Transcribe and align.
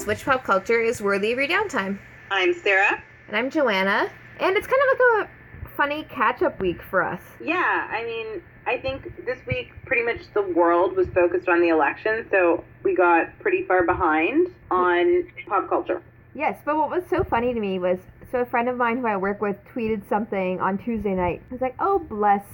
podcast, 0.00 0.06
which 0.06 0.24
pop 0.24 0.44
culture 0.44 0.80
is 0.80 1.00
worthy 1.00 1.32
of 1.32 1.38
your 1.38 1.48
downtime. 1.48 1.98
I'm 2.30 2.54
Sarah. 2.54 3.02
And 3.28 3.36
I'm 3.36 3.50
Joanna. 3.50 4.10
And 4.38 4.56
it's 4.56 4.66
kind 4.66 4.80
of 4.92 4.98
like 4.98 5.28
a 5.28 5.70
funny 5.76 6.04
catch 6.04 6.42
up 6.42 6.60
week 6.60 6.82
for 6.82 7.02
us. 7.02 7.20
Yeah, 7.42 7.88
I 7.90 8.04
mean, 8.04 8.42
I 8.66 8.78
think 8.78 9.24
this 9.24 9.38
week 9.46 9.72
pretty 9.84 10.02
much 10.02 10.32
the 10.34 10.42
world 10.42 10.96
was 10.96 11.08
focused 11.08 11.48
on 11.48 11.60
the 11.60 11.68
election, 11.68 12.26
so 12.30 12.64
we 12.82 12.94
got 12.94 13.38
pretty 13.40 13.64
far 13.64 13.84
behind 13.84 14.48
on 14.70 15.28
pop 15.46 15.68
culture. 15.68 16.02
Yes, 16.34 16.60
but 16.64 16.76
what 16.76 16.90
was 16.90 17.02
so 17.10 17.24
funny 17.24 17.52
to 17.52 17.60
me 17.60 17.78
was 17.78 17.98
so 18.30 18.40
a 18.40 18.46
friend 18.46 18.68
of 18.68 18.76
mine 18.76 18.98
who 18.98 19.06
I 19.06 19.16
work 19.16 19.40
with 19.40 19.56
tweeted 19.74 20.08
something 20.08 20.60
on 20.60 20.78
Tuesday 20.78 21.14
night. 21.14 21.42
I 21.50 21.52
was 21.52 21.60
like, 21.60 21.74
oh, 21.80 21.98
bless 21.98 22.44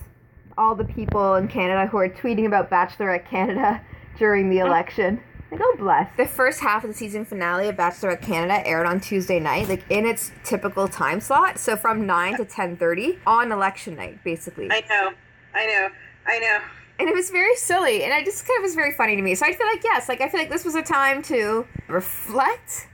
all 0.57 0.75
the 0.75 0.85
people 0.85 1.35
in 1.35 1.49
Canada 1.49 1.87
who 1.87 1.99
are 1.99 2.09
tweeting 2.09 2.47
about 2.47 2.71
Bachelorette 2.71 3.29
Canada 3.29 3.83
during 4.19 4.49
the 4.49 4.63
uh-huh. 4.63 4.71
election. 4.71 5.21
Like, 5.51 5.61
oh, 5.63 5.77
bless. 5.79 6.11
The 6.17 6.27
first 6.27 6.61
half 6.61 6.83
of 6.85 6.91
the 6.91 6.95
season 6.97 7.25
finale 7.25 7.69
of 7.69 7.77
Bachelorette 7.77 8.21
Canada 8.23 8.67
aired 8.67 8.87
on 8.87 9.01
Tuesday 9.01 9.39
night, 9.39 9.69
like 9.69 9.85
in 9.91 10.05
its 10.05 10.33
typical 10.45 10.89
time 10.89 11.21
slot. 11.21 11.59
So 11.59 11.77
from 11.77 12.05
9 12.07 12.37
to 12.39 12.45
10.30 12.45 13.19
on 13.27 13.53
election 13.53 13.95
night, 13.97 14.23
basically. 14.25 14.69
I 14.71 14.83
know. 14.89 15.13
I 15.55 15.67
know. 15.67 15.89
I 16.27 16.39
know. 16.41 16.59
And 16.99 17.09
it 17.09 17.15
was 17.15 17.31
very 17.31 17.55
silly. 17.57 18.03
And 18.05 18.13
I 18.13 18.25
just 18.25 18.47
kind 18.47 18.59
of 18.59 18.63
was 18.63 18.75
very 18.75 18.93
funny 18.93 19.17
to 19.17 19.23
me. 19.23 19.35
So 19.35 19.47
I 19.47 19.53
feel 19.53 19.67
like, 19.67 19.85
yes, 19.85 20.09
like 20.09 20.21
I 20.21 20.29
feel 20.29 20.41
like 20.41 20.51
this 20.51 20.65
was 20.65 20.75
a 20.75 20.83
time 20.83 21.23
to 21.25 21.67
reflect 21.89 22.89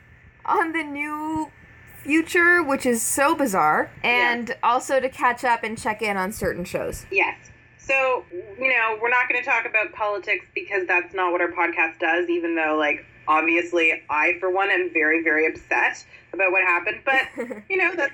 on 0.45 0.73
the 0.73 0.82
new 0.82 1.51
future, 2.02 2.62
which 2.62 2.84
is 2.84 3.01
so 3.01 3.34
bizarre, 3.34 3.88
and 4.02 4.48
Yeah. 4.48 4.55
also 4.65 4.98
to 4.98 5.09
catch 5.09 5.45
up 5.45 5.62
and 5.62 5.79
check 5.80 6.02
in 6.02 6.16
on 6.16 6.32
certain 6.32 6.65
shows. 6.65 7.07
Yes. 7.12 7.37
So, 7.84 8.24
you 8.59 8.68
know, 8.68 8.96
we're 9.02 9.10
not 9.10 9.29
going 9.29 9.43
to 9.43 9.48
talk 9.48 9.66
about 9.66 9.93
politics 9.93 10.46
because 10.54 10.87
that's 10.87 11.15
not 11.15 11.32
what 11.32 11.40
our 11.40 11.51
podcast 11.51 11.98
does, 11.98 12.29
even 12.29 12.54
though, 12.54 12.76
like, 12.79 13.04
obviously, 13.26 14.02
I, 14.09 14.34
for 14.38 14.51
one, 14.51 14.70
am 14.70 14.90
very, 14.93 15.23
very 15.24 15.46
upset 15.46 16.04
about 16.32 16.52
what 16.52 16.62
happened. 16.62 17.01
But, 17.04 17.23
you 17.68 17.76
know, 17.76 17.92
that's 17.96 18.12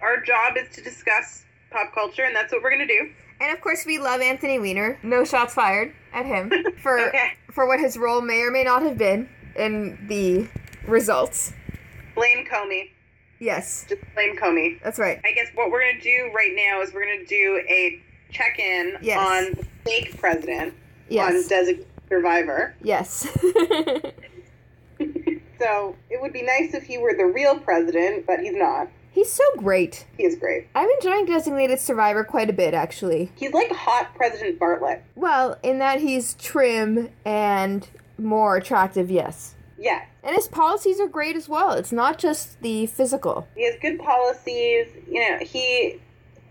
our 0.00 0.20
job 0.20 0.56
is 0.56 0.68
to 0.76 0.82
discuss 0.82 1.44
pop 1.70 1.92
culture, 1.92 2.22
and 2.24 2.34
that's 2.36 2.52
what 2.52 2.62
we're 2.62 2.70
going 2.70 2.86
to 2.86 2.98
do. 3.00 3.10
And 3.40 3.52
of 3.52 3.60
course, 3.60 3.84
we 3.84 3.98
love 3.98 4.20
Anthony 4.20 4.60
Weiner. 4.60 4.98
No 5.02 5.24
shots 5.24 5.54
fired 5.54 5.92
at 6.12 6.24
him 6.24 6.52
for 6.82 7.00
Okay. 7.08 7.32
for 7.50 7.66
what 7.66 7.80
his 7.80 7.96
role 7.96 8.20
may 8.20 8.42
or 8.42 8.52
may 8.52 8.62
not 8.62 8.82
have 8.82 8.96
been 8.96 9.28
in 9.56 9.98
the 10.06 10.46
results. 10.86 11.52
Blame 12.14 12.46
Comey. 12.46 12.90
Yes, 13.40 13.84
Just 13.88 14.00
blame 14.14 14.36
Comey. 14.36 14.80
that's 14.84 15.00
right. 15.00 15.18
I 15.24 15.32
guess 15.32 15.48
what 15.54 15.72
we're 15.72 15.80
going 15.80 15.96
to 15.96 16.02
do 16.02 16.30
right 16.36 16.52
now 16.54 16.80
is 16.82 16.94
we're 16.94 17.04
going 17.04 17.18
to 17.18 17.26
do 17.26 17.60
a 17.68 18.00
check 18.32 18.58
in 18.58 18.96
Yes. 19.00 19.18
on 19.18 19.52
the 19.54 19.66
fake 19.84 20.18
president 20.18 20.74
Yes. 21.08 21.32
on 21.34 21.48
Designated 21.48 21.86
Survivor. 22.08 22.74
Yes. 22.82 23.26
So 25.58 25.94
it 26.10 26.20
would 26.20 26.32
be 26.32 26.42
nice 26.42 26.74
if 26.74 26.82
he 26.82 26.98
were 26.98 27.14
the 27.16 27.24
real 27.26 27.56
president, 27.58 28.26
but 28.26 28.40
he's 28.40 28.54
not. 28.56 28.88
He's 29.12 29.30
so 29.30 29.44
great. 29.58 30.06
He 30.16 30.24
is 30.24 30.34
great. 30.34 30.66
I'm 30.74 30.88
enjoying 30.90 31.24
Designated 31.26 31.78
Survivor 31.78 32.24
quite 32.24 32.50
a 32.50 32.52
bit, 32.52 32.74
actually. 32.74 33.30
He's 33.36 33.52
like 33.52 33.70
hot 33.70 34.12
President 34.16 34.58
Bartlet. 34.58 35.02
Well, 35.14 35.56
in 35.62 35.78
that 35.78 36.00
he's 36.00 36.34
trim 36.34 37.10
and 37.24 37.86
more 38.18 38.56
attractive, 38.56 39.08
yes. 39.08 39.54
Yeah. 39.78 40.02
And 40.24 40.34
his 40.34 40.48
policies 40.48 40.98
are 40.98 41.06
great 41.06 41.36
as 41.36 41.48
well. 41.48 41.72
It's 41.74 41.92
not 41.92 42.18
just 42.18 42.60
the 42.60 42.86
physical. 42.86 43.46
He 43.54 43.64
has 43.64 43.76
good 43.80 44.00
policies. 44.00 44.88
You 45.08 45.20
know, 45.30 45.38
he 45.44 46.00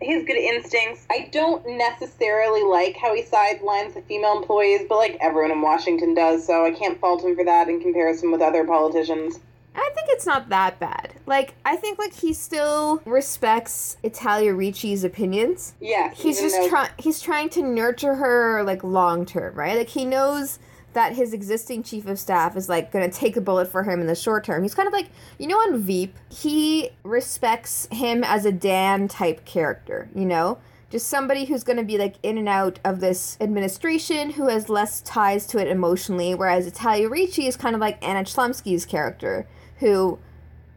he 0.01 0.13
has 0.13 0.25
good 0.25 0.37
instincts. 0.37 1.05
I 1.09 1.29
don't 1.31 1.65
necessarily 1.77 2.63
like 2.63 2.97
how 2.97 3.13
he 3.15 3.23
sidelines 3.23 3.93
the 3.93 4.01
female 4.01 4.37
employees, 4.37 4.81
but 4.89 4.97
like 4.97 5.17
everyone 5.21 5.51
in 5.51 5.61
Washington 5.61 6.13
does, 6.13 6.45
so 6.45 6.65
I 6.65 6.71
can't 6.71 6.99
fault 6.99 7.23
him 7.23 7.35
for 7.35 7.45
that 7.45 7.69
in 7.69 7.81
comparison 7.81 8.31
with 8.31 8.41
other 8.41 8.65
politicians. 8.65 9.39
I 9.73 9.89
think 9.95 10.07
it's 10.09 10.25
not 10.25 10.49
that 10.49 10.79
bad. 10.79 11.13
Like, 11.25 11.53
I 11.63 11.77
think 11.77 11.97
like 11.97 12.13
he 12.13 12.33
still 12.33 13.01
respects 13.05 13.97
Italia 14.03 14.53
Ricci's 14.53 15.03
opinions. 15.03 15.75
Yeah. 15.79 16.11
He's 16.13 16.41
just 16.41 16.69
trying 16.69 16.89
he's 16.97 17.21
trying 17.21 17.49
to 17.49 17.61
nurture 17.61 18.15
her 18.15 18.63
like 18.63 18.83
long 18.83 19.25
term, 19.25 19.55
right? 19.55 19.77
Like 19.77 19.89
he 19.89 20.03
knows 20.03 20.59
that 20.93 21.13
his 21.13 21.33
existing 21.33 21.83
chief 21.83 22.05
of 22.05 22.19
staff 22.19 22.55
is 22.55 22.67
like 22.67 22.91
going 22.91 23.09
to 23.09 23.15
take 23.15 23.37
a 23.37 23.41
bullet 23.41 23.67
for 23.67 23.83
him 23.83 24.01
in 24.01 24.07
the 24.07 24.15
short 24.15 24.43
term. 24.43 24.63
He's 24.63 24.75
kind 24.75 24.87
of 24.87 24.93
like, 24.93 25.09
you 25.37 25.47
know 25.47 25.57
on 25.57 25.77
Veep, 25.77 26.15
he 26.29 26.89
respects 27.03 27.87
him 27.91 28.23
as 28.23 28.45
a 28.45 28.51
Dan 28.51 29.07
type 29.07 29.45
character, 29.45 30.09
you 30.13 30.25
know? 30.25 30.57
Just 30.89 31.07
somebody 31.07 31.45
who's 31.45 31.63
going 31.63 31.77
to 31.77 31.85
be 31.85 31.97
like 31.97 32.15
in 32.21 32.37
and 32.37 32.49
out 32.49 32.79
of 32.83 32.99
this 32.99 33.37
administration 33.39 34.31
who 34.31 34.49
has 34.49 34.67
less 34.67 34.99
ties 35.01 35.47
to 35.47 35.57
it 35.57 35.69
emotionally, 35.69 36.35
whereas 36.35 36.67
Italia 36.67 37.07
Ricci 37.07 37.47
is 37.47 37.55
kind 37.55 37.75
of 37.75 37.79
like 37.79 38.05
Anna 38.05 38.25
Chlumsky's 38.25 38.85
character 38.85 39.47
who 39.79 40.19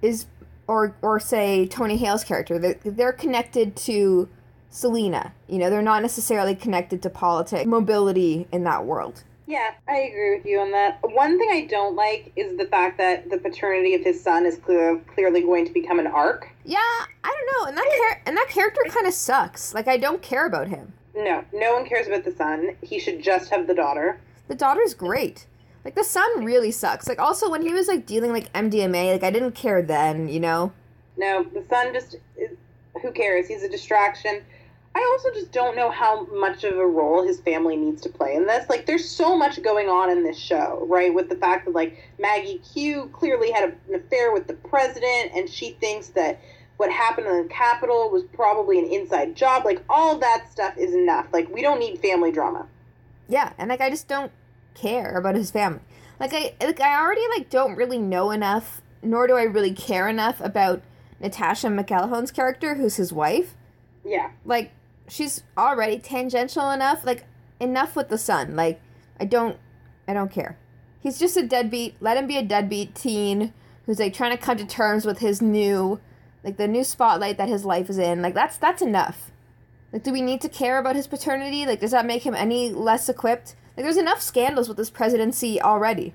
is 0.03 0.27
or 0.69 0.95
or 1.03 1.19
say 1.19 1.67
Tony 1.67 1.97
Hale's 1.97 2.23
character. 2.23 2.61
They're, 2.61 2.79
they're 2.85 3.13
connected 3.13 3.75
to 3.77 4.29
Selina. 4.71 5.33
You 5.49 5.59
know, 5.59 5.71
they're 5.71 5.83
not 5.83 6.03
necessarily 6.03 6.55
connected 6.55 7.03
to 7.03 7.11
politics, 7.11 7.67
mobility 7.67 8.47
in 8.53 8.65
that 8.65 8.85
world. 8.85 9.25
Yeah, 9.55 9.75
I 9.87 9.99
agree 9.99 10.35
with 10.35 10.45
you 10.47 10.59
on 10.59 10.73
that. 10.73 10.99
One 11.01 11.39
thing 11.39 11.49
I 11.53 11.67
don't 11.67 11.95
like 11.95 12.33
is 12.35 12.59
the 12.59 12.65
fact 12.65 12.99
that 12.99 13.31
the 13.31 13.39
paternity 13.39 13.95
of 13.95 14.03
his 14.03 14.21
son 14.21 14.47
is 14.47 14.57
clear, 14.57 15.01
clearly 15.15 15.43
going 15.43 15.65
to 15.65 15.73
become 15.73 16.01
an 16.01 16.09
arc. 16.09 16.49
Yeah, 16.65 16.79
I 16.81 17.07
don't 17.23 17.47
know. 17.53 17.69
And 17.69 17.79
that 17.79 17.87
char- 17.97 18.23
and 18.27 18.37
that 18.37 18.49
character 18.49 18.81
kind 18.89 19.07
of 19.07 19.15
sucks. 19.15 19.73
Like 19.73 19.87
I 19.87 19.97
don't 19.97 20.21
care 20.21 20.47
about 20.47 20.67
him. 20.67 20.93
No, 21.15 21.45
no 21.53 21.73
one 21.73 21.87
cares 21.87 22.09
about 22.09 22.25
the 22.25 22.33
son. 22.33 22.77
He 22.83 22.99
should 22.99 23.23
just 23.23 23.49
have 23.51 23.69
the 23.69 23.75
daughter. 23.77 24.19
The 24.49 24.57
daughter's 24.57 24.93
great. 24.93 25.47
Like 25.85 25.95
the 25.95 26.03
son 26.03 26.45
really 26.45 26.73
sucks. 26.73 27.07
Like 27.07 27.21
also 27.21 27.49
when 27.49 27.63
he 27.63 27.73
was 27.73 27.87
like 27.87 28.07
dealing 28.07 28.33
like 28.33 28.53
MDMA, 28.55 29.13
like 29.13 29.23
I 29.23 29.31
didn't 29.31 29.53
care 29.53 29.83
then, 29.83 30.27
you 30.27 30.41
know. 30.41 30.73
No, 31.17 31.45
the 31.45 31.65
son 31.71 31.95
just 31.95 32.17
is, 32.37 32.57
who 33.01 33.13
cares? 33.13 33.47
He's 33.47 33.63
a 33.63 33.69
distraction. 33.69 34.43
I 34.97 35.01
also 35.13 35.31
just 35.33 35.51
don't 35.51 35.77
know 35.77 35.91
how 35.91 36.27
much 36.27 36.63
of 36.65 36.77
a 36.77 36.87
role 36.87 37.27
his 37.27 37.41
family 37.41 37.77
needs 37.77 38.01
to 38.03 38.09
play 38.09 38.35
in 38.35 38.47
this. 38.47 38.69
Like, 38.69 38.87
there's 38.87 39.09
so 39.09 39.37
much 39.37 39.61
going 39.63 39.89
on 39.89 40.11
in 40.11 40.23
this 40.23 40.39
show, 40.39 40.87
right? 40.89 41.13
With 41.13 41.29
the 41.29 41.37
fact 41.37 41.65
that, 41.65 41.75
like, 41.75 41.99
Maggie 42.19 42.59
Q 42.59 43.11
clearly 43.13 43.51
had 43.51 43.77
an 43.89 43.95
affair 43.95 44.33
with 44.33 44.47
the 44.47 44.55
president, 44.55 45.33
and 45.35 45.51
she 45.51 45.73
thinks 45.81 46.09
that 46.09 46.41
what 46.77 46.93
happened 46.93 47.27
in 47.27 47.43
the 47.43 47.49
Capitol 47.49 48.11
was 48.11 48.23
probably 48.35 48.79
an 48.79 48.87
inside 48.87 49.35
job. 49.35 49.65
Like, 49.65 49.83
all 49.89 50.19
that 50.19 50.51
stuff 50.51 50.79
is 50.79 50.95
enough. 50.95 51.27
Like, 51.33 51.53
we 51.53 51.61
don't 51.61 51.81
need 51.81 51.99
family 52.01 52.31
drama. 52.31 52.67
Yeah, 53.29 53.53
and 53.59 53.69
like 53.71 53.81
I 53.81 53.91
just 53.91 54.09
don't 54.09 54.33
care 54.75 55.17
about 55.17 55.35
his 55.35 55.51
family. 55.51 55.81
Like 56.21 56.33
I 56.33 56.55
like 56.61 56.81
I 56.81 57.01
already 57.01 57.23
like 57.35 57.51
don't 57.51 57.77
really 57.77 57.99
know 57.99 58.31
enough, 58.31 58.83
nor 59.03 59.27
do 59.27 59.35
I 59.35 59.43
really 59.45 59.73
care 59.73 60.09
enough 60.09 60.41
about 60.41 60.83
Natasha 61.21 61.69
McElhone's 61.69 62.31
character, 62.31 62.75
who's 62.75 62.97
his 62.97 63.13
wife. 63.13 63.57
Yeah. 64.05 64.31
Like 64.45 64.73
she's 65.09 65.43
already 65.57 65.99
tangential 65.99 66.71
enough. 66.71 67.05
Like 67.05 67.25
enough 67.61 67.97
with 67.97 68.09
the 68.09 68.19
son. 68.19 68.57
Like 68.57 68.81
I 69.19 69.25
don't 69.25 69.59
I 70.07 70.13
don't 70.13 70.31
care. 70.31 70.59
He's 71.01 71.19
just 71.19 71.37
a 71.37 71.47
deadbeat. 71.47 71.97
Let 72.01 72.17
him 72.17 72.27
be 72.27 72.37
a 72.37 72.43
deadbeat 72.43 72.95
teen 72.95 73.53
who's 73.87 73.99
like 73.99 74.15
trying 74.15 74.37
to 74.37 74.43
come 74.43 74.57
to 74.57 74.67
terms 74.67 75.05
with 75.05 75.19
his 75.19 75.43
new 75.43 76.01
like 76.43 76.57
the 76.57 76.69
new 76.69 76.85
spotlight 76.85 77.39
that 77.39 77.49
his 77.49 77.65
life 77.65 77.89
is 77.89 77.99
in. 77.99 78.23
Like 78.23 78.35
that's 78.35 78.57
that's 78.57 78.83
enough. 78.83 79.31
Like 79.93 80.03
do 80.03 80.13
we 80.13 80.23
need 80.23 80.41
to 80.43 80.49
care 80.49 80.79
about 80.79 80.97
his 80.97 81.07
paternity? 81.07 81.67
Like 81.67 81.81
does 81.81 81.93
that 81.93 82.07
make 82.07 82.25
him 82.25 82.35
any 82.35 82.71
less 82.71 83.09
equipped? 83.09 83.57
Like 83.77 83.85
there's 83.85 83.97
enough 83.97 84.21
scandals 84.21 84.69
with 84.69 84.77
this 84.77 84.91
presidency 84.91 85.61
already. 85.61 86.15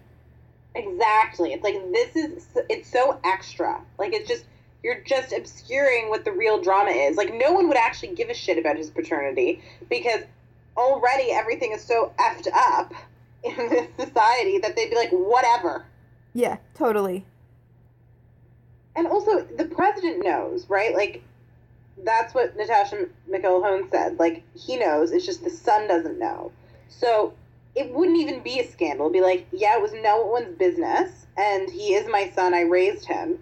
Exactly. 0.75 1.53
It's 1.53 1.63
like 1.63 1.75
this 1.91 2.15
is 2.15 2.47
it's 2.69 2.91
so 2.91 3.19
extra. 3.23 3.81
Like 3.97 4.13
it's 4.13 4.27
just 4.27 4.45
you're 4.83 5.01
just 5.01 5.33
obscuring 5.33 6.09
what 6.09 6.25
the 6.25 6.31
real 6.31 6.61
drama 6.61 6.91
is. 6.91 7.17
Like 7.17 7.33
no 7.33 7.53
one 7.53 7.67
would 7.67 7.77
actually 7.77 8.15
give 8.15 8.29
a 8.29 8.33
shit 8.33 8.57
about 8.57 8.77
his 8.77 8.89
paternity 8.89 9.61
because 9.89 10.21
already 10.77 11.31
everything 11.31 11.73
is 11.73 11.83
so 11.83 12.13
effed 12.17 12.47
up 12.53 12.93
in 13.43 13.55
this 13.69 13.87
society 13.97 14.59
that 14.59 14.75
they'd 14.75 14.89
be 14.89 14.95
like 14.95 15.11
whatever. 15.11 15.85
Yeah, 16.33 16.57
totally. 16.75 17.25
And 18.95 19.07
also 19.07 19.41
the 19.43 19.65
president 19.65 20.23
knows, 20.23 20.69
right? 20.69 20.93
Like 20.93 21.23
that's 22.03 22.33
what 22.33 22.55
Natasha 22.55 23.07
McElhone 23.29 23.89
said. 23.91 24.19
Like 24.19 24.43
he 24.55 24.77
knows, 24.77 25.11
it's 25.11 25.25
just 25.25 25.43
the 25.43 25.49
son 25.49 25.87
doesn't 25.87 26.19
know. 26.19 26.51
So 26.87 27.33
it 27.75 27.93
wouldn't 27.93 28.17
even 28.17 28.41
be 28.41 28.59
a 28.59 28.69
scandal. 28.69 29.07
It'd 29.07 29.13
be 29.13 29.21
like, 29.21 29.47
yeah, 29.51 29.77
it 29.77 29.81
was 29.81 29.93
no 29.93 30.25
one's 30.25 30.57
business, 30.57 31.27
and 31.37 31.69
he 31.69 31.93
is 31.93 32.09
my 32.09 32.29
son. 32.29 32.53
I 32.53 32.61
raised 32.61 33.05
him. 33.05 33.39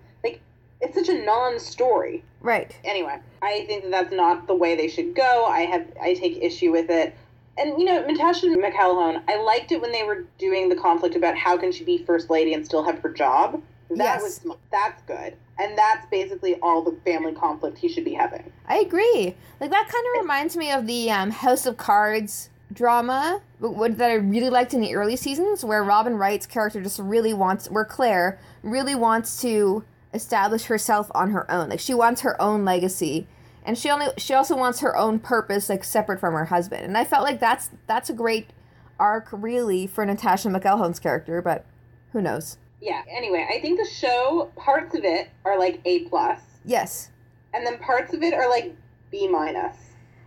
It's 0.81 0.95
such 0.95 1.09
a 1.09 1.25
non-story. 1.25 2.24
Right. 2.41 2.75
Anyway, 2.83 3.18
I 3.41 3.65
think 3.65 3.83
that 3.83 3.91
that's 3.91 4.13
not 4.13 4.47
the 4.47 4.56
way 4.56 4.75
they 4.75 4.88
should 4.88 5.15
go. 5.15 5.45
I 5.45 5.62
have 5.62 5.88
I 6.01 6.13
take 6.13 6.38
issue 6.41 6.71
with 6.71 6.89
it. 6.89 7.15
And 7.57 7.79
you 7.79 7.85
know, 7.85 8.06
Natasha 8.06 8.47
McElhone, 8.47 9.21
I 9.27 9.41
liked 9.41 9.71
it 9.71 9.81
when 9.81 9.91
they 9.91 10.03
were 10.03 10.25
doing 10.38 10.69
the 10.69 10.75
conflict 10.75 11.15
about 11.15 11.35
how 11.35 11.57
can 11.57 11.71
she 11.71 11.83
be 11.83 11.97
first 11.97 12.29
lady 12.29 12.53
and 12.53 12.63
still 12.63 12.83
have 12.83 13.00
her 13.00 13.09
job. 13.09 13.62
That 13.89 13.97
Yes. 14.21 14.44
was 14.45 14.56
that's 14.69 15.01
good, 15.03 15.35
and 15.57 15.77
that's 15.77 16.06
basically 16.12 16.56
all 16.62 16.81
the 16.81 16.91
family 17.06 17.33
conflict 17.33 17.77
he 17.77 17.88
should 17.88 18.03
be 18.03 18.13
having. 18.13 18.51
I 18.68 18.79
agree. 18.79 19.35
Like 19.59 19.71
that 19.71 19.89
kind 19.89 20.06
of 20.15 20.21
reminds 20.21 20.57
me 20.57 20.71
of 20.71 20.85
the 20.85 21.09
um, 21.09 21.31
House 21.31 21.65
of 21.65 21.77
Cards 21.77 22.50
drama 22.74 23.41
what, 23.59 23.97
that 23.97 24.12
I 24.12 24.15
really 24.15 24.50
liked 24.50 24.74
in 24.74 24.81
the 24.81 24.94
early 24.94 25.15
seasons, 25.15 25.63
where 25.63 25.83
Robin 25.83 26.15
Wright's 26.18 26.45
character 26.45 26.81
just 26.81 27.00
really 27.00 27.33
wants, 27.33 27.69
where 27.71 27.85
Claire 27.85 28.39
really 28.62 28.94
wants 28.94 29.41
to 29.41 29.83
establish 30.13 30.65
herself 30.65 31.12
on 31.13 31.31
her 31.31 31.50
own. 31.51 31.69
Like 31.69 31.80
she 31.80 31.94
wants 31.94 32.21
her 32.21 32.39
own 32.42 32.65
legacy, 32.65 33.27
and 33.65 33.77
she 33.77 33.89
only 33.89 34.07
she 34.18 34.33
also 34.33 34.56
wants 34.56 34.80
her 34.80 34.95
own 34.95 35.19
purpose, 35.19 35.69
like 35.69 35.83
separate 35.83 36.19
from 36.19 36.33
her 36.33 36.45
husband. 36.45 36.83
And 36.83 36.98
I 36.98 37.04
felt 37.04 37.24
like 37.24 37.39
that's 37.39 37.69
that's 37.88 38.09
a 38.09 38.13
great 38.13 38.51
arc, 39.00 39.27
really, 39.31 39.88
for 39.88 40.06
Natasha 40.06 40.50
McElhone's 40.50 41.00
character. 41.00 41.42
But 41.42 41.65
who 42.13 42.21
knows? 42.21 42.57
Yeah. 42.81 43.01
Anyway, 43.09 43.48
I 43.50 43.59
think 43.59 43.80
the 43.80 43.89
show 43.89 44.51
parts 44.56 44.95
of 44.95 45.04
it 45.04 45.30
are 45.45 45.57
like 45.57 45.81
A 45.86 46.06
plus, 46.06 46.39
Yes, 46.65 47.12
and 47.53 47.65
then 47.65 47.77
parts 47.80 48.13
of 48.13 48.21
it 48.24 48.33
are 48.33 48.50
like 48.50 48.75
B 49.12 49.27
minus. 49.27 49.75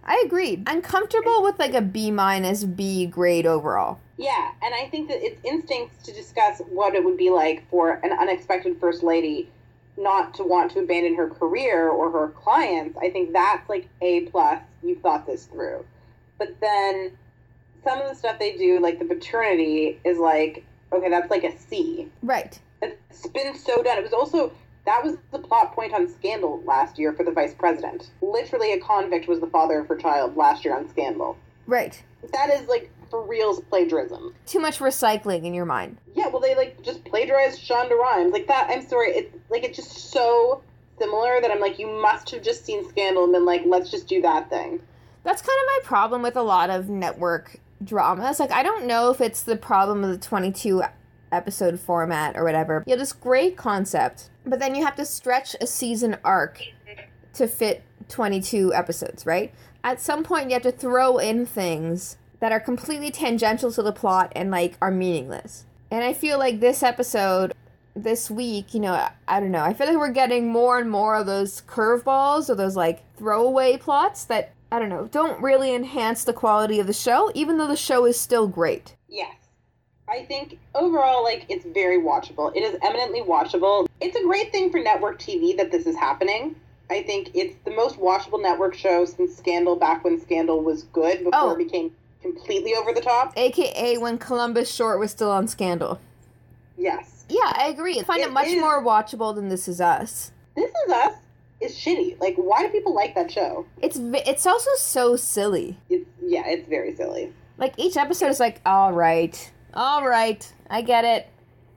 I 0.03 0.23
agree. 0.25 0.63
I'm 0.67 0.81
comfortable 0.81 1.43
with 1.43 1.59
like 1.59 1.75
a 1.75 1.83
B 1.83 2.11
minus 2.11 2.65
B 2.65 3.07
grade 3.07 3.47
overall. 3.47 4.01
Yeah, 4.17 4.51
and 4.63 4.75
I 4.75 4.87
think 4.89 5.09
that 5.09 5.23
it's 5.23 5.41
instincts 5.45 6.03
to 6.05 6.13
discuss 6.13 6.61
what 6.69 6.95
it 6.95 7.05
would 7.05 7.17
be 7.17 7.31
like 7.31 7.69
for 7.71 7.93
an 8.03 8.13
unexpected 8.13 8.79
first 8.81 9.03
lady 9.03 9.49
not 10.01 10.35
to 10.35 10.45
want 10.45 10.73
to 10.73 10.81
abandon 10.81 11.15
her 11.15 11.29
career 11.29 11.89
or 11.89 12.11
her 12.11 12.29
clients. 12.29 12.97
I 13.01 13.11
think 13.11 13.33
that's 13.33 13.69
like 13.69 13.89
A 14.01 14.23
plus. 14.23 14.61
You've 14.83 15.01
thought 15.01 15.27
this 15.27 15.45
through, 15.45 15.85
but 16.39 16.59
then 16.61 17.13
some 17.85 18.01
of 18.01 18.09
the 18.09 18.15
stuff 18.15 18.39
they 18.39 18.57
do, 18.57 18.81
like 18.81 18.99
the 18.99 19.05
paternity, 19.05 20.01
is 20.05 20.19
like 20.19 20.65
okay, 20.93 21.09
that's 21.09 21.31
like 21.31 21.45
a 21.45 21.57
C. 21.57 22.09
Right. 22.23 22.59
It's 22.83 23.27
been 23.29 23.57
so 23.57 23.83
done. 23.83 23.99
It 23.99 24.03
was 24.03 24.13
also 24.13 24.53
that 24.87 25.05
was 25.05 25.17
the 25.31 25.39
plot 25.39 25.75
point 25.75 25.93
on 25.93 26.09
Scandal 26.09 26.63
last 26.65 26.99
year 26.99 27.13
for 27.13 27.25
the 27.25 27.31
vice 27.31 27.55
president. 27.55 28.11
Literally, 28.23 28.73
a 28.73 28.81
convict 28.81 29.29
was 29.29 29.41
the 29.41 29.47
father 29.47 29.81
of 29.81 29.87
her 29.89 29.97
child 29.97 30.37
last 30.37 30.65
year 30.65 30.75
on 30.75 30.89
Scandal. 30.89 31.37
Right. 31.67 32.03
That 32.33 32.51
is 32.51 32.67
like 32.69 32.91
for 33.11 33.23
reals 33.23 33.61
plagiarism. 33.61 34.35
Too 34.47 34.61
much 34.61 34.79
recycling 34.79 35.45
in 35.45 35.53
your 35.53 35.67
mind. 35.67 35.99
Yeah, 36.15 36.29
well, 36.29 36.41
they 36.41 36.55
like 36.55 36.83
just 36.83 37.05
plagiarized 37.05 37.61
Shonda 37.61 37.99
Rhimes 37.99 38.33
like 38.33 38.47
that. 38.47 38.69
I'm 38.71 38.87
sorry, 38.87 39.11
it's 39.11 39.37
like 39.51 39.65
it's 39.65 39.77
just 39.77 40.11
so 40.13 40.63
similar 40.99 41.41
that 41.41 41.51
I'm 41.51 41.61
like, 41.61 41.79
you 41.79 41.89
must 41.89 42.31
have 42.31 42.43
just 42.43 42.65
seen 42.65 42.89
Scandal 42.89 43.25
and 43.25 43.33
been 43.33 43.45
like, 43.45 43.63
let's 43.67 43.91
just 43.91 44.07
do 44.07 44.23
that 44.23 44.49
thing. 44.49 44.81
That's 45.25 45.43
kind 45.43 45.59
of 45.61 45.67
my 45.67 45.79
problem 45.83 46.23
with 46.23 46.37
a 46.37 46.43
lot 46.43 46.71
of 46.71 46.89
network 46.89 47.59
dramas. 47.83 48.41
Like, 48.41 48.53
I 48.53 48.63
don't 48.63 48.87
know 48.87 49.11
if 49.11 49.21
it's 49.21 49.43
the 49.43 49.57
problem 49.57 50.05
of 50.05 50.11
the 50.11 50.19
22 50.19 50.83
episode 51.33 51.81
format 51.81 52.37
or 52.37 52.45
whatever. 52.45 52.83
You 52.87 52.93
have 52.93 52.99
this 52.99 53.13
great 53.13 53.57
concept, 53.57 54.31
but 54.47 54.59
then 54.59 54.75
you 54.75 54.85
have 54.85 54.97
to 54.97 55.05
stretch 55.05 55.57
a 55.61 55.67
season 55.67 56.17
arc 56.25 56.63
to 57.35 57.47
fit 57.47 57.83
22 58.09 58.75
episodes, 58.75 59.25
right? 59.27 59.53
At 59.83 60.01
some 60.01 60.25
point, 60.25 60.51
you 60.51 60.55
have 60.55 60.63
to 60.63 60.73
throw 60.73 61.19
in 61.19 61.47
things 61.47 62.19
that 62.41 62.53
are 62.53 62.61
completely 62.61 63.11
tangential 63.11 63.71
to 63.73 63.83
the 63.83 63.93
plot 63.93 64.33
and 64.35 64.51
like 64.51 64.77
are 64.83 64.91
meaningless. 64.91 65.65
And 65.91 66.05
I 66.05 66.13
feel 66.13 66.39
like 66.39 66.61
this 66.61 66.83
episode 66.83 67.53
this 67.95 68.31
week, 68.31 68.73
you 68.75 68.81
know, 68.81 69.09
I 69.29 69.41
don't 69.41 69.51
know. 69.51 69.63
I 69.65 69.75
feel 69.75 69.87
like 69.89 69.97
we're 69.97 70.11
getting 70.11 70.49
more 70.49 70.79
and 70.79 70.91
more 70.91 71.17
of 71.17 71.27
those 71.27 71.61
curveballs 71.63 72.49
or 72.49 72.55
those 72.55 72.77
like 72.77 73.03
throwaway 73.17 73.77
plots 73.77 74.25
that 74.27 74.53
I 74.73 74.79
don't 74.79 74.89
know, 74.89 75.09
don't 75.09 75.43
really 75.43 75.75
enhance 75.75 76.23
the 76.23 76.33
quality 76.33 76.79
of 76.79 76.87
the 76.87 76.93
show, 76.93 77.33
even 77.35 77.59
though 77.59 77.67
the 77.67 77.77
show 77.77 78.05
is 78.07 78.19
still 78.19 78.47
great. 78.47 78.95
Yes. 79.09 79.35
I 80.09 80.25
think 80.25 80.59
overall, 80.77 81.25
like, 81.25 81.45
it's 81.49 81.65
very 81.65 81.99
watchable. 81.99 82.55
It 82.55 82.61
is 82.63 82.77
eminently 82.83 83.21
watchable. 83.21 83.89
It's 84.01 84.17
a 84.17 84.23
great 84.23 84.53
thing 84.53 84.71
for 84.71 84.79
network 84.79 85.19
TV 85.21 85.57
that 85.57 85.73
this 85.73 85.87
is 85.87 85.97
happening. 85.97 86.55
I 86.89 87.03
think 87.03 87.31
it's 87.35 87.57
the 87.65 87.73
most 87.73 87.99
watchable 87.99 88.41
network 88.41 88.75
show 88.75 89.05
since 89.05 89.37
Scandal, 89.37 89.75
back 89.77 90.05
when 90.05 90.21
Scandal 90.21 90.63
was 90.63 90.85
good, 90.85 91.19
before 91.19 91.33
Oh. 91.35 91.51
it 91.53 91.59
became 91.59 91.95
completely 92.23 92.75
over 92.75 92.93
the 92.93 93.01
top. 93.01 93.33
AKA 93.37 93.99
when 93.99 94.19
Columbus 94.19 94.73
Short 94.73 94.99
was 94.99 95.11
still 95.11 95.31
on 95.31 95.49
Scandal. 95.49 96.01
Yes. 96.77 97.25
Yeah, 97.29 97.53
I 97.57 97.69
agree. 97.69 97.99
I 98.01 98.03
find 98.03 98.21
it, 98.21 98.29
It 98.29 98.33
much 98.33 98.49
is- 98.49 98.61
more 98.61 98.83
watchable 98.83 99.35
than 99.35 99.49
This 99.49 99.69
Is 99.69 99.81
Us. 99.81 100.33
This 100.57 100.71
Is 100.87 100.93
Us 100.93 101.15
is 101.61 101.77
shitty. 101.77 102.19
Like, 102.21 102.37
why 102.37 102.63
do 102.63 102.69
people 102.71 102.95
like 102.95 103.15
that 103.15 103.31
show? 103.31 103.67
It's 103.83 103.99
it's 104.01 104.47
also 104.47 104.71
so 104.79 105.15
silly. 105.17 105.77
It's, 105.89 106.07
yeah, 106.23 106.47
it's 106.47 106.69
very 106.69 106.95
silly. 106.97 107.33
Like 107.59 107.75
each 107.77 107.97
episode 107.97 108.29
is 108.29 108.41
like, 108.41 108.61
all 108.65 108.93
right, 108.93 109.53
all 109.75 110.07
right, 110.07 110.51
I 110.71 110.81
get 110.83 111.05
it. 111.05 111.29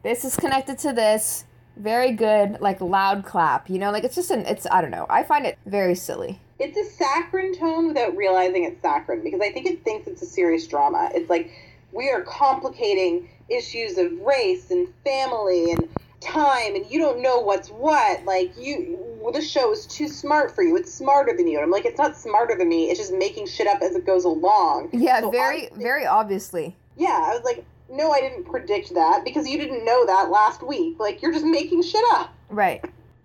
This 0.04 0.24
is 0.26 0.36
connected 0.36 0.78
to 0.80 0.94
this. 0.94 1.46
Very 1.76 2.12
good, 2.12 2.62
like 2.62 2.80
loud 2.82 3.26
clap. 3.26 3.70
You 3.70 3.78
know, 3.80 3.92
like 3.92 4.04
it's 4.04 4.16
just 4.16 4.32
an. 4.32 4.46
It's 4.46 4.66
I 4.72 4.82
don't 4.82 4.92
know. 4.92 5.06
I 5.10 5.24
find 5.24 5.46
it 5.46 5.58
very 5.66 5.96
silly. 5.96 6.40
It's 6.60 6.78
a 6.78 6.86
saccharine 6.86 7.58
tone 7.58 7.88
without 7.88 8.16
realizing 8.16 8.64
it's 8.64 8.82
saccharine 8.82 9.24
because 9.24 9.42
I 9.42 9.52
think 9.52 9.66
it 9.66 9.84
thinks 9.84 10.08
it's 10.08 10.22
a 10.22 10.26
serious 10.26 10.68
drama. 10.68 11.10
It's 11.14 11.30
like 11.30 11.52
we 11.92 12.10
are 12.10 12.22
complicating 12.22 13.30
issues 13.50 13.98
of 13.98 14.12
race 14.22 14.72
and 14.72 14.88
family 15.04 15.72
and 15.72 15.90
time, 16.20 16.76
and 16.76 16.90
you 16.90 17.00
don't 17.00 17.22
know 17.22 17.40
what's 17.40 17.70
what. 17.70 18.24
Like 18.26 18.54
you, 18.58 18.98
well, 19.20 19.32
this 19.32 19.50
show 19.50 19.72
is 19.72 19.86
too 19.86 20.08
smart 20.08 20.56
for 20.56 20.64
you. 20.64 20.76
It's 20.78 20.94
smarter 20.94 21.36
than 21.36 21.48
you. 21.48 21.58
And 21.58 21.66
I'm 21.66 21.72
like, 21.72 21.86
it's 21.86 21.98
not 21.98 22.16
smarter 22.16 22.56
than 22.58 22.70
me. 22.70 22.90
It's 22.90 23.00
just 23.00 23.14
making 23.14 23.48
shit 23.48 23.68
up 23.68 23.82
as 23.82 23.96
it 23.96 24.06
goes 24.06 24.24
along. 24.26 24.90
Yeah, 24.94 25.22
So 25.22 25.32
very 25.32 25.70
very 25.76 26.06
obviously. 26.06 26.76
Yeah, 26.96 27.10
I 27.10 27.34
was 27.34 27.44
like, 27.44 27.66
no, 27.90 28.12
I 28.12 28.22
didn't 28.22 28.46
predict 28.46 28.94
that 28.94 29.24
because 29.26 29.48
you 29.48 29.58
didn't 29.58 29.86
know 29.86 30.06
that 30.06 30.30
last 30.30 30.64
week. 30.64 31.00
Like 31.00 31.22
you're 31.22 31.34
just 31.34 31.46
making 31.46 31.84
shit 31.84 32.04
up. 32.14 32.34
Right. 32.50 32.84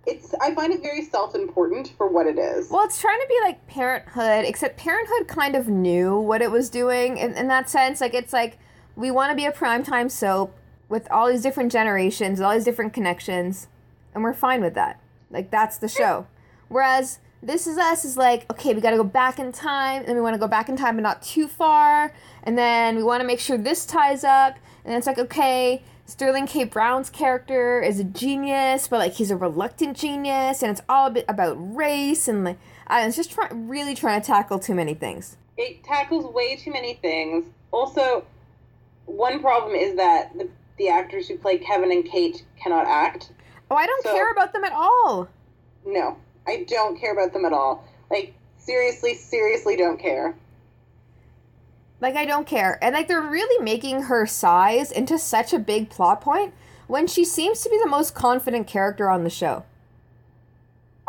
It's 0.09 0.35
I 0.41 0.55
find 0.55 0.73
it 0.73 0.83
very 0.83 1.05
self-important 1.05 1.93
for 1.97 2.09
what 2.09 2.27
it 2.27 2.39
is. 2.39 2.71
Well, 2.71 2.85
it's 2.85 3.01
trying 3.01 3.21
to 3.21 3.27
be 3.29 3.39
like 3.43 3.67
Parenthood, 3.67 4.45
except 4.45 4.79
Parenthood 4.79 5.29
kind 5.29 5.55
of 5.55 5.69
knew 5.69 6.19
what 6.19 6.41
it 6.41 6.51
was 6.51 6.71
doing 6.71 7.19
in, 7.19 7.35
in 7.35 7.49
that 7.49 7.69
sense. 7.69 8.01
Like, 8.01 8.15
it's 8.15 8.33
like 8.33 8.59
we 8.97 9.11
want 9.11 9.31
to 9.31 9.37
be 9.37 9.45
a 9.45 9.53
primetime 9.53 10.11
soap 10.11 10.57
with 10.89 11.11
all 11.11 11.29
these 11.29 11.43
different 11.43 11.71
generations, 11.71 12.41
all 12.41 12.55
these 12.55 12.65
different 12.65 12.95
connections, 12.95 13.69
and 14.15 14.25
we're 14.25 14.33
fine 14.33 14.63
with 14.63 14.75
that. 14.75 15.01
Like, 15.31 15.51
that's 15.51 15.77
the 15.77 15.89
show. 15.89 16.27
Whereas 16.69 17.19
This 17.43 17.67
Is 17.67 17.77
Us 17.77 18.05
is 18.05 18.17
like, 18.17 18.51
okay, 18.51 18.73
we 18.73 18.81
got 18.81 18.93
to 18.93 18.97
go 18.97 19.05
back 19.05 19.39
in 19.39 19.53
time, 19.53 20.05
and 20.07 20.15
we 20.15 20.21
want 20.23 20.35
to 20.35 20.41
go 20.41 20.49
back 20.49 20.71
in 20.71 20.77
time, 20.77 20.97
but 20.97 21.03
not 21.03 21.23
too 21.23 21.47
far, 21.47 22.15
and 22.43 22.57
then 22.57 22.97
we 22.97 23.03
want 23.03 23.21
to 23.21 23.27
make 23.27 23.41
sure 23.41 23.59
this 23.59 23.85
ties 23.85 24.25
up, 24.25 24.57
and 24.85 24.95
it's 24.95 25.07
like, 25.07 25.19
okay. 25.19 25.83
Sterling 26.09 26.47
K. 26.47 26.65
Brown's 26.65 27.11
character 27.11 27.83
is 27.83 28.01
a 28.01 28.05
genius, 28.05 28.89
but 28.89 28.99
like 28.99 29.13
he's 29.13 29.31
a 29.31 29.37
reluctant 29.37 29.95
genius, 29.95 30.63
and 30.63 30.73
it's 30.73 30.81
all 30.89 31.07
a 31.09 31.11
bit 31.11 31.27
about 31.29 31.55
race 31.77 32.27
and 32.29 32.45
like 32.45 32.59
I 32.87 33.07
it's 33.07 33.15
just 33.15 33.31
try- 33.31 33.51
really 33.53 33.95
trying 33.95 34.19
to 34.23 34.27
tackle 34.27 34.59
too 34.59 34.75
many 34.75 34.95
things. 34.95 35.37
it 35.59 35.85
tackles 35.85 36.33
way 36.33 36.57
too 36.57 36.73
many 36.73 36.95
things. 36.95 37.45
Also, 37.73 38.25
one 39.05 39.41
problem 39.41 39.75
is 39.75 39.97
that 39.97 40.33
the, 40.39 40.49
the 40.79 40.89
actors 40.89 41.29
who 41.29 41.37
play 41.37 41.59
Kevin 41.59 41.93
and 41.93 42.07
Kate 42.07 42.43
cannot 42.59 42.87
act. 42.87 43.31
Oh, 43.71 43.77
I 43.77 43.87
don't 43.87 44.03
So- 44.03 44.15
care 44.15 44.31
about 44.33 44.55
them 44.55 44.65
at 44.65 44.73
all. 44.73 45.29
No, 45.85 46.17
I 46.47 46.65
don't 46.67 46.99
care 46.99 47.13
about 47.13 47.35
them 47.35 47.45
at 47.45 47.53
all. 47.53 47.85
Like, 48.11 48.33
seriously, 48.57 49.13
seriously 49.15 49.77
don't 49.77 49.99
care. 50.01 50.35
Like 52.01 52.17
I 52.17 52.25
don't 52.25 52.47
care, 52.47 52.79
and 52.83 52.95
like 52.95 53.09
they're 53.09 53.21
really 53.21 53.63
making 53.63 54.03
her 54.03 54.27
size 54.27 54.93
into 54.93 55.19
such 55.19 55.53
a 55.53 55.59
big 55.59 55.91
plot 55.91 56.21
point 56.21 56.55
when 56.87 57.07
she 57.07 57.25
seems 57.25 57.61
to 57.63 57.71
be 57.71 57.79
the 57.83 57.91
most 57.91 58.15
confident 58.15 58.67
character 58.67 59.11
on 59.11 59.25
the 59.25 59.31
show. 59.31 59.65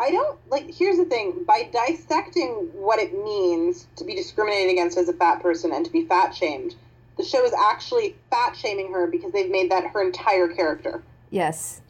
I 0.00 0.10
don't, 0.10 0.38
like, 0.48 0.74
here's 0.74 0.96
the 0.96 1.04
thing 1.04 1.44
by 1.46 1.68
dissecting 1.70 2.70
what 2.72 2.98
it 2.98 3.12
means 3.12 3.86
to 3.96 4.04
be 4.04 4.14
discriminated 4.14 4.70
against 4.70 4.96
as 4.96 5.10
a 5.10 5.12
fat 5.12 5.42
person 5.42 5.72
and 5.72 5.84
to 5.84 5.92
be 5.92 6.06
fat 6.06 6.34
shamed, 6.34 6.74
the 7.18 7.22
show 7.22 7.44
is 7.44 7.52
actually 7.52 8.16
fat 8.30 8.56
shaming 8.56 8.90
her 8.92 9.06
because 9.06 9.30
they've 9.32 9.50
made 9.50 9.70
that 9.70 9.84
her 9.88 10.02
entire 10.02 10.48
character. 10.48 11.02
Yes. 11.28 11.82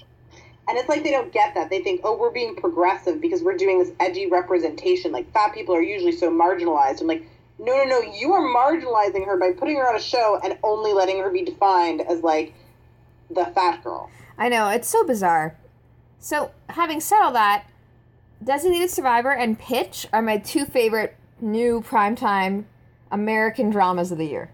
And 0.69 0.77
it's 0.77 0.89
like 0.89 1.05
they 1.05 1.13
don't 1.13 1.33
get 1.33 1.55
that. 1.55 1.71
They 1.71 1.83
think, 1.83 2.01
oh, 2.03 2.17
we're 2.17 2.33
being 2.33 2.57
progressive 2.57 3.21
because 3.21 3.43
we're 3.43 3.57
doing 3.57 3.79
this 3.79 3.93
edgy 4.01 4.27
representation. 4.27 5.13
Like, 5.13 5.33
fat 5.33 5.55
people 5.55 5.77
are 5.77 5.83
usually 5.83 6.13
so 6.13 6.33
marginalized. 6.33 7.01
I'm 7.01 7.07
like, 7.07 7.25
no, 7.61 7.77
no, 7.77 7.85
no, 7.85 8.01
you 8.01 8.33
are 8.33 8.41
marginalizing 8.41 9.27
her 9.27 9.37
by 9.37 9.53
putting 9.53 9.77
her 9.77 9.89
on 9.89 9.95
a 9.95 10.01
show 10.01 10.41
and 10.43 10.59
only 10.63 10.93
letting 10.93 11.19
her 11.19 11.31
be 11.31 11.45
defined 11.45 12.01
as, 12.01 12.23
like, 12.23 12.55
the 13.31 13.45
fat 13.55 13.85
girl. 13.85 14.11
I 14.39 14.49
know, 14.49 14.69
it's 14.71 14.89
so 14.89 15.05
bizarre. 15.05 15.57
So, 16.19 16.51
having 16.71 17.01
said 17.01 17.21
all 17.21 17.33
that, 17.33 17.67
Designated 18.43 18.91
Survivor 18.91 19.31
and 19.33 19.59
Pitch 19.59 20.07
are 20.13 20.23
my 20.23 20.39
two 20.39 20.65
favorite 20.65 21.15
new 21.41 21.83
primetime 21.83 22.65
American 23.11 23.69
dramas 23.71 24.11
of 24.11 24.19
the 24.19 24.27
year. 24.27 24.51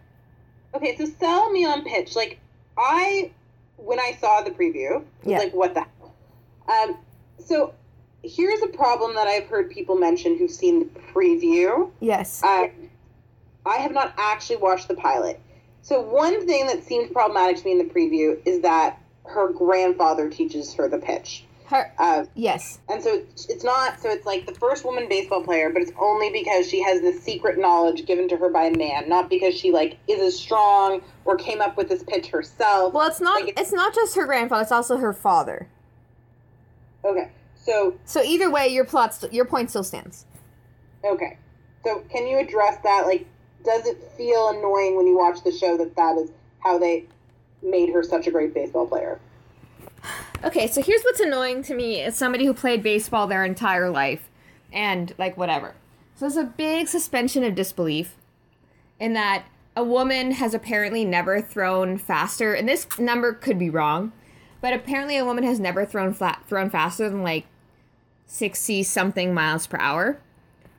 Okay, 0.75 0.97
so 0.97 1.07
sell 1.07 1.51
me 1.53 1.65
on 1.65 1.85
pitch. 1.85 2.17
Like, 2.17 2.41
I, 2.77 3.31
when 3.77 4.01
I 4.01 4.17
saw 4.21 4.43
the 4.43 4.51
preview, 4.51 4.97
was 4.97 5.05
Yeah. 5.25 5.39
like, 5.39 5.55
what 5.55 5.75
the 5.75 5.81
hell? 5.99 6.15
Um, 6.69 6.99
so 7.39 7.73
here's 8.25 8.61
a 8.63 8.67
problem 8.69 9.15
that 9.15 9.29
I've 9.29 9.47
heard 9.47 9.71
people 9.71 9.95
mention 9.97 10.37
who've 10.37 10.51
seen 10.51 10.81
the 10.81 11.01
preview. 11.15 11.91
Yes. 12.01 12.43
Uh, 12.43 12.67
I 13.67 13.77
have 13.77 13.93
not 13.93 14.15
actually 14.17 14.57
watched 14.57 14.89
the 14.89 14.95
pilot. 14.95 15.41
So 15.83 16.01
one 16.01 16.47
thing 16.47 16.67
that 16.69 16.85
seemed 16.85 17.13
problematic 17.13 17.59
to 17.59 17.65
me 17.65 17.73
in 17.73 17.79
the 17.79 17.85
preview 17.93 18.39
is 18.45 18.61
that 18.63 18.99
her 19.25 19.53
grandfather 19.53 20.31
teaches 20.31 20.73
her 20.75 20.89
the 20.89 20.99
pitch. 20.99 21.45
Her, 21.67 21.93
Uh, 21.99 22.27
yes. 22.35 22.79
and 22.89 23.03
so 23.03 23.23
it's, 23.49 23.65
not 23.65 24.01
so 24.01 24.09
it's 24.09 24.25
like 24.25 24.47
the 24.47 24.55
first 24.55 24.85
woman 24.85 25.09
baseball 25.09 25.43
player, 25.43 25.69
but 25.71 25.83
it's 25.83 25.91
only 25.99 26.31
because 26.31 26.69
she 26.69 26.81
has 26.81 27.01
this 27.01 27.21
secret 27.25 27.59
knowledge 27.59 28.07
given 28.07 28.29
to 28.29 28.37
her 28.37 28.49
by 28.49 28.67
a 28.67 28.77
man, 28.77 29.09
not 29.09 29.29
because 29.29 29.53
she 29.53 29.73
like 29.73 29.99
is 30.07 30.21
as 30.21 30.39
strong 30.39 31.03
or 31.25 31.35
came 31.37 31.61
up 31.61 31.77
with 31.77 31.89
this 31.89 32.05
pitch 32.05 32.29
herself. 32.29 32.95
Well, 32.95 33.09
it's 33.09 33.21
not. 33.21 33.41
Like, 33.41 33.49
it's- 33.51 33.65
it's 33.67 33.73
not 33.73 33.93
just 33.97 34.15
her 34.15 34.27
grandfather. 34.27 34.63
It's 34.63 34.71
also 34.71 34.97
her 34.99 35.13
father. 35.13 35.69
Okay, 37.05 37.31
so 37.57 37.95
So 38.05 38.23
either 38.23 38.49
way, 38.51 38.69
your 38.69 38.85
plot, 38.85 39.15
st- 39.15 39.33
your 39.33 39.45
point 39.45 39.71
still 39.71 39.85
stands. 39.85 40.25
okay, 41.05 41.37
so 41.85 42.01
can 42.11 42.27
you 42.29 42.39
address 42.39 42.79
that? 42.85 43.07
Like, 43.07 43.27
does 43.67 43.87
it 43.87 44.03
feel 44.17 44.49
annoying 44.51 44.97
when 44.97 45.07
you 45.07 45.19
watch 45.19 45.43
the 45.43 45.53
show 45.53 45.77
that 45.77 45.95
that 45.97 46.17
is 46.17 46.31
how 46.61 46.79
they 46.79 47.05
made 47.63 47.93
her 47.93 48.03
such 48.03 48.27
a 48.27 48.31
great 48.31 48.55
baseball 48.55 48.87
player? 48.87 49.21
Okay, 50.45 50.69
so 50.69 50.81
here's 50.81 51.03
what's 51.03 51.21
annoying 51.21 51.63
to 51.65 51.75
me 51.75 52.01
as 52.01 52.17
somebody 52.17 52.47
who 52.47 52.55
played 52.55 52.83
baseball 52.83 53.27
their 53.27 53.45
entire 53.45 53.91
life 53.91 54.29
and 54.73 55.13
like 55.19 55.37
whatever. 55.37 55.75
So 56.15 56.21
there's 56.21 56.37
a 56.37 56.45
big 56.45 56.87
suspension 56.87 57.43
of 57.43 57.55
disbelief 57.55 58.15
in 59.01 59.15
that 59.15 59.45
a 59.75 59.83
woman 59.83 60.31
has 60.33 60.55
apparently 60.55 61.05
never 61.05 61.43
thrown 61.43 61.99
faster, 61.99 62.55
and 62.55 62.69
this 62.69 62.87
number 62.99 63.33
could 63.33 63.59
be 63.59 63.69
wrong, 63.69 64.13
but 64.61 64.73
apparently 64.73 65.17
a 65.17 65.25
woman 65.25 65.45
has 65.45 65.59
never 65.59 65.85
thrown 65.85 66.15
flat 66.15 66.43
thrown 66.47 66.71
faster 66.71 67.11
than 67.11 67.23
like 67.23 67.47
60 68.27 68.85
something 68.85 69.35
miles 69.35 69.67
per 69.67 69.79
hour. 69.79 70.21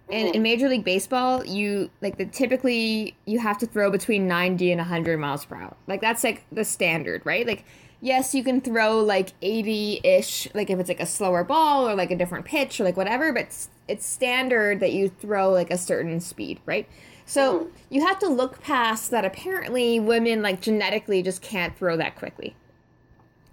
And 0.09 0.27
mm-hmm. 0.27 0.35
in 0.35 0.41
Major 0.41 0.69
League 0.69 0.83
Baseball, 0.83 1.45
you 1.45 1.89
like 2.01 2.17
the 2.17 2.25
typically 2.25 3.15
you 3.25 3.39
have 3.39 3.57
to 3.59 3.65
throw 3.65 3.91
between 3.91 4.27
90 4.27 4.71
and 4.71 4.79
100 4.79 5.17
miles 5.17 5.45
per 5.45 5.55
hour. 5.55 5.75
Like 5.87 6.01
that's 6.01 6.23
like 6.23 6.45
the 6.51 6.63
standard, 6.63 7.25
right? 7.25 7.45
Like 7.45 7.65
yes, 7.99 8.33
you 8.33 8.43
can 8.43 8.61
throw 8.61 8.99
like 8.99 9.39
80-ish 9.41 10.49
like 10.53 10.69
if 10.69 10.79
it's 10.79 10.89
like 10.89 10.99
a 10.99 11.05
slower 11.05 11.43
ball 11.43 11.89
or 11.89 11.95
like 11.95 12.11
a 12.11 12.15
different 12.15 12.45
pitch 12.45 12.79
or 12.79 12.83
like 12.83 12.97
whatever, 12.97 13.33
but 13.33 13.43
it's, 13.43 13.69
it's 13.87 14.05
standard 14.05 14.79
that 14.79 14.93
you 14.93 15.09
throw 15.09 15.51
like 15.51 15.71
a 15.71 15.77
certain 15.77 16.19
speed, 16.19 16.59
right? 16.65 16.87
So, 17.25 17.59
mm-hmm. 17.59 17.69
you 17.89 18.07
have 18.07 18.19
to 18.19 18.27
look 18.27 18.61
past 18.61 19.11
that 19.11 19.25
apparently 19.25 19.99
women 19.99 20.41
like 20.41 20.61
genetically 20.61 21.21
just 21.21 21.41
can't 21.41 21.77
throw 21.77 21.97
that 21.97 22.15
quickly. 22.15 22.55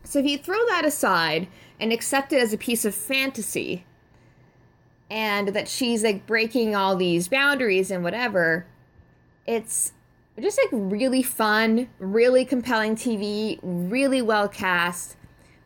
So 0.04 0.18
if 0.18 0.26
you 0.26 0.38
throw 0.38 0.64
that 0.68 0.84
aside 0.84 1.49
and 1.80 1.92
accept 1.92 2.32
it 2.32 2.40
as 2.40 2.52
a 2.52 2.58
piece 2.58 2.84
of 2.84 2.94
fantasy, 2.94 3.84
and 5.14 5.50
that 5.50 5.68
she's 5.68 6.02
like 6.02 6.26
breaking 6.26 6.75
all 6.75 6.97
these 6.97 7.28
boundaries 7.28 7.92
and 7.92 8.02
whatever, 8.02 8.66
it's 9.47 9.92
just 10.40 10.59
like 10.59 10.71
really 10.73 11.23
fun, 11.23 11.88
really 12.00 12.44
compelling 12.44 12.97
TV, 12.97 13.61
really 13.62 14.21
well 14.21 14.49
cast. 14.49 15.16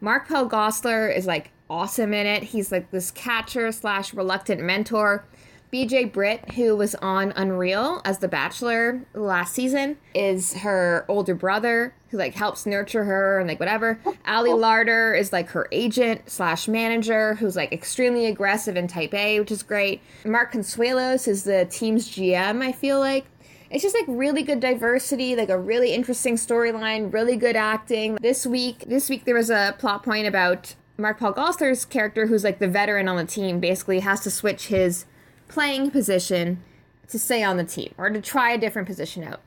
Mark-Paul 0.02 0.50
Gosselaar 0.50 1.16
is 1.16 1.24
like 1.24 1.50
awesome 1.70 2.12
in 2.12 2.26
it. 2.26 2.42
He's 2.42 2.70
like 2.70 2.90
this 2.90 3.10
catcher 3.10 3.72
slash 3.72 4.12
reluctant 4.12 4.60
mentor. 4.60 5.24
BJ 5.72 6.10
Britt, 6.10 6.52
who 6.52 6.74
was 6.74 6.94
on 6.96 7.32
Unreal 7.36 8.00
as 8.04 8.18
the 8.18 8.28
Bachelor 8.28 9.02
last 9.14 9.54
season, 9.54 9.98
is 10.14 10.54
her 10.54 11.04
older 11.08 11.34
brother 11.34 11.94
who 12.08 12.16
like 12.16 12.34
helps 12.34 12.64
nurture 12.64 13.04
her 13.04 13.38
and 13.38 13.48
like 13.48 13.60
whatever. 13.60 14.00
Ali 14.26 14.50
Larter 14.50 15.18
is 15.18 15.30
like 15.32 15.50
her 15.50 15.68
agent 15.70 16.30
slash 16.30 16.68
manager 16.68 17.34
who's 17.34 17.54
like 17.54 17.70
extremely 17.70 18.24
aggressive 18.26 18.76
and 18.76 18.88
type 18.88 19.12
A, 19.12 19.40
which 19.40 19.50
is 19.50 19.62
great. 19.62 20.00
Mark 20.24 20.52
Consuelos 20.52 21.28
is 21.28 21.44
the 21.44 21.66
team's 21.66 22.08
GM, 22.08 22.62
I 22.62 22.72
feel 22.72 22.98
like. 22.98 23.26
It's 23.70 23.82
just 23.82 23.94
like 23.94 24.06
really 24.08 24.42
good 24.42 24.60
diversity, 24.60 25.36
like 25.36 25.50
a 25.50 25.58
really 25.58 25.92
interesting 25.92 26.36
storyline, 26.36 27.12
really 27.12 27.36
good 27.36 27.56
acting. 27.56 28.14
This 28.14 28.46
week, 28.46 28.84
this 28.86 29.10
week 29.10 29.26
there 29.26 29.34
was 29.34 29.50
a 29.50 29.76
plot 29.78 30.02
point 30.02 30.26
about 30.26 30.74
Mark-Paul 30.96 31.34
Gosselaar's 31.34 31.84
character, 31.84 32.26
who's 32.26 32.42
like 32.42 32.58
the 32.58 32.66
veteran 32.66 33.06
on 33.06 33.18
the 33.18 33.26
team, 33.26 33.60
basically 33.60 34.00
has 34.00 34.20
to 34.20 34.30
switch 34.30 34.68
his 34.68 35.04
playing 35.48 35.90
position 35.90 36.62
to 37.08 37.18
stay 37.18 37.42
on 37.42 37.56
the 37.56 37.64
team 37.64 37.94
or 37.98 38.10
to 38.10 38.20
try 38.20 38.52
a 38.52 38.58
different 38.58 38.86
position 38.86 39.24
out. 39.24 39.40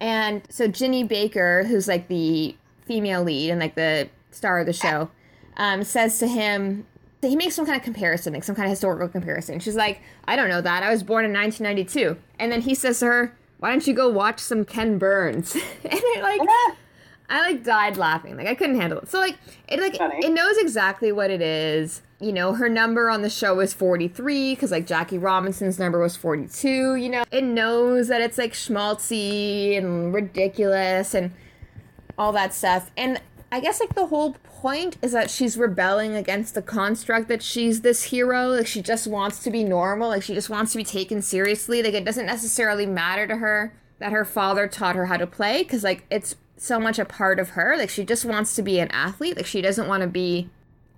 And 0.00 0.42
so 0.48 0.66
Ginny 0.66 1.04
Baker, 1.04 1.64
who's 1.64 1.86
like 1.86 2.08
the 2.08 2.56
female 2.86 3.22
lead 3.22 3.50
and 3.50 3.60
like 3.60 3.74
the 3.74 4.08
star 4.30 4.58
of 4.58 4.66
the 4.66 4.72
show, 4.72 5.10
um, 5.56 5.84
says 5.84 6.18
to 6.18 6.26
him, 6.26 6.86
that 7.22 7.28
he 7.28 7.36
makes 7.36 7.54
some 7.54 7.64
kind 7.64 7.76
of 7.76 7.84
comparison, 7.84 8.34
like 8.34 8.44
some 8.44 8.56
kind 8.56 8.66
of 8.66 8.70
historical 8.70 9.08
comparison. 9.08 9.60
She's 9.60 9.76
like, 9.76 10.02
I 10.26 10.36
don't 10.36 10.48
know 10.48 10.60
that. 10.60 10.82
I 10.82 10.90
was 10.90 11.04
born 11.04 11.24
in 11.24 11.32
1992. 11.32 12.20
And 12.38 12.50
then 12.50 12.62
he 12.62 12.74
says 12.74 12.98
to 12.98 13.06
her, 13.06 13.36
Why 13.58 13.70
don't 13.70 13.86
you 13.86 13.94
go 13.94 14.08
watch 14.08 14.40
some 14.40 14.64
Ken 14.64 14.98
Burns? 14.98 15.54
and 15.84 16.00
I 16.02 16.20
like, 16.20 16.40
I 17.32 17.40
like 17.40 17.64
died 17.64 17.96
laughing. 17.96 18.36
Like 18.36 18.46
I 18.46 18.54
couldn't 18.54 18.78
handle 18.78 18.98
it. 18.98 19.08
So 19.08 19.18
like 19.18 19.38
it 19.66 19.80
like 19.80 19.96
Funny. 19.96 20.24
it 20.24 20.30
knows 20.30 20.58
exactly 20.58 21.12
what 21.12 21.30
it 21.30 21.40
is. 21.40 22.02
You 22.20 22.30
know, 22.32 22.52
her 22.52 22.68
number 22.68 23.08
on 23.08 23.22
the 23.22 23.30
show 23.30 23.58
is 23.60 23.72
43 23.72 24.54
cuz 24.56 24.70
like 24.70 24.86
Jackie 24.86 25.16
Robinson's 25.16 25.78
number 25.78 25.98
was 25.98 26.14
42, 26.14 26.96
you 26.96 27.08
know. 27.08 27.24
It 27.30 27.42
knows 27.42 28.08
that 28.08 28.20
it's 28.20 28.36
like 28.36 28.52
schmaltzy 28.52 29.78
and 29.78 30.12
ridiculous 30.12 31.14
and 31.14 31.32
all 32.18 32.32
that 32.32 32.52
stuff. 32.52 32.90
And 32.98 33.18
I 33.50 33.60
guess 33.60 33.80
like 33.80 33.94
the 33.94 34.06
whole 34.06 34.36
point 34.44 34.98
is 35.00 35.12
that 35.12 35.30
she's 35.30 35.56
rebelling 35.56 36.14
against 36.14 36.54
the 36.54 36.62
construct 36.62 37.28
that 37.28 37.42
she's 37.42 37.80
this 37.80 38.02
hero. 38.04 38.48
Like 38.48 38.66
she 38.66 38.82
just 38.82 39.06
wants 39.06 39.42
to 39.44 39.50
be 39.50 39.64
normal. 39.64 40.10
Like 40.10 40.22
she 40.22 40.34
just 40.34 40.50
wants 40.50 40.72
to 40.72 40.78
be 40.78 40.84
taken 40.84 41.22
seriously. 41.22 41.82
Like 41.82 41.94
it 41.94 42.04
doesn't 42.04 42.26
necessarily 42.26 42.84
matter 42.84 43.26
to 43.26 43.36
her 43.36 43.72
that 44.00 44.12
her 44.12 44.24
father 44.26 44.68
taught 44.68 44.96
her 44.96 45.06
how 45.06 45.16
to 45.16 45.26
play 45.26 45.62
because 45.62 45.82
like 45.82 46.04
it's 46.10 46.34
so 46.62 46.78
much 46.78 46.98
a 46.98 47.04
part 47.04 47.40
of 47.40 47.50
her. 47.50 47.76
Like 47.76 47.90
she 47.90 48.04
just 48.04 48.24
wants 48.24 48.54
to 48.54 48.62
be 48.62 48.78
an 48.78 48.88
athlete. 48.92 49.36
Like 49.36 49.46
she 49.46 49.60
doesn't 49.60 49.88
want 49.88 50.02
to 50.02 50.06
be 50.06 50.48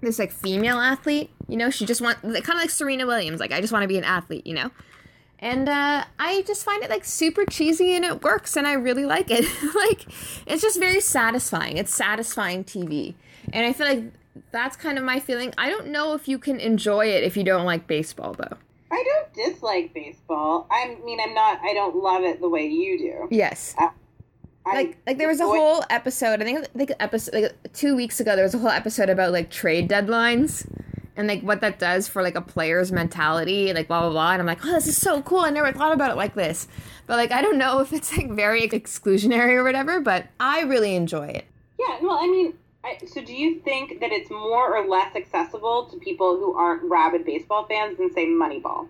this 0.00 0.18
like 0.18 0.30
female 0.30 0.78
athlete. 0.78 1.30
You 1.48 1.56
know, 1.56 1.70
she 1.70 1.86
just 1.86 2.02
want 2.02 2.20
kind 2.20 2.36
of 2.36 2.48
like 2.48 2.70
Serena 2.70 3.06
Williams. 3.06 3.40
Like 3.40 3.50
I 3.50 3.60
just 3.60 3.72
want 3.72 3.82
to 3.82 3.88
be 3.88 3.96
an 3.96 4.04
athlete. 4.04 4.46
You 4.46 4.54
know. 4.54 4.70
And 5.38 5.68
uh, 5.68 6.04
I 6.18 6.42
just 6.42 6.64
find 6.64 6.82
it 6.82 6.90
like 6.90 7.04
super 7.04 7.44
cheesy 7.44 7.94
and 7.94 8.04
it 8.04 8.22
works 8.22 8.56
and 8.56 8.66
I 8.66 8.74
really 8.74 9.04
like 9.04 9.30
it. 9.30 9.44
like 9.74 10.06
it's 10.46 10.62
just 10.62 10.78
very 10.78 11.00
satisfying. 11.00 11.76
It's 11.76 11.94
satisfying 11.94 12.64
TV. 12.64 13.14
And 13.52 13.66
I 13.66 13.72
feel 13.72 13.86
like 13.86 14.04
that's 14.52 14.76
kind 14.76 14.98
of 14.98 15.04
my 15.04 15.18
feeling. 15.18 15.52
I 15.58 15.70
don't 15.70 15.88
know 15.88 16.14
if 16.14 16.28
you 16.28 16.38
can 16.38 16.60
enjoy 16.60 17.06
it 17.06 17.24
if 17.24 17.36
you 17.36 17.44
don't 17.44 17.64
like 17.64 17.86
baseball 17.86 18.34
though. 18.34 18.56
I 18.90 19.02
don't 19.02 19.34
dislike 19.34 19.92
baseball. 19.92 20.66
I 20.70 20.96
mean, 21.04 21.18
I'm 21.20 21.34
not. 21.34 21.58
I 21.62 21.74
don't 21.74 21.96
love 21.96 22.22
it 22.22 22.40
the 22.40 22.48
way 22.48 22.66
you 22.66 22.98
do. 22.98 23.28
Yes. 23.30 23.74
I 23.76 23.90
Like 24.66 24.98
like 25.06 25.18
there 25.18 25.28
was 25.28 25.40
a 25.40 25.44
whole 25.44 25.84
episode, 25.90 26.40
I 26.40 26.44
think 26.44 26.66
think 26.72 26.92
episode 26.98 27.34
like 27.34 27.72
2 27.74 27.94
weeks 27.94 28.18
ago 28.20 28.34
there 28.34 28.44
was 28.44 28.54
a 28.54 28.58
whole 28.58 28.70
episode 28.70 29.10
about 29.10 29.32
like 29.32 29.50
trade 29.50 29.90
deadlines 29.90 30.66
and 31.16 31.28
like 31.28 31.42
what 31.42 31.60
that 31.60 31.78
does 31.78 32.08
for 32.08 32.22
like 32.22 32.34
a 32.34 32.40
player's 32.40 32.90
mentality 32.90 33.72
like 33.72 33.88
blah 33.88 34.00
blah 34.00 34.10
blah 34.10 34.32
and 34.32 34.40
I'm 34.40 34.46
like, 34.46 34.64
"Oh, 34.64 34.72
this 34.72 34.86
is 34.86 34.96
so 34.96 35.20
cool. 35.22 35.40
I 35.40 35.50
never 35.50 35.70
thought 35.70 35.92
about 35.92 36.10
it 36.10 36.16
like 36.16 36.34
this." 36.34 36.66
But 37.06 37.16
like 37.18 37.30
I 37.30 37.42
don't 37.42 37.58
know 37.58 37.80
if 37.80 37.92
it's 37.92 38.16
like 38.16 38.30
very 38.30 38.66
exclusionary 38.68 39.54
or 39.54 39.64
whatever, 39.64 40.00
but 40.00 40.26
I 40.40 40.62
really 40.62 40.96
enjoy 40.96 41.26
it. 41.28 41.44
Yeah, 41.78 41.98
well, 42.00 42.18
I 42.20 42.26
mean, 42.26 42.54
I, 42.84 42.98
so 43.06 43.22
do 43.22 43.34
you 43.34 43.60
think 43.60 44.00
that 44.00 44.12
it's 44.12 44.30
more 44.30 44.76
or 44.76 44.86
less 44.86 45.16
accessible 45.16 45.86
to 45.86 45.96
people 45.96 46.36
who 46.36 46.54
aren't 46.54 46.82
rabid 46.84 47.24
baseball 47.24 47.64
fans 47.64 47.98
than 47.98 48.12
say 48.12 48.26
Moneyball? 48.26 48.88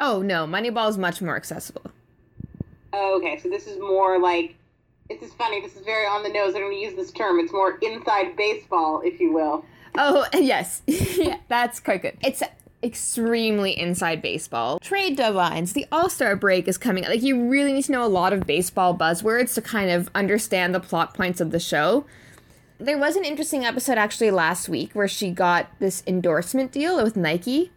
Oh, 0.00 0.22
no, 0.22 0.46
Moneyball 0.46 0.88
is 0.88 0.98
much 0.98 1.22
more 1.22 1.36
accessible. 1.36 1.90
Oh, 2.92 3.16
okay, 3.18 3.38
so 3.38 3.48
this 3.48 3.66
is 3.66 3.78
more 3.78 4.18
like 4.18 4.56
this 5.08 5.22
is 5.22 5.32
funny. 5.34 5.60
This 5.60 5.76
is 5.76 5.84
very 5.84 6.06
on 6.06 6.22
the 6.22 6.28
nose. 6.28 6.54
Going 6.54 6.70
to 6.70 6.76
use 6.76 6.94
this 6.94 7.12
term. 7.12 7.38
It's 7.38 7.52
more 7.52 7.78
inside 7.82 8.36
baseball, 8.36 9.02
if 9.04 9.20
you 9.20 9.32
will. 9.32 9.64
Oh, 9.96 10.26
yes. 10.34 10.82
yeah, 10.86 11.38
that's 11.48 11.80
quite 11.80 12.02
good. 12.02 12.16
It's 12.22 12.42
extremely 12.82 13.78
inside 13.78 14.22
baseball. 14.22 14.78
Trade 14.78 15.18
deadlines. 15.18 15.72
The 15.72 15.86
All 15.92 16.08
Star 16.08 16.36
break 16.36 16.68
is 16.68 16.78
coming. 16.78 17.04
Like, 17.04 17.22
you 17.22 17.48
really 17.48 17.72
need 17.72 17.84
to 17.84 17.92
know 17.92 18.04
a 18.04 18.08
lot 18.08 18.32
of 18.32 18.46
baseball 18.46 18.96
buzzwords 18.96 19.54
to 19.54 19.62
kind 19.62 19.90
of 19.90 20.10
understand 20.14 20.74
the 20.74 20.80
plot 20.80 21.14
points 21.14 21.40
of 21.40 21.50
the 21.50 21.60
show. 21.60 22.06
There 22.78 22.98
was 22.98 23.16
an 23.16 23.24
interesting 23.24 23.64
episode 23.64 23.98
actually 23.98 24.30
last 24.30 24.68
week 24.68 24.92
where 24.94 25.08
she 25.08 25.30
got 25.30 25.68
this 25.78 26.02
endorsement 26.06 26.72
deal 26.72 27.02
with 27.02 27.16
Nike. 27.16 27.70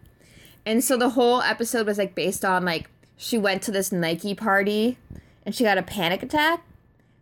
And 0.66 0.82
so 0.82 0.96
the 0.98 1.10
whole 1.10 1.40
episode 1.40 1.86
was 1.86 1.98
like 1.98 2.14
based 2.14 2.44
on 2.44 2.64
like 2.64 2.90
she 3.16 3.38
went 3.38 3.62
to 3.62 3.70
this 3.70 3.92
Nike 3.92 4.34
party 4.34 4.98
and 5.46 5.54
she 5.54 5.64
got 5.64 5.78
a 5.78 5.82
panic 5.82 6.22
attack 6.22 6.62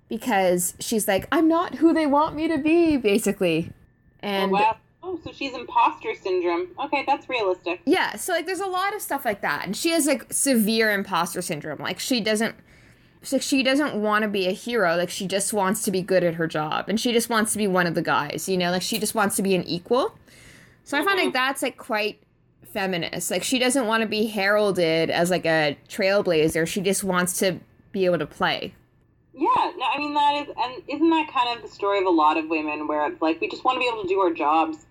because 0.08 0.74
she's 0.80 1.08
like, 1.08 1.26
I'm 1.32 1.48
not 1.48 1.76
who 1.76 1.92
they 1.92 2.06
want 2.06 2.34
me 2.34 2.48
to 2.48 2.58
be, 2.58 2.96
basically. 2.96 3.72
And 4.20 4.50
oh, 4.50 4.54
wow. 4.54 4.76
Oh, 5.02 5.20
so 5.22 5.30
she's 5.32 5.54
imposter 5.54 6.14
syndrome. 6.14 6.68
Okay, 6.84 7.04
that's 7.06 7.28
realistic. 7.28 7.80
yeah, 7.84 8.16
so 8.16 8.32
like 8.32 8.44
there's 8.44 8.60
a 8.60 8.66
lot 8.66 8.92
of 8.94 9.00
stuff 9.00 9.24
like 9.24 9.40
that. 9.42 9.64
And 9.64 9.76
she 9.76 9.90
has 9.90 10.06
like 10.06 10.32
severe 10.32 10.90
imposter 10.90 11.40
syndrome. 11.40 11.78
Like 11.78 12.00
she 12.00 12.20
doesn't 12.20 12.56
so 13.22 13.38
she 13.38 13.62
doesn't 13.62 13.94
want 13.94 14.22
to 14.22 14.28
be 14.28 14.46
a 14.46 14.52
hero. 14.52 14.96
Like 14.96 15.10
she 15.10 15.26
just 15.26 15.52
wants 15.52 15.82
to 15.84 15.90
be 15.90 16.02
good 16.02 16.22
at 16.24 16.34
her 16.34 16.46
job. 16.46 16.88
And 16.88 17.00
she 17.00 17.12
just 17.12 17.28
wants 17.28 17.52
to 17.52 17.58
be 17.58 17.66
one 17.66 17.86
of 17.86 17.94
the 17.94 18.02
guys, 18.02 18.48
you 18.48 18.56
know? 18.56 18.70
Like 18.70 18.82
she 18.82 18.98
just 18.98 19.14
wants 19.14 19.36
to 19.36 19.42
be 19.42 19.54
an 19.54 19.64
equal. 19.64 20.16
So 20.84 20.96
I 20.96 21.04
find 21.04 21.18
like 21.18 21.28
mm-hmm. 21.28 21.32
that's 21.32 21.62
like 21.62 21.76
quite 21.76 22.20
feminist. 22.62 23.30
Like 23.30 23.42
she 23.42 23.58
doesn't 23.58 23.86
want 23.86 24.02
to 24.02 24.08
be 24.08 24.26
heralded 24.26 25.10
as 25.10 25.30
like 25.30 25.44
a 25.44 25.76
trailblazer. 25.88 26.66
She 26.66 26.80
just 26.80 27.02
wants 27.02 27.38
to 27.38 27.58
be 27.90 28.04
able 28.04 28.18
to 28.18 28.26
play. 28.26 28.74
Yeah, 29.38 29.72
no, 29.76 29.84
I 29.84 29.98
mean 29.98 30.14
that 30.14 30.34
is, 30.34 30.54
and 30.56 30.82
isn't 30.88 31.10
that 31.10 31.30
kind 31.30 31.54
of 31.54 31.62
the 31.62 31.68
story 31.68 31.98
of 31.98 32.06
a 32.06 32.10
lot 32.10 32.38
of 32.38 32.48
women, 32.48 32.88
where 32.88 33.06
it's 33.06 33.20
like 33.20 33.38
we 33.40 33.50
just 33.50 33.64
want 33.64 33.76
to 33.76 33.80
be 33.80 33.86
able 33.86 34.02
to 34.02 34.08
do 34.08 34.18
our 34.20 34.32
jobs. 34.32 34.86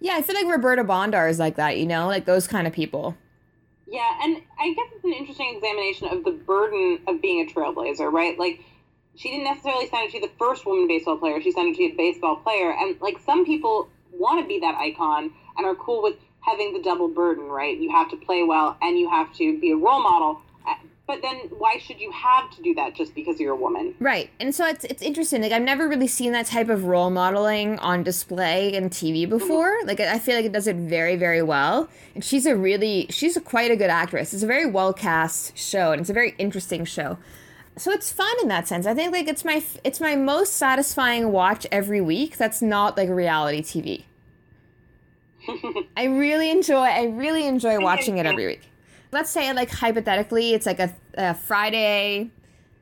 Yeah, 0.00 0.14
I 0.14 0.22
feel 0.22 0.34
like 0.34 0.46
Roberta 0.46 0.82
Bondar 0.82 1.28
is 1.28 1.38
like 1.38 1.56
that, 1.56 1.76
you 1.76 1.86
know, 1.86 2.06
like 2.06 2.24
those 2.24 2.46
kind 2.46 2.66
of 2.66 2.72
people. 2.72 3.16
Yeah, 3.86 4.10
and 4.22 4.40
I 4.58 4.72
guess 4.72 4.86
it's 4.94 5.04
an 5.04 5.12
interesting 5.12 5.54
examination 5.54 6.08
of 6.08 6.24
the 6.24 6.30
burden 6.30 7.00
of 7.06 7.20
being 7.20 7.46
a 7.46 7.52
trailblazer, 7.52 8.10
right? 8.10 8.38
Like, 8.38 8.64
she 9.14 9.30
didn't 9.30 9.44
necessarily 9.44 9.86
to 9.86 10.08
be 10.10 10.26
the 10.26 10.32
first 10.38 10.64
woman 10.64 10.88
baseball 10.88 11.18
player. 11.18 11.42
She 11.42 11.52
to 11.52 11.74
be 11.76 11.92
a 11.92 11.94
baseball 11.94 12.36
player, 12.36 12.72
and 12.72 12.98
like 13.02 13.18
some 13.18 13.44
people 13.44 13.90
want 14.12 14.40
to 14.40 14.48
be 14.48 14.58
that 14.60 14.76
icon 14.76 15.30
and 15.56 15.66
are 15.66 15.74
cool 15.74 16.02
with 16.02 16.16
having 16.40 16.72
the 16.72 16.82
double 16.82 17.08
burden, 17.08 17.44
right? 17.44 17.76
You 17.78 17.90
have 17.90 18.10
to 18.10 18.16
play 18.16 18.42
well 18.42 18.76
and 18.82 18.98
you 18.98 19.08
have 19.08 19.32
to 19.34 19.58
be 19.60 19.72
a 19.72 19.76
role 19.76 20.02
model. 20.02 20.40
Eh, 20.66 20.74
But 21.04 21.20
then, 21.20 21.36
why 21.50 21.78
should 21.78 22.00
you 22.00 22.12
have 22.12 22.50
to 22.52 22.62
do 22.62 22.74
that 22.74 22.94
just 22.94 23.14
because 23.14 23.40
you're 23.40 23.54
a 23.54 23.56
woman? 23.56 23.94
Right. 23.98 24.30
And 24.38 24.54
so 24.54 24.66
it's 24.66 24.84
it's 24.84 25.02
interesting. 25.02 25.42
Like 25.42 25.50
I've 25.50 25.62
never 25.62 25.88
really 25.88 26.06
seen 26.06 26.32
that 26.32 26.46
type 26.46 26.68
of 26.68 26.84
role 26.84 27.10
modeling 27.10 27.78
on 27.80 28.04
display 28.04 28.72
in 28.72 28.88
TV 28.88 29.22
mm-hmm. 29.22 29.30
before. 29.30 29.78
Like 29.84 29.98
I 29.98 30.20
feel 30.20 30.36
like 30.36 30.44
it 30.44 30.52
does 30.52 30.68
it 30.68 30.76
very 30.76 31.16
very 31.16 31.42
well. 31.42 31.88
And 32.14 32.24
she's 32.24 32.46
a 32.46 32.54
really 32.54 33.08
she's 33.10 33.36
a 33.36 33.40
quite 33.40 33.72
a 33.72 33.76
good 33.76 33.90
actress. 33.90 34.32
It's 34.32 34.44
a 34.44 34.46
very 34.46 34.66
well 34.66 34.92
cast 34.92 35.58
show 35.58 35.90
and 35.90 36.00
it's 36.00 36.10
a 36.10 36.14
very 36.14 36.36
interesting 36.38 36.84
show. 36.84 37.18
So 37.76 37.90
it's 37.90 38.12
fun 38.12 38.34
in 38.40 38.48
that 38.48 38.68
sense. 38.68 38.86
I 38.86 38.94
think 38.94 39.12
like 39.12 39.26
it's 39.26 39.44
my 39.44 39.62
it's 39.82 40.00
my 40.00 40.14
most 40.14 40.54
satisfying 40.54 41.32
watch 41.32 41.66
every 41.72 42.00
week. 42.00 42.36
That's 42.36 42.62
not 42.62 42.96
like 42.96 43.08
reality 43.08 43.62
TV. 43.62 44.04
I 45.96 46.04
really 46.04 46.50
enjoy 46.50 46.84
I 46.84 47.06
really 47.06 47.46
enjoy 47.46 47.80
watching 47.80 48.18
it 48.18 48.26
every 48.26 48.46
week. 48.46 48.71
Let's 49.12 49.30
say 49.30 49.52
like 49.52 49.70
hypothetically 49.70 50.54
it's 50.54 50.66
like 50.66 50.80
a, 50.80 50.92
a 51.14 51.34
Friday 51.34 52.30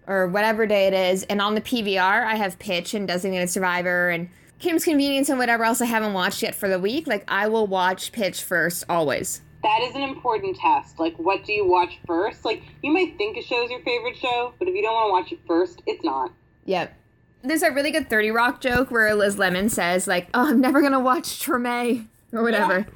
or 0.07 0.29
whatever 0.29 0.67
day 0.67 0.87
it 0.87 0.95
is, 0.95 1.25
and 1.25 1.41
on 1.41 1.55
the 1.55 1.61
PVR 1.61 2.25
I 2.25 2.37
have 2.37 2.59
Pitch 2.59 2.95
and 2.95 3.07
Designated 3.07 3.51
Survivor 3.51 4.09
and 4.09 4.31
Kim's 4.59 4.85
Convenience 4.85 5.29
and 5.29 5.39
whatever 5.39 5.65
else 5.65 5.81
I 5.81 5.87
haven't 5.87 6.13
watched 6.13 6.43
yet 6.43 6.55
for 6.55 6.69
the 6.69 6.79
week. 6.79 7.07
Like 7.07 7.25
I 7.29 7.49
will 7.49 7.67
watch 7.67 8.13
Pitch 8.13 8.43
first 8.43 8.85
always. 8.89 9.43
That 9.63 9.83
is 9.83 9.95
an 9.95 10.03
important 10.03 10.57
test. 10.57 10.99
Like, 10.99 11.17
what 11.19 11.45
do 11.45 11.53
you 11.53 11.67
watch 11.67 11.99
first? 12.07 12.47
Like, 12.47 12.63
you 12.83 12.91
might 12.93 13.19
think 13.19 13.37
a 13.37 13.43
show 13.43 13.63
is 13.63 13.71
your 13.71 13.81
favorite 13.83 14.17
show, 14.17 14.55
but 14.59 14.69
if 14.69 14.75
you 14.75 14.81
don't 14.81 14.95
want 14.95 15.09
to 15.09 15.13
watch 15.13 15.33
it 15.33 15.47
first, 15.47 15.83
it's 15.87 16.03
not. 16.03 16.33
Yep. 16.65 16.97
There's 17.43 17.63
a 17.63 17.71
really 17.71 17.91
good 17.91 18.09
30 18.09 18.31
Rock 18.31 18.61
joke 18.63 18.91
where 18.91 19.15
Liz 19.15 19.37
Lemon 19.37 19.69
says, 19.69 20.07
like, 20.07 20.29
oh, 20.33 20.49
I'm 20.49 20.63
never 20.63 20.81
going 20.81 20.93
to 20.93 20.99
watch 20.99 21.45
Treme 21.45 22.07
or 22.33 22.43
whatever. 22.43 22.87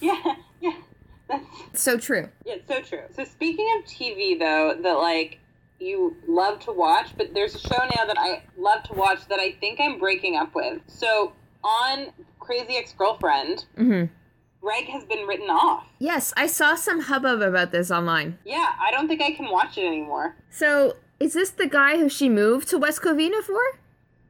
Yeah, 0.00 0.20
yeah, 0.24 0.34
that's 1.28 1.44
So 1.74 1.98
true. 1.98 2.28
yeah, 2.44 2.54
it's 2.54 2.68
so 2.68 2.80
true. 2.82 3.04
So 3.14 3.24
speaking 3.24 3.66
of 3.78 3.84
TV, 3.84 4.38
though, 4.38 4.76
that 4.82 4.92
like 4.94 5.38
you 5.78 6.16
love 6.26 6.60
to 6.60 6.72
watch, 6.72 7.10
but 7.16 7.34
there's 7.34 7.54
a 7.54 7.58
show 7.58 7.76
now 7.96 8.04
that 8.06 8.16
I 8.18 8.42
love 8.56 8.82
to 8.84 8.94
watch 8.94 9.26
that 9.28 9.38
I 9.38 9.52
think 9.52 9.78
I'm 9.80 9.98
breaking 9.98 10.36
up 10.36 10.54
with. 10.54 10.80
So 10.86 11.32
on 11.62 12.08
Crazy 12.38 12.76
Ex-Girlfriend, 12.76 13.64
hmm 13.76 14.04
Greg 14.62 14.86
has 14.86 15.04
been 15.04 15.26
written 15.28 15.48
off. 15.48 15.86
Yes, 16.00 16.32
I 16.36 16.46
saw 16.48 16.74
some 16.74 17.00
hubbub 17.02 17.40
about 17.40 17.70
this 17.70 17.90
online. 17.90 18.38
Yeah, 18.44 18.72
I 18.80 18.90
don't 18.90 19.06
think 19.06 19.22
I 19.22 19.30
can 19.30 19.48
watch 19.48 19.78
it 19.78 19.84
anymore. 19.84 20.34
So, 20.50 20.96
is 21.20 21.34
this 21.34 21.50
the 21.50 21.68
guy 21.68 21.98
who 21.98 22.08
she 22.08 22.28
moved 22.28 22.66
to 22.68 22.78
West 22.78 23.00
Covina 23.00 23.42
for? 23.44 23.60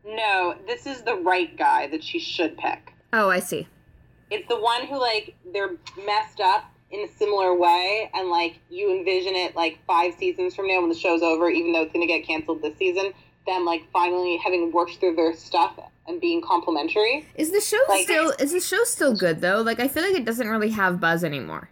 No, 0.05 0.55
this 0.67 0.85
is 0.87 1.03
the 1.03 1.15
right 1.17 1.57
guy 1.57 1.87
that 1.87 2.05
she 2.05 2.19
should 2.19 2.59
pick. 2.59 2.93
Oh, 3.15 3.31
I 3.31 3.41
see. 3.41 3.67
It's 4.31 4.47
the 4.49 4.61
one 4.61 4.87
who 4.87 4.99
like 5.01 5.35
they're 5.55 5.77
messed 6.05 6.41
up 6.41 6.65
in 6.91 7.01
a 7.01 7.09
similar 7.19 7.55
way, 7.55 8.11
and 8.15 8.29
like 8.29 8.59
you 8.71 8.91
envision 8.97 9.35
it 9.35 9.57
like 9.57 9.79
five 9.87 10.15
seasons 10.15 10.55
from 10.55 10.69
now 10.69 10.81
when 10.81 10.89
the 10.89 10.95
show's 10.95 11.23
over, 11.23 11.49
even 11.51 11.73
though 11.73 11.83
it's 11.83 11.93
gonna 11.93 12.07
get 12.07 12.25
canceled 12.27 12.63
this 12.63 12.77
season. 12.77 13.13
Them 13.47 13.65
like 13.65 13.85
finally 13.93 14.37
having 14.39 14.73
worked 14.73 14.97
through 14.99 15.15
their 15.15 15.33
stuff 15.35 15.79
and 16.09 16.21
being 16.21 16.43
complimentary. 16.43 17.27
Is 17.37 17.53
the 17.53 17.61
show 17.61 17.79
Like- 17.89 18.05
still 18.05 18.31
is 18.41 18.53
the 18.53 18.61
show 18.61 18.83
still 18.85 19.17
good 19.17 19.41
though? 19.41 19.63
Like 19.63 19.79
I 19.81 19.89
feel 19.89 20.03
like 20.03 20.15
it 20.17 20.25
doesn't 20.25 20.49
really 20.49 20.71
have 20.71 21.01
buzz 21.01 21.23
anymore. 21.25 21.71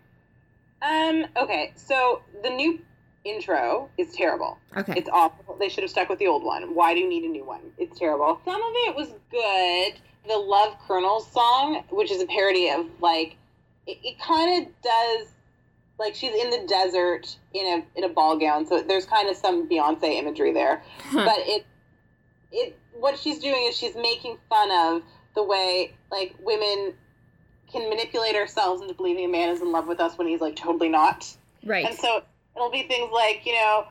Um. 0.83 1.27
Okay. 1.37 1.73
So 1.77 2.23
the 2.43 2.51
new 2.51 2.79
intro 3.25 3.89
is 3.99 4.13
terrible. 4.13 4.59
Okay. 4.77 4.95
It's 4.97 5.09
awful. 5.11 5.57
They 5.59 5.69
should 5.69 5.83
have 5.83 5.91
stuck 5.91 6.09
with 6.09 6.19
the 6.19 6.27
old 6.27 6.45
one. 6.45 6.75
Why 6.75 6.93
do 6.95 7.01
you 7.01 7.09
need 7.09 7.25
a 7.25 7.29
new 7.29 7.45
one? 7.45 7.73
It's 7.79 7.99
terrible. 7.99 8.41
Some 8.45 8.57
of 8.63 8.73
it 8.87 8.95
was 8.95 9.09
good. 9.31 9.95
The 10.29 10.37
Love 10.37 10.77
Kernels 10.87 11.31
song, 11.33 11.85
which 11.91 12.11
is 12.11 12.21
a 12.23 12.27
parody 12.27 12.69
of 12.71 12.87
like, 13.01 13.37
it, 13.87 13.99
it 14.03 14.19
kind 14.21 14.67
of 14.67 14.73
does 14.83 15.29
like 15.99 16.15
she's 16.15 16.35
in 16.35 16.51
the 16.51 16.67
desert 16.67 17.37
in 17.53 17.67
a 17.67 17.99
in 17.99 18.05
a 18.05 18.09
ball 18.09 18.39
gown. 18.39 18.67
So 18.67 18.83
there's 18.83 19.07
kind 19.07 19.29
of 19.29 19.37
some 19.37 19.69
Beyonce 19.69 20.19
imagery 20.19 20.53
there. 20.53 20.83
But 21.13 21.39
it 21.39 21.67
it 22.53 22.79
what 22.93 23.19
she's 23.19 23.39
doing 23.39 23.67
is 23.69 23.77
she's 23.77 23.95
making 23.95 24.39
fun 24.49 24.71
of 24.71 25.03
the 25.35 25.43
way 25.43 25.95
like 26.11 26.35
women 26.41 26.95
can 27.71 27.89
manipulate 27.89 28.37
ourselves 28.37 28.83
into 28.83 28.95
believing 28.95 29.25
a 29.25 29.29
man 29.29 29.49
is 29.49 29.61
in 29.61 29.73
love 29.73 29.89
with 29.89 30.01
us 30.01 30.17
when 30.17 30.29
he's 30.29 30.41
like 30.41 30.57
totally 30.57 30.89
not. 30.89 31.27
right. 31.65 31.87
And 31.87 31.99
so 31.99 32.23
it'll 32.55 32.71
be 32.71 32.85
things 32.85 33.11
like, 33.13 33.45
you 33.45 33.53
know, 33.53 33.87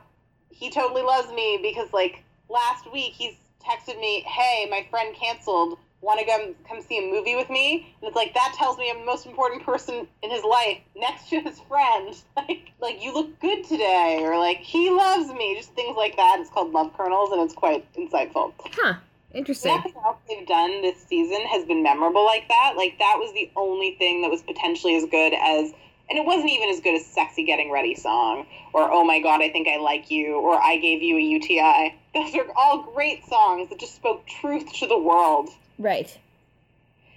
he 0.48 0.70
totally 0.70 1.02
loves 1.02 1.30
me 1.32 1.58
because 1.62 1.92
like 1.92 2.22
last 2.48 2.90
week 2.92 3.12
he's 3.12 3.34
texted 3.62 3.98
me, 3.98 4.20
"Hey, 4.20 4.66
my 4.70 4.86
friend 4.90 5.14
canceled. 5.16 5.78
Want 6.04 6.20
to 6.20 6.26
come 6.26 6.54
come 6.68 6.82
see 6.82 6.98
a 6.98 7.10
movie 7.10 7.34
with 7.34 7.48
me?" 7.48 7.94
And 8.00 8.08
it's 8.08 8.16
like 8.16 8.34
that 8.34 8.54
tells 8.58 8.76
me 8.76 8.90
I'm 8.90 9.00
the 9.00 9.06
most 9.06 9.24
important 9.26 9.64
person 9.64 10.06
in 10.22 10.30
his 10.30 10.44
life 10.44 10.78
next 10.94 11.30
to 11.30 11.40
his 11.40 11.58
friend. 11.60 12.14
Like 12.36 12.72
like 12.80 13.02
you 13.02 13.14
look 13.14 13.40
good 13.40 13.64
today 13.64 14.20
or 14.22 14.38
like 14.38 14.58
he 14.58 14.90
loves 14.90 15.32
me. 15.32 15.54
Just 15.56 15.72
things 15.74 15.96
like 15.96 16.16
that. 16.16 16.38
It's 16.40 16.50
called 16.50 16.72
Love 16.72 16.92
Kernels 16.96 17.32
and 17.32 17.40
it's 17.40 17.54
quite 17.54 17.90
insightful. 17.94 18.52
huh. 18.72 18.94
Interesting. 19.32 19.74
Nothing 19.74 19.94
else 20.04 20.18
they've 20.28 20.46
done 20.46 20.82
this 20.82 21.02
season 21.08 21.40
has 21.46 21.64
been 21.64 21.82
memorable 21.82 22.24
like 22.24 22.46
that. 22.48 22.74
Like 22.76 22.98
that 22.98 23.16
was 23.18 23.32
the 23.34 23.50
only 23.56 23.96
thing 23.98 24.22
that 24.22 24.30
was 24.30 24.42
potentially 24.42 24.94
as 24.96 25.06
good 25.06 25.32
as, 25.34 25.72
and 26.08 26.18
it 26.18 26.24
wasn't 26.24 26.50
even 26.50 26.68
as 26.68 26.80
good 26.80 26.94
as 26.94 27.04
"Sexy 27.04 27.44
Getting 27.44 27.72
Ready" 27.72 27.94
song 27.96 28.46
or 28.72 28.92
"Oh 28.92 29.02
My 29.04 29.18
God, 29.20 29.42
I 29.42 29.48
Think 29.50 29.66
I 29.66 29.78
Like 29.78 30.10
You" 30.10 30.36
or 30.36 30.54
"I 30.62 30.76
Gave 30.76 31.02
You 31.02 31.16
a 31.16 31.20
UTI." 31.20 31.94
Those 32.14 32.34
are 32.36 32.46
all 32.54 32.82
great 32.94 33.24
songs 33.26 33.70
that 33.70 33.80
just 33.80 33.96
spoke 33.96 34.24
truth 34.26 34.72
to 34.74 34.86
the 34.86 34.98
world. 34.98 35.50
Right. 35.78 36.16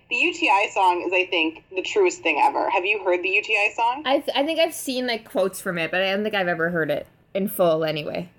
The 0.09 0.15
UTI 0.15 0.69
song 0.73 1.03
is, 1.05 1.11
I 1.13 1.25
think, 1.29 1.63
the 1.75 1.81
truest 1.81 2.21
thing 2.21 2.39
ever. 2.41 2.69
Have 2.69 2.85
you 2.85 3.03
heard 3.03 3.21
the 3.21 3.29
UTI 3.29 3.73
song? 3.75 4.03
I 4.05 4.19
th- 4.19 4.37
I 4.37 4.45
think 4.45 4.59
I've 4.59 4.73
seen 4.73 5.05
like 5.05 5.29
quotes 5.29 5.59
from 5.59 5.77
it, 5.77 5.91
but 5.91 6.01
I 6.01 6.11
don't 6.11 6.23
think 6.23 6.33
I've 6.35 6.47
ever 6.47 6.69
heard 6.69 6.89
it 6.89 7.07
in 7.33 7.49
full 7.49 7.83
anyway. 7.83 8.29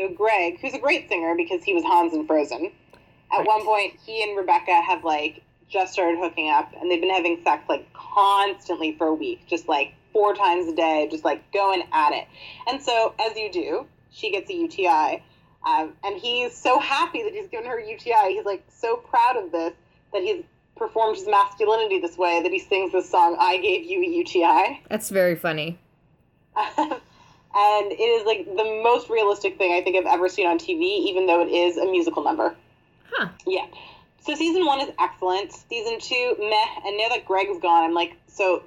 So 0.00 0.08
Greg, 0.08 0.58
who's 0.60 0.74
a 0.74 0.78
great 0.78 1.08
singer 1.08 1.34
because 1.36 1.62
he 1.64 1.74
was 1.74 1.84
Hans 1.84 2.14
in 2.14 2.26
Frozen, 2.26 2.72
at 3.32 3.38
Right. 3.38 3.46
one 3.46 3.64
point 3.64 3.94
he 4.04 4.22
and 4.22 4.36
Rebecca 4.36 4.80
have 4.80 5.04
like 5.04 5.42
just 5.68 5.92
started 5.92 6.18
hooking 6.18 6.48
up, 6.48 6.72
and 6.80 6.90
they've 6.90 7.00
been 7.00 7.10
having 7.10 7.42
sex 7.44 7.68
like 7.68 7.86
constantly 7.92 8.92
for 8.96 9.08
a 9.08 9.14
week, 9.14 9.46
just 9.46 9.68
like 9.68 9.92
four 10.12 10.34
times 10.34 10.66
a 10.66 10.74
day, 10.74 11.08
just 11.10 11.24
like 11.24 11.50
going 11.52 11.82
at 11.92 12.12
it. 12.12 12.26
And 12.66 12.80
so, 12.82 13.14
as 13.20 13.36
you 13.36 13.52
do, 13.52 13.86
she 14.10 14.30
gets 14.30 14.48
a 14.48 14.54
UTI, 14.54 15.22
um, 15.66 15.94
and 16.04 16.16
he's 16.16 16.56
so 16.56 16.78
happy 16.78 17.24
that 17.24 17.32
he's 17.32 17.48
given 17.48 17.66
her 17.66 17.78
a 17.78 17.86
UTI. 17.86 18.28
He's 18.32 18.44
like 18.44 18.64
so 18.68 18.96
proud 18.96 19.36
of 19.36 19.50
this 19.50 19.74
that 20.12 20.22
he's 20.22 20.44
performed 20.76 21.16
his 21.16 21.26
masculinity 21.26 21.98
this 21.98 22.16
way 22.16 22.40
that 22.42 22.52
he 22.52 22.60
sings 22.60 22.92
this 22.92 23.10
song, 23.10 23.36
"I 23.38 23.58
Gave 23.58 23.84
You 23.84 24.00
a 24.00 24.06
UTI." 24.06 24.82
That's 24.88 25.10
very 25.10 25.34
funny. 25.34 25.78
and 26.56 27.92
it 27.92 28.00
is 28.00 28.24
like 28.24 28.46
the 28.46 28.80
most 28.84 29.10
realistic 29.10 29.58
thing 29.58 29.72
I 29.72 29.82
think 29.82 29.96
I've 29.96 30.12
ever 30.12 30.28
seen 30.28 30.46
on 30.46 30.58
TV, 30.58 30.82
even 31.08 31.26
though 31.26 31.42
it 31.42 31.50
is 31.50 31.76
a 31.76 31.84
musical 31.84 32.22
number. 32.22 32.54
Huh. 33.10 33.28
Yeah. 33.44 33.66
So 34.20 34.34
season 34.34 34.64
one 34.64 34.80
is 34.80 34.90
excellent. 35.00 35.52
Season 35.52 35.98
two, 36.00 36.36
meh. 36.38 36.86
And 36.88 36.96
now 36.96 37.08
that 37.08 37.24
Greg's 37.26 37.58
gone, 37.60 37.84
I'm 37.84 37.94
like, 37.94 38.16
so 38.28 38.62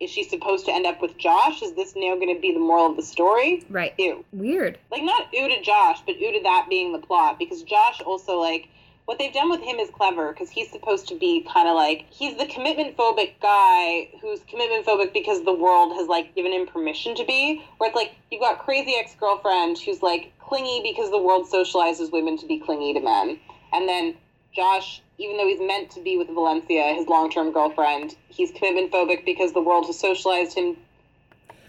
is 0.00 0.10
she 0.10 0.24
supposed 0.24 0.66
to 0.66 0.72
end 0.72 0.86
up 0.86 1.00
with 1.00 1.16
Josh? 1.16 1.62
Is 1.62 1.74
this 1.74 1.94
now 1.94 2.14
going 2.14 2.34
to 2.34 2.40
be 2.40 2.52
the 2.52 2.58
moral 2.58 2.90
of 2.90 2.96
the 2.96 3.02
story? 3.02 3.64
Right. 3.70 3.94
Ew. 3.98 4.24
Weird. 4.32 4.78
Like 4.90 5.02
not 5.02 5.32
ew 5.32 5.48
to 5.48 5.62
Josh, 5.62 6.00
but 6.04 6.18
ew 6.18 6.32
to 6.32 6.42
that 6.42 6.66
being 6.68 6.92
the 6.92 6.98
plot 6.98 7.38
because 7.38 7.62
Josh 7.62 8.00
also 8.02 8.38
like 8.38 8.68
what 9.04 9.18
they've 9.18 9.32
done 9.32 9.50
with 9.50 9.60
him 9.60 9.78
is 9.78 9.90
clever 9.90 10.32
because 10.32 10.48
he's 10.48 10.70
supposed 10.70 11.08
to 11.08 11.18
be 11.18 11.46
kind 11.52 11.68
of 11.68 11.74
like 11.74 12.06
he's 12.10 12.36
the 12.38 12.46
commitment 12.46 12.96
phobic 12.96 13.32
guy 13.40 14.08
who's 14.20 14.40
commitment 14.48 14.86
phobic 14.86 15.12
because 15.12 15.44
the 15.44 15.52
world 15.52 15.96
has 15.96 16.08
like 16.08 16.34
given 16.34 16.52
him 16.52 16.66
permission 16.66 17.14
to 17.16 17.24
be. 17.24 17.64
Where 17.78 17.88
it's 17.90 17.96
like 17.96 18.12
you've 18.30 18.40
got 18.40 18.60
crazy 18.60 18.94
ex 18.96 19.14
girlfriend 19.18 19.78
who's 19.78 20.02
like 20.02 20.32
clingy 20.40 20.80
because 20.82 21.10
the 21.10 21.20
world 21.20 21.48
socializes 21.50 22.12
women 22.12 22.38
to 22.38 22.46
be 22.46 22.58
clingy 22.58 22.94
to 22.94 23.00
men, 23.00 23.38
and 23.72 23.88
then 23.88 24.14
Josh, 24.54 25.02
even 25.18 25.36
though 25.36 25.46
he's 25.46 25.60
meant 25.60 25.90
to 25.92 26.00
be 26.00 26.16
with 26.16 26.28
Valencia, 26.28 26.94
his 26.94 27.06
long 27.08 27.30
term 27.30 27.52
girlfriend, 27.52 28.16
he's 28.28 28.50
commitment 28.52 28.92
phobic 28.92 29.24
because 29.24 29.52
the 29.52 29.62
world 29.62 29.86
has 29.86 29.98
socialized 29.98 30.56
him. 30.56 30.76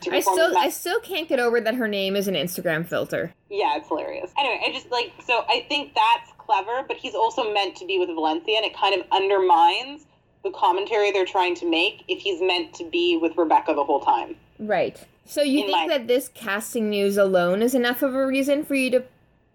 To 0.02 0.12
I 0.14 0.20
still 0.20 0.58
I 0.58 0.70
still 0.70 1.00
can't 1.00 1.30
get 1.30 1.40
over 1.40 1.62
that 1.62 1.76
her 1.76 1.88
name 1.88 2.16
is 2.18 2.28
an 2.28 2.36
Instagram 2.36 2.86
filter. 2.86 3.34
yeah, 3.50 3.78
it's 3.78 3.88
hilarious. 3.88 4.32
Anyway, 4.38 4.62
I 4.68 4.72
just 4.74 4.92
like 4.92 5.14
so 5.26 5.46
I 5.48 5.66
think 5.70 5.94
that's 5.96 6.30
clever, 6.38 6.84
but 6.86 6.98
he's 6.98 7.16
also 7.16 7.54
meant 7.54 7.78
to 7.78 7.86
be 7.86 8.00
with 8.00 8.10
Valencia, 8.10 8.58
and 8.58 8.66
it 8.66 8.76
kind 8.76 9.00
of 9.00 9.08
undermines 9.14 10.06
the 10.44 10.52
commentary 10.52 11.12
they're 11.12 11.26
trying 11.26 11.56
to 11.56 11.70
make 11.70 12.04
if 12.10 12.20
he's 12.20 12.42
meant 12.42 12.74
to 12.74 12.84
be 12.90 13.18
with 13.22 13.38
Rebecca 13.38 13.74
the 13.74 13.84
whole 13.86 14.02
time. 14.02 14.36
Right. 14.60 15.02
So 15.26 15.42
you 15.42 15.60
In 15.62 15.68
think 15.68 15.78
my- 15.78 15.98
that 15.98 16.08
this 16.08 16.28
casting 16.34 16.90
news 16.90 17.16
alone 17.16 17.62
is 17.62 17.74
enough 17.74 18.02
of 18.04 18.14
a 18.14 18.28
reason 18.28 18.66
for 18.66 18.76
you 18.76 18.92
to 18.92 19.04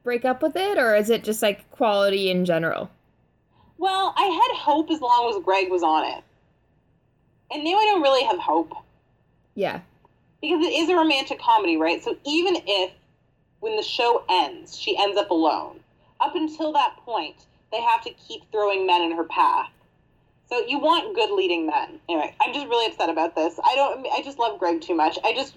break 0.02 0.24
up 0.24 0.42
with 0.42 0.56
it, 0.56 0.78
or 0.78 0.96
is 0.96 1.10
it 1.10 1.24
just 1.24 1.42
like 1.42 1.70
quality 1.72 2.30
in 2.30 2.46
general? 2.46 2.88
Well, 3.78 4.12
I 4.16 4.24
had 4.24 4.56
hope 4.58 4.90
as 4.90 5.00
long 5.00 5.32
as 5.34 5.42
Greg 5.44 5.70
was 5.70 5.82
on 5.82 6.04
it. 6.04 6.24
And 7.50 7.64
now 7.64 7.70
I 7.76 7.84
don't 7.86 8.02
really 8.02 8.24
have 8.24 8.38
hope 8.38 8.72
Yeah. 9.54 9.80
because 10.42 10.64
it 10.64 10.72
is 10.72 10.88
a 10.90 10.94
romantic 10.96 11.40
comedy, 11.40 11.76
right? 11.76 12.02
So 12.02 12.16
even 12.26 12.56
if 12.66 12.92
when 13.60 13.76
the 13.76 13.82
show 13.82 14.24
ends, 14.28 14.76
she 14.78 14.96
ends 14.98 15.16
up 15.18 15.30
alone, 15.30 15.80
up 16.20 16.34
until 16.34 16.72
that 16.72 16.96
point, 17.04 17.36
they 17.72 17.80
have 17.80 18.02
to 18.04 18.10
keep 18.10 18.42
throwing 18.50 18.86
men 18.86 19.02
in 19.02 19.12
her 19.16 19.24
path. 19.24 19.70
So 20.48 20.64
you 20.66 20.78
want 20.78 21.14
good 21.14 21.30
leading 21.30 21.66
men. 21.66 22.00
Anyway, 22.08 22.34
I'm 22.40 22.52
just 22.54 22.66
really 22.66 22.90
upset 22.90 23.10
about 23.10 23.34
this. 23.36 23.58
I 23.62 23.74
don't. 23.76 24.06
I 24.12 24.22
just 24.22 24.38
love 24.38 24.58
Greg 24.58 24.80
too 24.80 24.94
much. 24.94 25.18
I 25.22 25.34
just. 25.34 25.54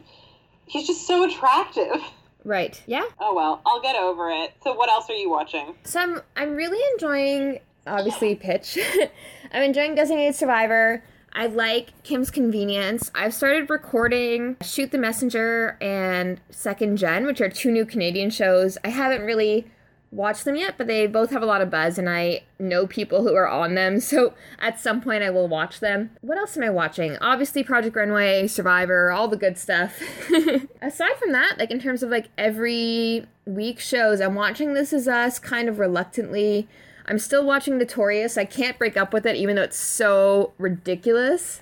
He's 0.65 0.85
just 0.85 1.07
so 1.07 1.23
attractive. 1.23 2.01
Right. 2.43 2.81
Yeah. 2.87 3.05
Oh 3.19 3.33
well, 3.33 3.61
I'll 3.65 3.81
get 3.81 3.95
over 3.95 4.29
it. 4.31 4.51
So 4.63 4.73
what 4.73 4.89
else 4.89 5.09
are 5.09 5.13
you 5.15 5.29
watching? 5.29 5.75
So 5.83 5.99
I'm 5.99 6.21
I'm 6.35 6.55
really 6.55 6.79
enjoying 6.93 7.59
obviously 7.87 8.35
Pitch. 8.35 8.77
I'm 9.53 9.63
enjoying 9.63 9.95
Designated 9.95 10.35
Survivor. 10.35 11.03
I 11.33 11.45
like 11.47 12.03
Kim's 12.03 12.29
Convenience. 12.29 13.09
I've 13.15 13.33
started 13.33 13.69
recording 13.69 14.57
Shoot 14.61 14.91
the 14.91 14.97
Messenger 14.97 15.77
and 15.79 16.41
Second 16.49 16.97
Gen, 16.97 17.25
which 17.25 17.39
are 17.39 17.49
two 17.49 17.71
new 17.71 17.85
Canadian 17.85 18.29
shows. 18.29 18.77
I 18.83 18.89
haven't 18.89 19.21
really 19.21 19.65
watched 20.11 20.43
them 20.43 20.57
yet, 20.57 20.75
but 20.77 20.87
they 20.87 21.07
both 21.07 21.31
have 21.31 21.41
a 21.41 21.45
lot 21.45 21.61
of 21.61 21.69
buzz 21.69 21.97
and 21.97 22.09
I 22.09 22.43
know 22.59 22.85
people 22.85 23.21
who 23.21 23.33
are 23.33 23.47
on 23.47 23.75
them, 23.75 23.99
so 24.01 24.33
at 24.59 24.79
some 24.79 25.01
point 25.01 25.23
I 25.23 25.29
will 25.29 25.47
watch 25.47 25.79
them. 25.79 26.11
What 26.21 26.37
else 26.37 26.57
am 26.57 26.63
I 26.63 26.69
watching? 26.69 27.17
Obviously 27.19 27.63
Project 27.63 27.95
Runway, 27.95 28.47
Survivor, 28.47 29.11
all 29.11 29.27
the 29.27 29.37
good 29.37 29.57
stuff. 29.57 30.01
Aside 30.81 31.15
from 31.17 31.31
that, 31.31 31.55
like 31.57 31.71
in 31.71 31.79
terms 31.79 32.03
of 32.03 32.09
like 32.09 32.29
every 32.37 33.25
week 33.45 33.79
shows, 33.79 34.19
I'm 34.19 34.35
watching 34.35 34.73
This 34.73 34.91
Is 34.91 35.07
Us 35.07 35.39
kind 35.39 35.69
of 35.69 35.79
reluctantly. 35.79 36.67
I'm 37.07 37.19
still 37.19 37.45
watching 37.45 37.77
Notorious. 37.77 38.37
I 38.37 38.45
can't 38.45 38.77
break 38.77 38.95
up 38.97 39.13
with 39.13 39.25
it 39.25 39.35
even 39.35 39.55
though 39.55 39.63
it's 39.63 39.77
so 39.77 40.53
ridiculous. 40.57 41.61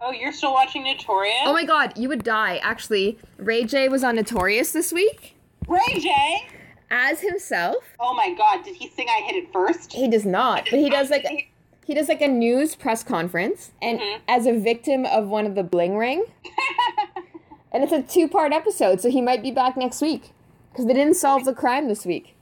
Oh, 0.00 0.12
you're 0.12 0.32
still 0.32 0.52
watching 0.52 0.84
Notorious? 0.84 1.36
Oh 1.44 1.52
my 1.52 1.64
god, 1.64 1.96
you 1.98 2.08
would 2.08 2.24
die. 2.24 2.58
Actually, 2.62 3.18
Ray 3.36 3.64
J 3.64 3.88
was 3.88 4.02
on 4.02 4.16
Notorious 4.16 4.72
this 4.72 4.92
week 4.92 5.36
Ray 5.68 5.98
J. 5.98 6.48
as 6.90 7.20
himself. 7.20 7.84
Oh 8.00 8.14
my 8.14 8.32
God! 8.34 8.64
Did 8.64 8.76
he 8.76 8.88
sing 8.88 9.06
"I 9.08 9.22
Hit 9.26 9.36
It 9.36 9.52
First? 9.52 9.92
He 9.92 10.08
does 10.08 10.24
not, 10.24 10.66
but 10.70 10.78
he 10.78 10.88
does 10.90 11.10
like 11.10 11.26
he 11.86 11.94
does 11.94 12.08
like 12.08 12.22
a 12.22 12.28
news 12.28 12.74
press 12.74 13.02
conference 13.04 13.72
and 13.82 14.00
Mhm. 14.00 14.18
as 14.28 14.46
a 14.46 14.58
victim 14.58 15.04
of 15.06 15.28
one 15.28 15.44
of 15.46 15.54
the 15.54 15.62
bling 15.62 15.96
ring. 15.96 16.24
and 17.72 17.82
it's 17.84 17.92
a 17.92 18.02
two-part 18.02 18.52
episode, 18.52 19.00
so 19.00 19.10
he 19.10 19.20
might 19.20 19.42
be 19.42 19.50
back 19.50 19.76
next 19.76 20.00
week 20.00 20.30
because 20.72 20.86
they 20.86 20.94
didn't 20.94 21.14
solve 21.14 21.44
the 21.44 21.54
crime 21.54 21.88
this 21.88 22.06
week. 22.06 22.34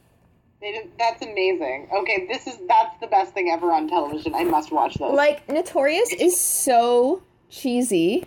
Did- 0.60 0.90
That's 0.98 1.22
amazing. 1.22 1.88
Okay, 1.92 2.26
this 2.26 2.46
is 2.46 2.58
that's 2.66 2.98
the 3.00 3.06
best 3.06 3.32
thing 3.32 3.50
ever 3.50 3.72
on 3.72 3.88
television. 3.88 4.34
I 4.34 4.44
must 4.44 4.72
watch 4.72 4.94
this. 4.94 5.12
Like 5.12 5.48
Notorious 5.48 6.12
is 6.12 6.38
so 6.38 7.22
cheesy, 7.50 8.26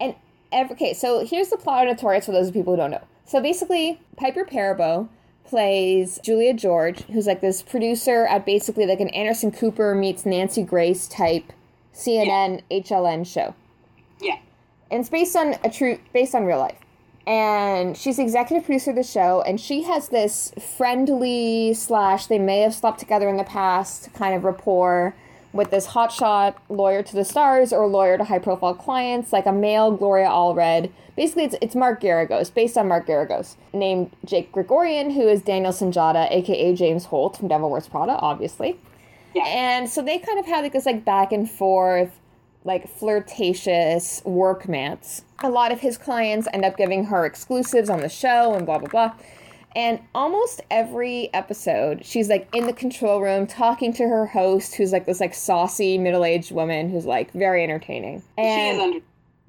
and 0.00 0.14
ev- 0.52 0.70
okay, 0.72 0.92
so 0.94 1.24
here's 1.24 1.48
the 1.50 1.56
plot 1.56 1.86
of 1.86 1.96
Notorious 1.96 2.26
for 2.26 2.32
those 2.32 2.50
people 2.50 2.72
who 2.72 2.78
don't 2.78 2.90
know. 2.90 3.04
So 3.26 3.40
basically, 3.40 4.00
Piper 4.16 4.44
Perabo 4.44 5.08
plays 5.44 6.18
Julia 6.22 6.52
George, 6.52 7.02
who's 7.04 7.26
like 7.26 7.40
this 7.40 7.62
producer 7.62 8.26
at 8.26 8.44
basically 8.44 8.84
like 8.86 9.00
an 9.00 9.08
Anderson 9.10 9.50
Cooper 9.52 9.94
meets 9.94 10.26
Nancy 10.26 10.62
Grace 10.62 11.06
type 11.08 11.52
CNN 11.94 12.62
HLN 12.70 13.26
show. 13.26 13.54
yeah. 14.20 14.36
and 14.90 15.00
it's 15.00 15.08
based 15.08 15.34
on 15.36 15.54
a 15.64 15.70
true 15.70 15.98
based 16.12 16.34
on 16.34 16.44
real 16.44 16.58
life 16.58 16.78
and 17.28 17.94
she's 17.94 18.16
the 18.16 18.22
executive 18.22 18.64
producer 18.64 18.88
of 18.90 18.96
the 18.96 19.02
show 19.02 19.42
and 19.42 19.60
she 19.60 19.82
has 19.82 20.08
this 20.08 20.50
friendly 20.76 21.74
slash 21.74 22.26
they 22.26 22.38
may 22.38 22.60
have 22.60 22.74
slept 22.74 22.98
together 22.98 23.28
in 23.28 23.36
the 23.36 23.44
past 23.44 24.12
kind 24.14 24.34
of 24.34 24.44
rapport 24.44 25.14
with 25.52 25.70
this 25.70 25.88
hotshot 25.88 26.54
lawyer 26.70 27.02
to 27.02 27.14
the 27.14 27.24
stars 27.24 27.70
or 27.72 27.86
lawyer 27.86 28.16
to 28.16 28.24
high 28.24 28.38
profile 28.38 28.74
clients 28.74 29.30
like 29.30 29.44
a 29.44 29.52
male 29.52 29.90
gloria 29.94 30.26
allred 30.28 30.90
basically 31.16 31.44
it's, 31.44 31.54
it's 31.60 31.74
mark 31.74 32.00
geragos 32.00 32.52
based 32.52 32.78
on 32.78 32.88
mark 32.88 33.06
geragos 33.06 33.56
named 33.74 34.10
jake 34.24 34.50
gregorian 34.50 35.10
who 35.10 35.28
is 35.28 35.42
daniel 35.42 35.72
sunjata 35.72 36.30
aka 36.30 36.74
james 36.74 37.04
holt 37.06 37.36
from 37.36 37.46
devil 37.48 37.68
wears 37.70 37.88
prada 37.88 38.12
obviously 38.20 38.78
Yeah. 39.34 39.44
and 39.46 39.88
so 39.90 40.00
they 40.00 40.18
kind 40.18 40.38
of 40.38 40.46
had 40.46 40.62
like 40.62 40.72
this 40.72 40.86
like 40.86 41.04
back 41.04 41.30
and 41.32 41.50
forth 41.50 42.18
like 42.64 42.88
flirtatious 42.88 44.20
workmance. 44.26 45.22
A 45.42 45.50
lot 45.50 45.72
of 45.72 45.80
his 45.80 45.96
clients 45.96 46.48
end 46.52 46.64
up 46.64 46.76
giving 46.76 47.04
her 47.04 47.24
exclusives 47.24 47.88
on 47.88 48.00
the 48.00 48.08
show 48.08 48.54
and 48.54 48.66
blah 48.66 48.78
blah 48.78 48.88
blah. 48.88 49.12
And 49.76 50.00
almost 50.14 50.62
every 50.70 51.32
episode, 51.34 52.04
she's 52.04 52.28
like 52.28 52.48
in 52.54 52.66
the 52.66 52.72
control 52.72 53.20
room 53.20 53.46
talking 53.46 53.92
to 53.94 54.08
her 54.08 54.26
host, 54.26 54.74
who's 54.74 54.92
like 54.92 55.06
this 55.06 55.20
like 55.20 55.34
saucy 55.34 55.98
middle-aged 55.98 56.50
woman 56.52 56.88
who's 56.90 57.06
like 57.06 57.30
very 57.32 57.62
entertaining. 57.62 58.20
she 58.20 58.44
And 58.44 58.76
is 58.76 58.82
under. 58.82 58.98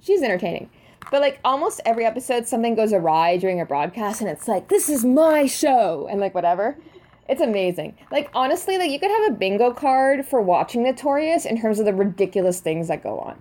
she's 0.03 0.21
entertaining. 0.21 0.69
But 1.09 1.21
like 1.21 1.39
almost 1.43 1.81
every 1.85 2.05
episode, 2.05 2.47
something 2.47 2.75
goes 2.75 2.93
awry 2.93 3.37
during 3.37 3.59
a 3.59 3.65
broadcast, 3.65 4.21
and 4.21 4.29
it's 4.29 4.47
like, 4.47 4.67
this 4.67 4.89
is 4.89 5.03
my 5.03 5.47
show, 5.47 6.07
and 6.11 6.19
like 6.19 6.35
whatever. 6.35 6.77
It's 7.29 7.41
amazing. 7.41 7.95
Like 8.11 8.29
honestly, 8.33 8.77
like 8.79 8.89
you 8.89 8.99
could 8.99 9.11
have 9.11 9.31
a 9.31 9.35
bingo 9.35 9.71
card 9.71 10.25
for 10.25 10.41
watching 10.41 10.83
Notorious 10.83 11.45
in 11.45 11.61
terms 11.61 11.79
of 11.79 11.85
the 11.85 11.93
ridiculous 11.93 12.59
things 12.59 12.87
that 12.87 13.03
go 13.03 13.19
on. 13.19 13.39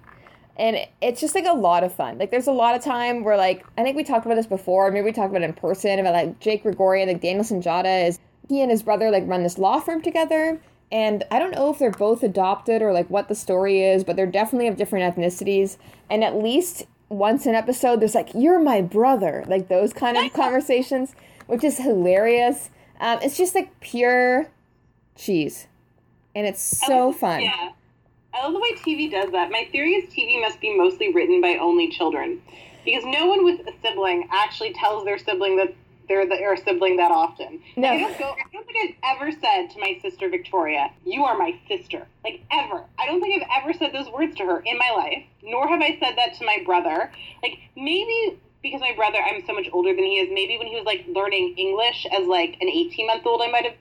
And 0.58 0.76
it's 1.00 1.20
just 1.20 1.34
like 1.34 1.46
a 1.46 1.54
lot 1.54 1.84
of 1.84 1.94
fun. 1.94 2.18
Like 2.18 2.30
there's 2.30 2.48
a 2.48 2.52
lot 2.52 2.76
of 2.76 2.84
time 2.84 3.24
where 3.24 3.38
like 3.38 3.64
I 3.78 3.82
think 3.82 3.96
we 3.96 4.04
talked 4.04 4.26
about 4.26 4.34
this 4.34 4.46
before, 4.46 4.90
maybe 4.90 5.06
we 5.06 5.12
talked 5.12 5.30
about 5.30 5.42
it 5.42 5.46
in 5.46 5.54
person 5.54 5.98
about 5.98 6.12
like 6.12 6.38
Jake 6.38 6.64
Gregorian, 6.64 7.08
like 7.08 7.22
Daniel 7.22 7.44
Sunjata 7.44 8.06
is 8.06 8.18
he 8.48 8.60
and 8.60 8.70
his 8.70 8.82
brother 8.82 9.10
like 9.10 9.26
run 9.26 9.42
this 9.42 9.56
law 9.56 9.80
firm 9.80 10.02
together. 10.02 10.60
And 10.92 11.24
I 11.30 11.38
don't 11.38 11.54
know 11.54 11.70
if 11.70 11.78
they're 11.78 11.90
both 11.90 12.22
adopted 12.22 12.82
or 12.82 12.92
like 12.92 13.08
what 13.08 13.28
the 13.28 13.34
story 13.34 13.82
is, 13.82 14.04
but 14.04 14.16
they're 14.16 14.26
definitely 14.26 14.68
of 14.68 14.76
different 14.76 15.16
ethnicities. 15.16 15.76
And 16.10 16.22
at 16.22 16.36
least 16.36 16.84
once 17.08 17.46
an 17.46 17.54
episode, 17.54 18.00
there's 18.00 18.14
like, 18.14 18.30
you're 18.34 18.58
my 18.58 18.82
brother, 18.82 19.44
like 19.46 19.68
those 19.68 19.92
kind 19.92 20.16
of 20.16 20.32
conversations, 20.34 21.14
which 21.46 21.64
is 21.64 21.78
hilarious. 21.78 22.70
Um, 23.00 23.18
it's 23.22 23.36
just 23.36 23.54
like 23.54 23.78
pure 23.80 24.48
cheese. 25.16 25.66
And 26.34 26.46
it's 26.46 26.62
so 26.62 27.06
love- 27.06 27.16
fun. 27.16 27.42
Yeah. 27.42 27.70
I 28.34 28.44
love 28.44 28.52
the 28.52 28.60
way 28.60 28.72
TV 28.74 29.10
does 29.10 29.32
that. 29.32 29.50
My 29.50 29.66
theory 29.72 29.94
is 29.94 30.12
TV 30.12 30.40
must 30.40 30.60
be 30.60 30.76
mostly 30.76 31.12
written 31.12 31.40
by 31.40 31.56
only 31.56 31.88
children. 31.88 32.40
Because 32.84 33.04
no 33.04 33.26
one 33.26 33.44
with 33.44 33.60
a 33.66 33.72
sibling 33.82 34.28
actually 34.30 34.72
tells 34.74 35.04
their 35.04 35.18
sibling 35.18 35.56
that 35.56 35.74
they're 36.08 36.24
the 36.24 36.36
their 36.36 36.56
sibling 36.56 36.96
that 36.96 37.10
often. 37.10 37.60
No. 37.76 37.88
Like, 37.88 37.98
I, 37.98 38.00
don't 38.00 38.18
go, 38.18 38.30
I 38.30 38.52
don't 38.52 38.66
think 38.66 38.96
I've 39.04 39.16
ever 39.16 39.30
said 39.32 39.70
to 39.70 39.78
my 39.78 39.98
sister 40.00 40.28
Victoria, 40.28 40.90
You 41.04 41.24
are 41.24 41.36
my 41.36 41.58
sister. 41.68 42.06
Like, 42.24 42.42
ever. 42.50 42.84
I 42.98 43.06
don't 43.06 43.20
think 43.20 43.42
I've 43.42 43.62
ever 43.62 43.72
said 43.72 43.92
those 43.92 44.10
words 44.10 44.34
to 44.36 44.44
her 44.44 44.60
in 44.60 44.78
my 44.78 44.90
life, 44.90 45.24
nor 45.42 45.68
have 45.68 45.80
I 45.82 45.98
said 45.98 46.16
that 46.16 46.34
to 46.38 46.44
my 46.46 46.62
brother. 46.64 47.12
Like, 47.42 47.58
maybe 47.76 48.38
because 48.62 48.80
my 48.80 48.92
brother, 48.94 49.18
I'm 49.18 49.44
so 49.46 49.52
much 49.52 49.68
older 49.72 49.94
than 49.94 50.04
he 50.04 50.18
is, 50.18 50.28
maybe 50.32 50.58
when 50.58 50.66
he 50.66 50.74
was 50.74 50.84
like 50.84 51.04
learning 51.08 51.54
English 51.56 52.06
as 52.12 52.26
like 52.26 52.56
an 52.60 52.68
18 52.68 53.06
month 53.06 53.26
old, 53.26 53.42
I 53.42 53.50
might 53.50 53.64
have 53.64 53.74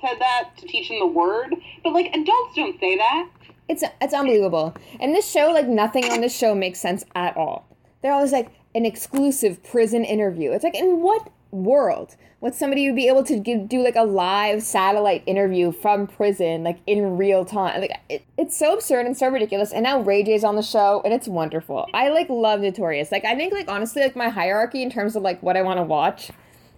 said 0.00 0.18
that 0.18 0.50
to 0.58 0.66
teach 0.66 0.90
him 0.90 0.98
the 0.98 1.06
word. 1.06 1.54
But 1.82 1.92
like, 1.92 2.14
adults 2.14 2.54
don't 2.54 2.78
say 2.80 2.96
that. 2.96 3.28
It's 3.68 3.82
it's 4.00 4.14
unbelievable. 4.14 4.74
And 5.00 5.14
this 5.14 5.28
show, 5.28 5.50
like 5.52 5.66
nothing 5.66 6.04
on 6.06 6.20
this 6.20 6.36
show 6.36 6.54
makes 6.54 6.80
sense 6.80 7.04
at 7.14 7.36
all. 7.36 7.66
They're 8.02 8.12
always 8.12 8.32
like 8.32 8.50
an 8.74 8.84
exclusive 8.84 9.62
prison 9.62 10.04
interview. 10.04 10.52
It's 10.52 10.64
like 10.64 10.76
in 10.76 11.02
what 11.02 11.28
world 11.50 12.16
would 12.40 12.54
somebody 12.54 12.86
would 12.86 12.96
be 12.96 13.08
able 13.08 13.24
to 13.24 13.38
give, 13.38 13.68
do 13.68 13.82
like 13.82 13.96
a 13.96 14.04
live 14.04 14.62
satellite 14.62 15.22
interview 15.26 15.72
from 15.72 16.06
prison, 16.06 16.64
like 16.64 16.78
in 16.86 17.16
real 17.16 17.44
time? 17.44 17.80
Like 17.80 17.98
it, 18.10 18.24
it's 18.36 18.56
so 18.56 18.74
absurd 18.74 19.06
and 19.06 19.16
so 19.16 19.28
ridiculous. 19.28 19.72
And 19.72 19.82
now 19.82 20.00
Ray 20.00 20.22
J's 20.22 20.44
on 20.44 20.54
the 20.54 20.62
show, 20.62 21.00
and 21.04 21.14
it's 21.14 21.26
wonderful. 21.26 21.86
I 21.94 22.10
like 22.10 22.28
love 22.28 22.60
Notorious. 22.60 23.10
Like 23.10 23.24
I 23.24 23.34
think 23.34 23.52
like 23.52 23.70
honestly 23.70 24.02
like 24.02 24.16
my 24.16 24.28
hierarchy 24.28 24.82
in 24.82 24.90
terms 24.90 25.16
of 25.16 25.22
like 25.22 25.42
what 25.42 25.56
I 25.56 25.62
want 25.62 25.78
to 25.78 25.82
watch. 25.82 26.30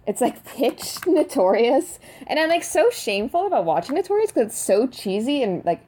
It's 0.07 0.21
like 0.21 0.43
pitch 0.45 0.97
Notorious, 1.05 1.99
and 2.25 2.39
I'm 2.39 2.49
like 2.49 2.63
so 2.63 2.89
shameful 2.89 3.45
about 3.45 3.65
watching 3.65 3.95
Notorious 3.95 4.31
because 4.31 4.47
it's 4.47 4.59
so 4.59 4.87
cheesy 4.87 5.43
and 5.43 5.63
like 5.65 5.85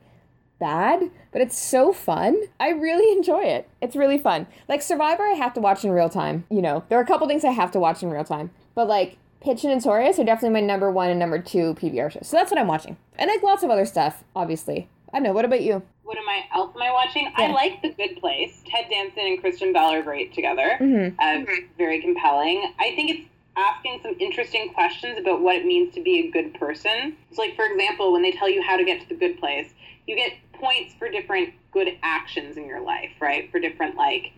bad, 0.59 1.09
but 1.31 1.41
it's 1.41 1.57
so 1.57 1.93
fun. 1.93 2.39
I 2.59 2.69
really 2.69 3.11
enjoy 3.17 3.43
it. 3.43 3.69
It's 3.81 3.95
really 3.95 4.17
fun. 4.17 4.47
Like 4.67 4.81
Survivor, 4.81 5.23
I 5.23 5.35
have 5.35 5.53
to 5.53 5.61
watch 5.61 5.85
in 5.85 5.91
real 5.91 6.09
time. 6.09 6.45
You 6.49 6.61
know, 6.61 6.83
there 6.89 6.99
are 6.99 7.03
a 7.03 7.07
couple 7.07 7.27
things 7.27 7.45
I 7.45 7.51
have 7.51 7.71
to 7.71 7.79
watch 7.79 8.03
in 8.03 8.09
real 8.09 8.25
time, 8.25 8.51
but 8.75 8.87
like 8.87 9.17
Pitch 9.41 9.63
and 9.63 9.73
Notorious 9.73 10.19
are 10.19 10.23
definitely 10.23 10.61
my 10.61 10.65
number 10.65 10.91
one 10.91 11.09
and 11.09 11.19
number 11.19 11.39
two 11.39 11.73
PVR 11.75 12.11
shows. 12.11 12.27
So 12.27 12.37
that's 12.37 12.51
what 12.51 12.59
I'm 12.59 12.67
watching, 12.67 12.97
and 13.17 13.29
like 13.29 13.41
lots 13.43 13.63
of 13.63 13.69
other 13.69 13.85
stuff, 13.85 14.23
obviously. 14.35 14.87
I 15.13 15.17
don't 15.17 15.23
know. 15.23 15.33
What 15.33 15.45
about 15.45 15.61
you? 15.61 15.81
What 16.03 16.17
am 16.17 16.29
I 16.29 16.43
else 16.53 16.71
am 16.75 16.81
I 16.81 16.91
watching? 16.91 17.31
I 17.35 17.47
like 17.47 17.81
The 17.81 17.89
Good 17.89 18.17
Place. 18.17 18.61
Ted 18.65 18.85
Danson 18.89 19.23
and 19.25 19.41
Kristen 19.41 19.73
Bell 19.73 19.91
are 19.91 20.01
great 20.01 20.33
together. 20.33 20.77
Mm-hmm. 20.79 21.15
Uh, 21.19 21.45
Very 21.77 22.01
compelling. 22.01 22.73
I 22.79 22.95
think 22.95 23.11
it's 23.11 23.29
asking 23.57 23.99
some 24.03 24.15
interesting 24.19 24.73
questions 24.73 25.17
about 25.17 25.41
what 25.41 25.55
it 25.55 25.65
means 25.65 25.93
to 25.95 26.01
be 26.01 26.27
a 26.27 26.31
good 26.31 26.53
person. 26.53 27.17
So, 27.31 27.41
like 27.41 27.55
for 27.55 27.65
example, 27.65 28.13
when 28.13 28.21
they 28.21 28.31
tell 28.31 28.49
you 28.49 28.61
how 28.61 28.77
to 28.77 28.85
get 28.85 29.01
to 29.01 29.09
the 29.09 29.15
good 29.15 29.39
place, 29.39 29.73
you 30.07 30.15
get 30.15 30.33
points 30.53 30.93
for 30.93 31.09
different 31.09 31.53
good 31.71 31.97
actions 32.03 32.57
in 32.57 32.65
your 32.65 32.81
life, 32.81 33.11
right? 33.19 33.51
For 33.51 33.59
different 33.59 33.95
like 33.95 34.31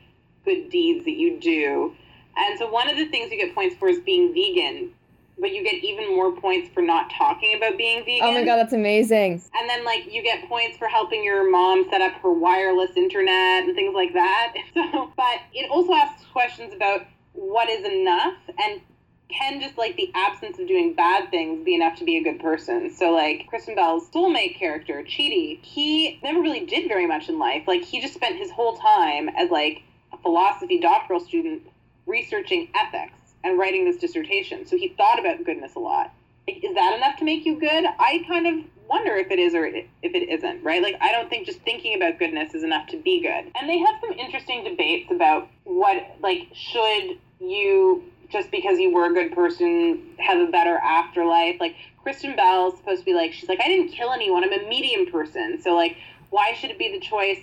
good 0.46 0.70
deeds 0.70 1.06
that 1.06 1.18
you 1.18 1.40
do. 1.40 1.96
And 2.36 2.58
so 2.58 2.70
one 2.70 2.90
of 2.90 2.98
the 2.98 3.06
things 3.08 3.32
you 3.32 3.38
get 3.38 3.54
points 3.54 3.76
for 3.76 3.88
is 3.88 4.00
being 4.00 4.34
vegan 4.34 4.94
but 5.40 5.52
you 5.52 5.64
get 5.64 5.84
even 5.84 6.16
more 6.16 6.32
points 6.32 6.70
for 6.74 6.82
not 6.82 7.12
talking 7.18 7.56
about 7.56 7.78
being 7.78 8.04
vegan. 8.06 8.24
Oh 8.24 8.32
my 8.32 8.46
god, 8.46 8.58
that's 8.58 8.74
amazing. 8.74 9.42
And 9.56 9.70
then 9.70 9.84
like 9.84 10.12
you 10.12 10.24
get 10.24 10.48
points 10.48 10.78
for 10.78 10.88
helping 10.88 11.24
your 11.24 11.50
mom 11.50 11.86
set 11.90 12.02
up 12.02 12.14
her 12.22 12.32
wireless 12.32 12.92
internet 12.96 13.64
and 13.64 13.76
things 13.76 13.94
like 13.94 14.14
that. 14.14 14.54
So, 14.74 15.12
but 15.16 15.40
it 15.54 15.70
also 15.70 15.94
asks 15.94 16.26
questions 16.32 16.74
about 16.74 17.06
what 17.34 17.70
is 17.70 17.86
enough 17.86 18.36
and 18.62 18.82
can 19.30 19.62
just 19.62 19.78
like 19.78 19.96
the 19.96 20.12
absence 20.14 20.60
of 20.60 20.68
doing 20.68 20.94
bad 20.94 21.30
things 21.30 21.64
be 21.64 21.76
enough 21.76 21.98
to 22.00 22.06
be 22.06 22.18
a 22.18 22.24
good 22.24 22.40
person? 22.40 22.92
So 22.92 23.12
like 23.12 23.48
Kristen 23.48 23.76
Bell's 23.76 24.10
soulmate 24.10 24.58
character, 24.58 25.04
Chidi, 25.04 25.62
he 25.62 26.20
never 26.24 26.42
really 26.42 26.66
did 26.66 26.88
very 26.88 27.08
much 27.08 27.30
in 27.30 27.40
life. 27.40 27.64
Like 27.68 27.84
he 27.84 28.02
just 28.02 28.14
spent 28.14 28.38
his 28.38 28.52
whole 28.52 28.78
time 28.78 29.30
as 29.30 29.50
like 29.50 29.84
a 30.12 30.18
philosophy 30.18 30.80
doctoral 30.80 31.20
student 31.20 31.64
researching 32.06 32.70
ethics 32.76 33.34
and 33.44 33.58
writing 33.60 33.86
this 33.86 33.98
dissertation. 33.98 34.66
So 34.66 34.78
he 34.78 34.90
thought 34.90 35.20
about 35.20 35.44
goodness 35.44 35.76
a 35.76 35.80
lot. 35.80 36.14
Is 36.48 36.76
that 36.76 36.96
enough 36.96 37.18
to 37.18 37.26
make 37.26 37.46
you 37.46 37.60
good? 37.60 37.86
I 38.00 38.24
kind 38.28 38.48
of 38.48 38.66
wonder 38.90 39.16
if 39.16 39.32
it 39.32 39.40
is 39.40 39.56
or 39.56 39.66
if 39.66 39.86
it 40.02 40.30
isn't, 40.30 40.64
right? 40.64 40.82
Like, 40.82 40.98
I 41.02 41.12
don't 41.12 41.30
think 41.30 41.46
just 41.46 41.62
thinking 41.62 41.96
about 41.96 42.20
goodness 42.20 42.54
is 42.54 42.64
enough 42.64 42.88
to 42.88 42.98
be 42.98 43.22
good. 43.22 43.52
And 43.60 43.70
they 43.70 43.78
have 43.78 43.96
some 44.02 44.12
interesting 44.12 44.64
debates 44.64 45.10
about 45.10 45.48
what, 45.64 46.18
like, 46.22 46.48
should 46.54 47.18
you, 47.40 48.04
just 48.30 48.52
because 48.52 48.80
you 48.80 48.94
were 48.94 49.06
a 49.06 49.14
good 49.14 49.34
person, 49.34 50.16
have 50.20 50.38
a 50.38 50.52
better 50.52 50.78
afterlife? 50.78 51.62
Like, 51.62 51.76
Kristen 52.02 52.36
Bell 52.36 52.72
is 52.72 52.78
supposed 52.78 53.00
to 53.00 53.06
be 53.06 53.14
like, 53.14 53.32
she's 53.32 53.48
like, 53.48 53.62
I 53.62 53.68
didn't 53.68 53.90
kill 53.90 54.12
anyone, 54.12 54.44
I'm 54.44 54.52
a 54.52 54.68
medium 54.68 55.10
person. 55.10 55.62
So, 55.62 55.76
like, 55.76 55.96
why 56.30 56.54
should 56.54 56.70
it 56.70 56.78
be 56.78 56.92
the 56.92 57.00
choice 57.00 57.40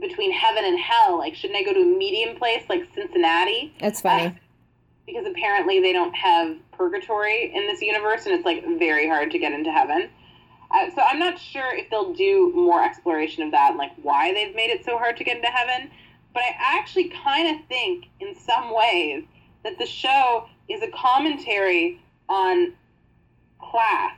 between 0.00 0.32
heaven 0.32 0.64
and 0.64 0.78
hell? 0.78 1.18
Like, 1.18 1.34
shouldn't 1.34 1.58
I 1.58 1.62
go 1.62 1.72
to 1.72 1.80
a 1.80 1.84
medium 1.84 2.36
place 2.36 2.64
like 2.68 2.88
Cincinnati? 2.94 3.74
That's 3.80 4.00
funny. 4.00 4.26
Uh, 4.26 4.32
because 5.06 5.26
apparently 5.26 5.80
they 5.80 5.92
don't 5.92 6.14
have 6.14 6.56
purgatory 6.72 7.52
in 7.54 7.66
this 7.66 7.82
universe, 7.82 8.26
and 8.26 8.34
it's 8.34 8.44
like 8.44 8.64
very 8.78 9.08
hard 9.08 9.30
to 9.32 9.38
get 9.38 9.52
into 9.52 9.70
heaven. 9.70 10.08
Uh, 10.72 10.88
so 10.94 11.02
I'm 11.02 11.18
not 11.18 11.38
sure 11.38 11.74
if 11.74 11.90
they'll 11.90 12.14
do 12.14 12.52
more 12.54 12.82
exploration 12.82 13.42
of 13.42 13.50
that, 13.50 13.70
and 13.70 13.78
like 13.78 13.92
why 14.02 14.32
they've 14.32 14.54
made 14.54 14.70
it 14.70 14.84
so 14.84 14.96
hard 14.96 15.16
to 15.18 15.24
get 15.24 15.36
into 15.36 15.48
heaven. 15.48 15.90
But 16.32 16.44
I 16.44 16.78
actually 16.78 17.10
kind 17.22 17.56
of 17.56 17.66
think, 17.66 18.06
in 18.20 18.34
some 18.34 18.74
ways, 18.74 19.24
that 19.64 19.78
the 19.78 19.86
show 19.86 20.46
is 20.68 20.82
a 20.82 20.88
commentary 20.88 22.00
on 22.28 22.72
class 23.60 24.16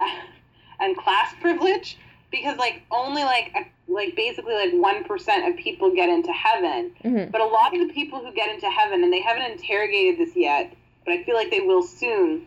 and 0.80 0.96
class 0.96 1.34
privilege, 1.40 1.98
because 2.32 2.58
like 2.58 2.82
only 2.90 3.22
like 3.22 3.54
like 3.86 4.16
basically 4.16 4.54
like 4.54 4.72
1% 4.72 5.50
of 5.50 5.56
people 5.56 5.94
get 5.94 6.08
into 6.08 6.32
heaven. 6.32 6.92
Mm-hmm. 7.04 7.30
But 7.30 7.40
a 7.40 7.44
lot 7.44 7.74
of 7.74 7.86
the 7.86 7.92
people 7.92 8.24
who 8.24 8.32
get 8.32 8.50
into 8.50 8.68
heaven, 8.68 9.04
and 9.04 9.12
they 9.12 9.20
haven't 9.20 9.52
interrogated 9.52 10.18
this 10.18 10.34
yet, 10.34 10.74
but 11.04 11.12
I 11.12 11.22
feel 11.24 11.34
like 11.34 11.50
they 11.50 11.60
will 11.60 11.82
soon, 11.82 12.46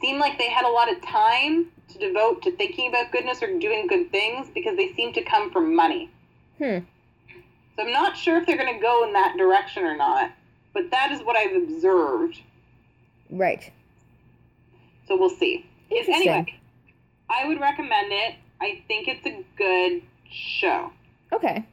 seem 0.00 0.18
like 0.18 0.38
they 0.38 0.50
had 0.50 0.64
a 0.64 0.68
lot 0.68 0.92
of 0.92 1.00
time 1.02 1.68
to 1.88 1.98
devote 1.98 2.42
to 2.42 2.52
thinking 2.52 2.88
about 2.88 3.12
goodness 3.12 3.42
or 3.42 3.58
doing 3.58 3.86
good 3.86 4.10
things 4.10 4.48
because 4.54 4.76
they 4.76 4.92
seem 4.92 5.12
to 5.14 5.22
come 5.22 5.50
from 5.50 5.74
money. 5.74 6.10
Hmm. 6.58 6.78
So 7.76 7.82
I'm 7.82 7.92
not 7.92 8.16
sure 8.16 8.38
if 8.38 8.46
they're 8.46 8.56
going 8.56 8.74
to 8.74 8.80
go 8.80 9.06
in 9.06 9.12
that 9.12 9.36
direction 9.36 9.84
or 9.84 9.96
not, 9.96 10.30
but 10.74 10.90
that 10.90 11.12
is 11.12 11.20
what 11.20 11.36
I've 11.36 11.54
observed. 11.62 12.40
Right. 13.30 13.70
So 15.08 15.16
we'll 15.16 15.30
see. 15.30 15.66
Interesting. 15.90 16.14
anyway, 16.14 16.54
I 17.30 17.46
would 17.46 17.60
recommend 17.60 18.12
it. 18.12 18.34
I 18.60 18.82
think 18.88 19.08
it's 19.08 19.26
a 19.26 19.44
good 19.56 20.02
show. 20.30 20.92
Okay. 21.32 21.64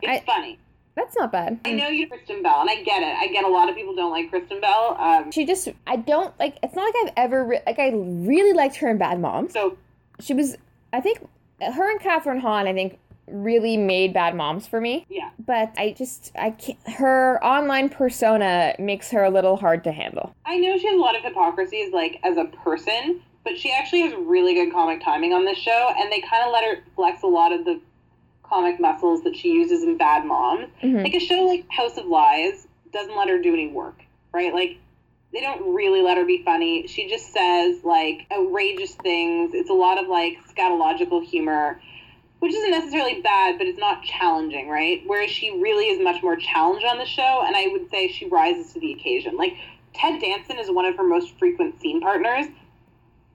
It's 0.00 0.22
I- 0.22 0.24
funny. 0.24 0.58
That's 0.94 1.16
not 1.16 1.32
bad. 1.32 1.58
I 1.64 1.72
know 1.72 1.88
you 1.88 2.06
Kristen 2.06 2.42
Bell, 2.42 2.60
and 2.60 2.68
I 2.68 2.82
get 2.82 3.02
it. 3.02 3.16
I 3.18 3.26
get 3.28 3.44
a 3.44 3.48
lot 3.48 3.70
of 3.70 3.74
people 3.74 3.94
don't 3.96 4.10
like 4.10 4.28
Kristen 4.28 4.60
Bell. 4.60 4.94
Um, 5.00 5.32
She 5.32 5.46
just, 5.46 5.66
I 5.86 5.96
don't 5.96 6.38
like, 6.38 6.58
it's 6.62 6.74
not 6.74 6.84
like 6.84 6.94
I've 7.06 7.12
ever, 7.16 7.44
re- 7.46 7.60
like, 7.66 7.78
I 7.78 7.92
really 7.94 8.52
liked 8.52 8.76
her 8.76 8.90
in 8.90 8.98
Bad 8.98 9.18
Moms. 9.18 9.54
so 9.54 9.78
She 10.20 10.34
was, 10.34 10.58
I 10.92 11.00
think, 11.00 11.26
her 11.62 11.90
and 11.90 11.98
Kathryn 11.98 12.40
Hahn, 12.40 12.66
I 12.66 12.74
think, 12.74 12.98
really 13.26 13.78
made 13.78 14.12
Bad 14.12 14.34
Moms 14.34 14.66
for 14.66 14.82
me. 14.82 15.06
yeah, 15.08 15.30
But 15.38 15.72
I 15.78 15.94
just, 15.96 16.30
I 16.38 16.50
can't, 16.50 16.76
her 16.86 17.42
online 17.42 17.88
persona 17.88 18.74
makes 18.78 19.10
her 19.12 19.24
a 19.24 19.30
little 19.30 19.56
hard 19.56 19.84
to 19.84 19.92
handle. 19.92 20.34
I 20.44 20.58
know 20.58 20.76
she 20.76 20.88
has 20.88 20.96
a 20.96 21.00
lot 21.00 21.16
of 21.16 21.22
hypocrisies, 21.22 21.90
like 21.94 22.20
as 22.22 22.36
a 22.36 22.44
person, 22.44 23.22
but 23.44 23.58
she 23.58 23.72
actually 23.72 24.02
has 24.02 24.14
really 24.14 24.54
good 24.54 24.72
comic 24.72 25.02
timing 25.02 25.32
on 25.32 25.44
this 25.44 25.58
show, 25.58 25.92
and 25.98 26.10
they 26.12 26.20
kind 26.20 26.44
of 26.46 26.52
let 26.52 26.64
her 26.64 26.82
flex 26.94 27.22
a 27.22 27.26
lot 27.26 27.52
of 27.52 27.64
the 27.64 27.80
comic 28.42 28.78
muscles 28.78 29.22
that 29.24 29.34
she 29.34 29.52
uses 29.52 29.82
in 29.82 29.96
Bad 29.96 30.24
Moms. 30.24 30.68
Mhm. 30.82 31.02
Like 31.02 31.14
a 31.14 31.20
show 31.20 31.44
like 31.44 31.64
House 31.70 31.96
of 31.96 32.06
Lies 32.06 32.66
doesn't 32.92 33.16
let 33.16 33.28
her 33.28 33.38
do 33.38 33.52
any 33.52 33.68
work, 33.68 33.98
right? 34.32 34.52
Like 34.52 34.76
they 35.32 35.40
don't 35.40 35.74
really 35.74 36.02
let 36.02 36.18
her 36.18 36.24
be 36.24 36.42
funny. 36.44 36.86
She 36.86 37.08
just 37.08 37.32
says 37.32 37.82
like 37.82 38.26
outrageous 38.30 38.94
things. 38.96 39.54
It's 39.54 39.70
a 39.70 39.74
lot 39.74 39.98
of 39.98 40.06
like 40.08 40.38
scatological 40.54 41.24
humor, 41.24 41.80
which 42.40 42.52
isn't 42.52 42.70
necessarily 42.70 43.22
bad, 43.22 43.56
but 43.56 43.66
it's 43.66 43.78
not 43.78 44.02
challenging, 44.04 44.68
right? 44.68 45.02
Whereas 45.06 45.30
she 45.30 45.58
really 45.58 45.88
is 45.88 46.02
much 46.02 46.22
more 46.22 46.36
challenged 46.36 46.84
on 46.84 46.98
the 46.98 47.06
show, 47.06 47.42
and 47.46 47.56
I 47.56 47.68
would 47.68 47.90
say 47.90 48.08
she 48.08 48.26
rises 48.26 48.74
to 48.74 48.80
the 48.80 48.92
occasion. 48.92 49.36
Like 49.36 49.54
Ted 49.94 50.20
Danson 50.20 50.58
is 50.58 50.70
one 50.70 50.84
of 50.84 50.96
her 50.96 51.04
most 51.04 51.38
frequent 51.38 51.80
scene 51.80 52.02
partners. 52.02 52.46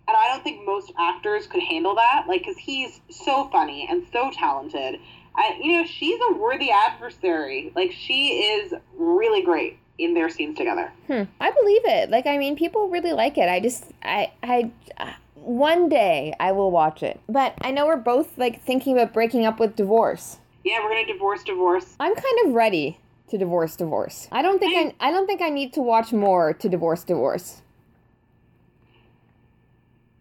And 0.07 0.15
I 0.15 0.29
don't 0.29 0.43
think 0.43 0.65
most 0.65 0.91
actors 0.97 1.47
could 1.47 1.61
handle 1.61 1.95
that, 1.95 2.25
like, 2.27 2.41
because 2.41 2.57
he's 2.57 3.01
so 3.09 3.49
funny 3.49 3.87
and 3.89 4.05
so 4.13 4.31
talented. 4.31 4.99
And, 5.37 5.63
you 5.63 5.73
know, 5.73 5.85
she's 5.85 6.19
a 6.29 6.33
worthy 6.33 6.71
adversary. 6.71 7.71
Like, 7.75 7.91
she 7.91 8.41
is 8.43 8.73
really 8.97 9.43
great 9.43 9.79
in 9.97 10.13
their 10.13 10.29
scenes 10.29 10.57
together. 10.57 10.91
Hmm. 11.07 11.23
I 11.41 11.51
believe 11.51 11.81
it. 11.85 12.09
Like, 12.09 12.25
I 12.25 12.37
mean, 12.37 12.55
people 12.55 12.87
really 12.87 13.11
like 13.11 13.37
it. 13.37 13.49
I 13.49 13.59
just, 13.59 13.85
I, 14.01 14.31
I, 14.41 14.71
uh, 14.97 15.11
one 15.35 15.89
day 15.89 16.33
I 16.39 16.51
will 16.51 16.71
watch 16.71 17.03
it. 17.03 17.19
But 17.27 17.55
I 17.61 17.71
know 17.71 17.85
we're 17.85 17.97
both 17.97 18.37
like 18.37 18.61
thinking 18.63 18.93
about 18.93 19.13
breaking 19.13 19.45
up 19.45 19.59
with 19.59 19.75
divorce. 19.75 20.37
Yeah, 20.63 20.83
we're 20.83 20.89
going 20.89 21.05
to 21.05 21.13
divorce, 21.13 21.43
divorce. 21.43 21.95
I'm 21.99 22.15
kind 22.15 22.37
of 22.45 22.53
ready 22.53 22.99
to 23.29 23.37
divorce, 23.37 23.75
divorce. 23.75 24.27
I 24.31 24.41
don't 24.41 24.59
think 24.59 24.95
I, 25.01 25.07
I 25.07 25.11
don't 25.11 25.25
think 25.25 25.41
I 25.41 25.49
need 25.49 25.73
to 25.73 25.81
watch 25.81 26.13
more 26.13 26.53
to 26.53 26.69
divorce, 26.69 27.03
divorce. 27.03 27.61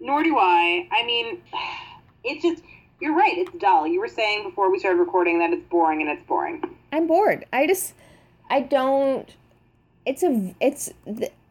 Nor 0.07 0.23
do 0.23 0.39
I. 0.39 0.89
I 0.93 1.05
mean, 1.05 1.43
it's 2.25 2.43
just, 2.43 2.63
you're 3.01 3.15
right, 3.15 3.37
it's 3.37 3.51
dull. 3.59 3.89
You 3.89 3.99
were 3.99 4.09
saying 4.09 4.45
before 4.45 4.71
we 4.71 4.79
started 4.79 5.01
recording 5.01 5.41
that 5.41 5.53
it's 5.53 5.69
boring, 5.69 6.01
and 6.01 6.09
it's 6.09 6.27
boring. 6.27 6.63
I'm 6.93 7.09
bored. 7.09 7.45
I 7.53 7.67
just, 7.67 7.93
I 8.49 8.61
don't. 8.61 9.29
It's 10.07 10.23
a, 10.23 10.55
it's 10.61 10.93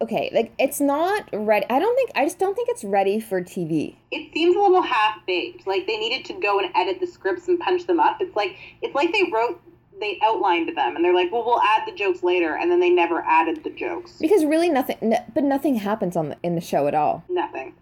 okay. 0.02 0.32
Like 0.34 0.54
it's 0.58 0.80
not 0.80 1.28
ready. 1.34 1.66
I 1.70 1.78
don't 1.78 1.94
think. 1.98 2.12
I 2.16 2.24
just 2.24 2.40
don't 2.40 2.56
think 2.56 2.70
it's 2.70 2.86
ready 2.86 3.20
for 3.20 3.42
TV. 3.42 3.96
It 4.12 4.32
seems 4.34 4.56
a 4.56 4.60
little 4.60 4.82
half 4.82 5.18
baked. 5.28 5.68
Like 5.68 5.86
they 5.88 5.98
needed 5.98 6.24
to 6.28 6.40
go 6.40 6.60
and 6.60 6.72
edit 6.74 7.02
the 7.02 7.08
scripts 7.08 7.50
and 7.50 7.60
punch 7.60 7.86
them 7.86 8.00
up. 8.00 8.22
It's 8.22 8.34
like 8.38 8.56
it's 8.82 8.96
like 8.96 9.12
they 9.12 9.30
wrote, 9.34 9.62
they 10.00 10.18
outlined 10.24 10.70
them, 10.70 10.96
and 10.96 11.04
they're 11.04 11.14
like, 11.14 11.34
well, 11.34 11.44
we'll 11.46 11.62
add 11.62 11.82
the 11.86 11.98
jokes 11.98 12.24
later, 12.24 12.56
and 12.56 12.72
then 12.72 12.80
they 12.80 12.90
never 12.90 13.20
added 13.28 13.62
the 13.66 13.72
jokes. 13.72 14.14
Because 14.22 14.46
really, 14.46 14.70
nothing. 14.70 14.96
n 15.02 15.18
but 15.34 15.44
nothing 15.44 15.76
happens 15.76 16.16
on 16.16 16.30
the 16.30 16.38
in 16.42 16.56
the 16.56 16.62
show 16.62 16.88
at 16.88 16.96
all. 16.96 17.26
Nothing. 17.28 17.74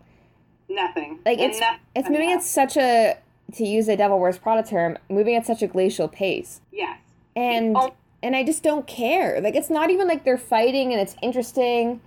Nothing. 0.70 1.20
Like 1.26 1.40
it's 1.40 1.60
nothing 1.60 1.80
it's 1.96 2.10
moving 2.10 2.30
out. 2.32 2.38
at 2.38 2.44
such 2.44 2.78
a 2.78 3.18
to 3.54 3.66
use 3.66 3.88
a 3.88 3.96
Devil 3.98 4.20
Wears 4.20 4.38
Prada 4.38 4.68
term, 4.68 4.98
moving 5.10 5.36
at 5.36 5.46
such 5.46 5.62
a 5.62 5.68
glacial 5.68 6.08
pace, 6.08 6.62
Yes. 6.72 6.98
and 7.36 7.76
Oh. 7.78 7.94
and 8.24 8.36
I 8.36 8.44
just 8.44 8.64
don't 8.64 8.88
care. 8.88 9.40
Like 9.42 9.56
it's 9.56 9.70
not 9.70 9.90
even 9.90 10.08
like 10.08 10.24
they're 10.24 10.38
fighting 10.38 10.92
and 10.92 11.02
it's 11.02 11.16
interesting. 11.22 12.02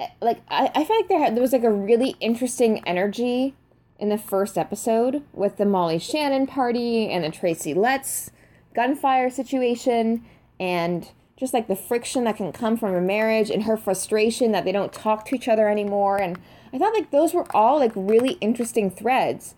Eh, 0.00 0.08
Like 0.20 0.40
I, 0.48 0.70
I 0.74 0.84
feel 0.84 0.96
like 0.96 1.08
there 1.08 1.18
had, 1.20 1.36
there 1.36 1.42
was 1.42 1.52
like 1.52 1.64
a 1.64 1.70
really 1.70 2.16
interesting 2.20 2.82
energy 2.86 3.54
in 3.98 4.08
the 4.08 4.18
first 4.18 4.58
episode 4.58 5.22
with 5.32 5.58
the 5.58 5.64
Molly 5.66 5.98
Shannon 5.98 6.46
party 6.46 7.08
and 7.10 7.22
the 7.22 7.30
Tracy 7.30 7.72
Letts 7.74 8.30
gunfire 8.74 9.30
situation 9.30 10.24
and 10.58 11.10
just 11.42 11.52
like 11.52 11.66
the 11.66 11.74
friction 11.74 12.22
that 12.22 12.36
can 12.36 12.52
come 12.52 12.76
from 12.76 12.94
a 12.94 13.00
marriage 13.00 13.50
and 13.50 13.64
her 13.64 13.76
frustration 13.76 14.52
that 14.52 14.64
they 14.64 14.70
don't 14.70 14.92
talk 14.92 15.24
to 15.24 15.34
each 15.34 15.48
other 15.48 15.68
anymore 15.68 16.16
and 16.16 16.38
I 16.72 16.78
thought 16.78 16.94
like 16.94 17.10
those 17.10 17.34
were 17.34 17.50
all 17.52 17.80
like 17.80 17.90
really 17.96 18.34
interesting 18.34 18.92
threads. 18.92 19.56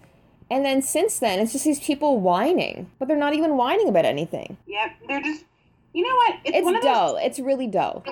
And 0.50 0.64
then 0.64 0.80
since 0.80 1.18
then 1.18 1.40
it's 1.40 1.52
just 1.52 1.66
these 1.66 1.80
people 1.80 2.20
whining, 2.20 2.90
but 2.98 3.06
they're 3.06 3.18
not 3.18 3.34
even 3.34 3.58
whining 3.58 3.86
about 3.86 4.06
anything. 4.06 4.56
Yep. 4.66 4.92
They're 5.08 5.20
just. 5.20 5.44
You 5.92 6.08
know 6.08 6.16
what? 6.16 6.36
It's 6.46 6.66
of 6.66 6.82
dull. 6.82 7.18
It's 7.18 7.38
really 7.38 7.66
dull. 7.66 8.02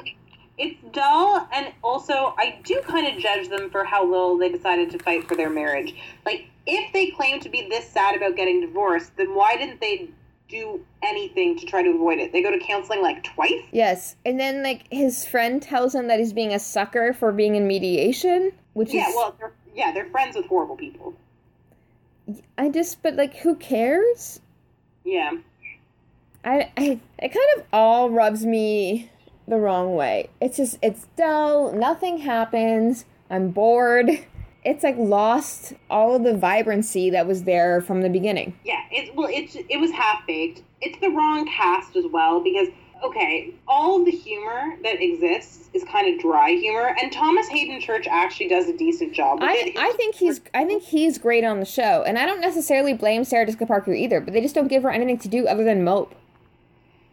It's 0.58 0.78
dull, 0.92 1.48
and 1.50 1.72
also 1.82 2.34
I 2.36 2.60
do 2.62 2.80
kind 2.86 3.08
of 3.08 3.20
judge 3.20 3.48
them 3.48 3.70
for 3.70 3.84
how 3.84 4.04
little 4.04 4.36
they 4.36 4.50
decided 4.50 4.90
to 4.90 4.98
fight 4.98 5.26
for 5.26 5.34
their 5.34 5.48
marriage. 5.48 5.94
Like, 6.26 6.46
if 6.66 6.92
they 6.92 7.10
claim 7.10 7.40
to 7.40 7.48
be 7.48 7.66
this 7.68 7.88
sad 7.88 8.14
about 8.14 8.36
getting 8.36 8.60
divorced, 8.60 9.16
then 9.16 9.34
why 9.34 9.56
didn't 9.56 9.80
they 9.80 10.10
do 10.52 10.84
anything 11.02 11.58
to 11.58 11.66
try 11.66 11.82
to 11.82 11.88
avoid 11.90 12.18
it? 12.18 12.30
They 12.32 12.42
go 12.42 12.50
to 12.50 12.58
counseling 12.58 13.02
like 13.02 13.24
twice. 13.24 13.62
Yes, 13.72 14.16
and 14.24 14.38
then 14.38 14.62
like 14.62 14.86
his 14.92 15.24
friend 15.26 15.60
tells 15.62 15.94
him 15.94 16.06
that 16.08 16.18
he's 16.20 16.32
being 16.32 16.52
a 16.52 16.58
sucker 16.58 17.12
for 17.12 17.32
being 17.32 17.56
in 17.56 17.66
mediation, 17.66 18.52
which 18.74 18.92
Yeah. 18.92 19.02
is 19.02 19.08
Yeah, 19.08 19.14
Well, 19.16 19.36
they're, 19.38 19.52
yeah, 19.74 19.92
they're 19.92 20.06
friends 20.10 20.36
with 20.36 20.46
horrible 20.46 20.76
people. 20.76 21.14
I 22.56 22.68
just 22.68 23.02
but 23.02 23.16
like 23.16 23.34
who 23.36 23.56
cares? 23.56 24.40
Yeah. 25.04 25.32
I 26.44 26.70
I 26.76 27.00
it 27.18 27.28
kind 27.28 27.48
of 27.58 27.64
all 27.72 28.10
rubs 28.10 28.44
me 28.46 29.10
the 29.48 29.56
wrong 29.58 29.94
way. 29.96 30.28
It's 30.40 30.56
just 30.58 30.78
it's 30.82 31.06
dull, 31.16 31.72
nothing 31.72 32.18
happens. 32.18 33.04
I'm 33.30 33.50
bored. 33.50 34.10
It's 34.64 34.84
like 34.84 34.96
lost 34.96 35.74
all 35.90 36.14
of 36.14 36.22
the 36.22 36.36
vibrancy 36.36 37.10
that 37.10 37.26
was 37.26 37.42
there 37.44 37.80
from 37.80 38.02
the 38.02 38.08
beginning. 38.08 38.54
Yeah, 38.64 38.80
it's 38.90 39.14
well, 39.14 39.28
it's 39.30 39.56
it 39.56 39.80
was 39.80 39.90
half 39.90 40.26
baked. 40.26 40.62
It's 40.80 40.98
the 41.00 41.08
wrong 41.08 41.48
cast 41.48 41.96
as 41.96 42.04
well 42.06 42.42
because 42.42 42.68
okay, 43.02 43.52
all 43.66 43.98
of 43.98 44.04
the 44.04 44.12
humor 44.12 44.76
that 44.82 45.02
exists 45.02 45.68
is 45.74 45.82
kind 45.84 46.14
of 46.14 46.20
dry 46.20 46.50
humor, 46.50 46.94
and 47.00 47.12
Thomas 47.12 47.48
Haden 47.48 47.80
Church 47.80 48.06
actually 48.06 48.48
does 48.48 48.68
a 48.68 48.76
decent 48.76 49.12
job. 49.12 49.40
With 49.40 49.50
I, 49.50 49.54
it. 49.54 49.76
I 49.76 49.92
think 49.92 50.14
he's 50.14 50.40
I 50.54 50.64
think 50.64 50.82
he's 50.82 51.18
great 51.18 51.44
on 51.44 51.58
the 51.60 51.66
show, 51.66 52.02
and 52.06 52.18
I 52.18 52.26
don't 52.26 52.40
necessarily 52.40 52.94
blame 52.94 53.24
Sarah 53.24 53.46
Jessica 53.46 53.66
Parker 53.66 53.92
either, 53.92 54.20
but 54.20 54.32
they 54.32 54.40
just 54.40 54.54
don't 54.54 54.68
give 54.68 54.82
her 54.84 54.90
anything 54.90 55.18
to 55.18 55.28
do 55.28 55.46
other 55.46 55.64
than 55.64 55.84
mope. 55.84 56.14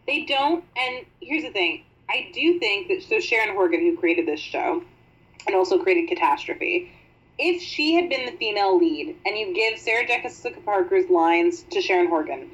They 0.06 0.24
don't, 0.24 0.64
and 0.76 1.04
here's 1.20 1.42
the 1.42 1.50
thing. 1.50 1.84
I 2.08 2.30
do 2.34 2.58
think 2.58 2.88
that 2.88 3.02
so 3.02 3.20
Sharon 3.20 3.54
Horgan, 3.54 3.80
who 3.80 3.96
created 3.96 4.26
this 4.26 4.40
show, 4.40 4.82
and 5.46 5.56
also 5.56 5.82
created 5.82 6.08
Catastrophe, 6.08 6.92
if 7.40 7.62
she 7.62 7.94
had 7.94 8.10
been 8.10 8.26
the 8.26 8.32
female 8.32 8.78
lead, 8.78 9.16
and 9.24 9.36
you 9.36 9.54
give 9.54 9.78
Sarah 9.78 10.06
Jessica 10.06 10.60
Parker's 10.60 11.08
lines 11.08 11.62
to 11.70 11.80
Sharon 11.80 12.08
Horgan, 12.08 12.50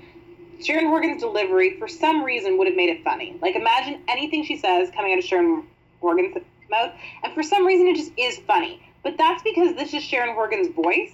Sharon 0.65 0.87
Horgan's 0.87 1.21
delivery 1.21 1.79
for 1.79 1.89
some 1.89 2.23
reason 2.23 2.57
would 2.57 2.69
have 2.69 2.77
made 2.77 2.89
it 2.89 3.05
funny. 3.05 3.37
Like 3.43 3.57
imagine 3.57 4.01
anything 4.09 4.45
she 4.45 4.57
says 4.57 4.89
coming 4.95 5.13
out 5.13 5.19
of 5.19 5.25
Sharon 5.25 5.67
Horgan's 6.01 6.37
mouth, 6.71 6.93
and 7.25 7.35
for 7.35 7.43
some 7.43 7.67
reason 7.67 7.89
it 7.89 7.97
just 7.97 8.13
is 8.17 8.39
funny. 8.47 8.81
But 9.03 9.19
that's 9.19 9.43
because 9.43 9.77
this 9.77 9.93
is 9.93 10.03
Sharon 10.03 10.35
Horgan's 10.35 10.75
voice, 10.75 11.13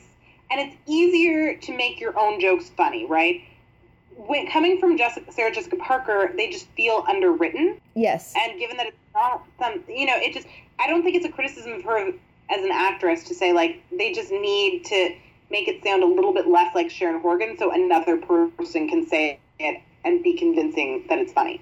and 0.51 0.61
it's 0.61 0.77
easier 0.87 1.57
to 1.57 1.77
make 1.77 1.99
your 1.99 2.19
own 2.19 2.41
jokes 2.41 2.71
funny, 2.77 3.07
right? 3.07 3.43
When 4.17 4.47
coming 4.51 4.79
from 4.79 4.99
Jessica, 4.99 5.33
Sarah 5.33 5.53
Jessica 5.53 5.77
Parker, 5.77 6.33
they 6.37 6.51
just 6.51 6.67
feel 6.77 7.05
underwritten. 7.09 7.81
Yes. 7.95 8.35
And 8.37 8.59
given 8.59 8.77
that 8.77 8.89
it's 8.89 8.97
not 9.15 9.47
some, 9.59 9.83
you 9.89 10.07
know, 10.07 10.17
it 10.17 10.35
just, 10.35 10.47
I 10.79 10.87
don't 10.87 11.03
think 11.03 11.17
it's 11.17 11.25
a 11.25 11.33
criticism 11.33 11.73
of 11.73 11.83
her 11.85 12.13
as 12.53 12.65
an 12.65 12.71
actress 12.73 13.25
to 13.25 13.35
say, 13.35 13.53
like, 13.53 13.83
they 13.97 14.13
just 14.13 14.31
need 14.31 14.85
to 14.87 15.15
make 15.51 15.69
it 15.69 15.83
sound 15.85 16.03
a 16.03 16.07
little 16.07 16.33
bit 16.33 16.47
less 16.47 16.75
like 16.75 16.91
Sharon 16.91 17.21
Horgan 17.21 17.57
so 17.59 17.71
another 17.73 18.17
person 18.17 18.89
can 18.89 19.07
say 19.07 19.39
it 19.59 19.81
and 20.05 20.23
be 20.23 20.37
convincing 20.37 21.05
that 21.09 21.19
it's 21.19 21.33
funny. 21.33 21.61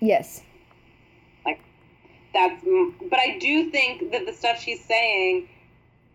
Yes. 0.00 0.42
Like, 1.44 1.60
that's, 2.32 2.64
but 3.08 3.18
I 3.18 3.38
do 3.38 3.70
think 3.70 4.12
that 4.12 4.26
the 4.26 4.32
stuff 4.32 4.60
she's 4.60 4.84
saying 4.84 5.48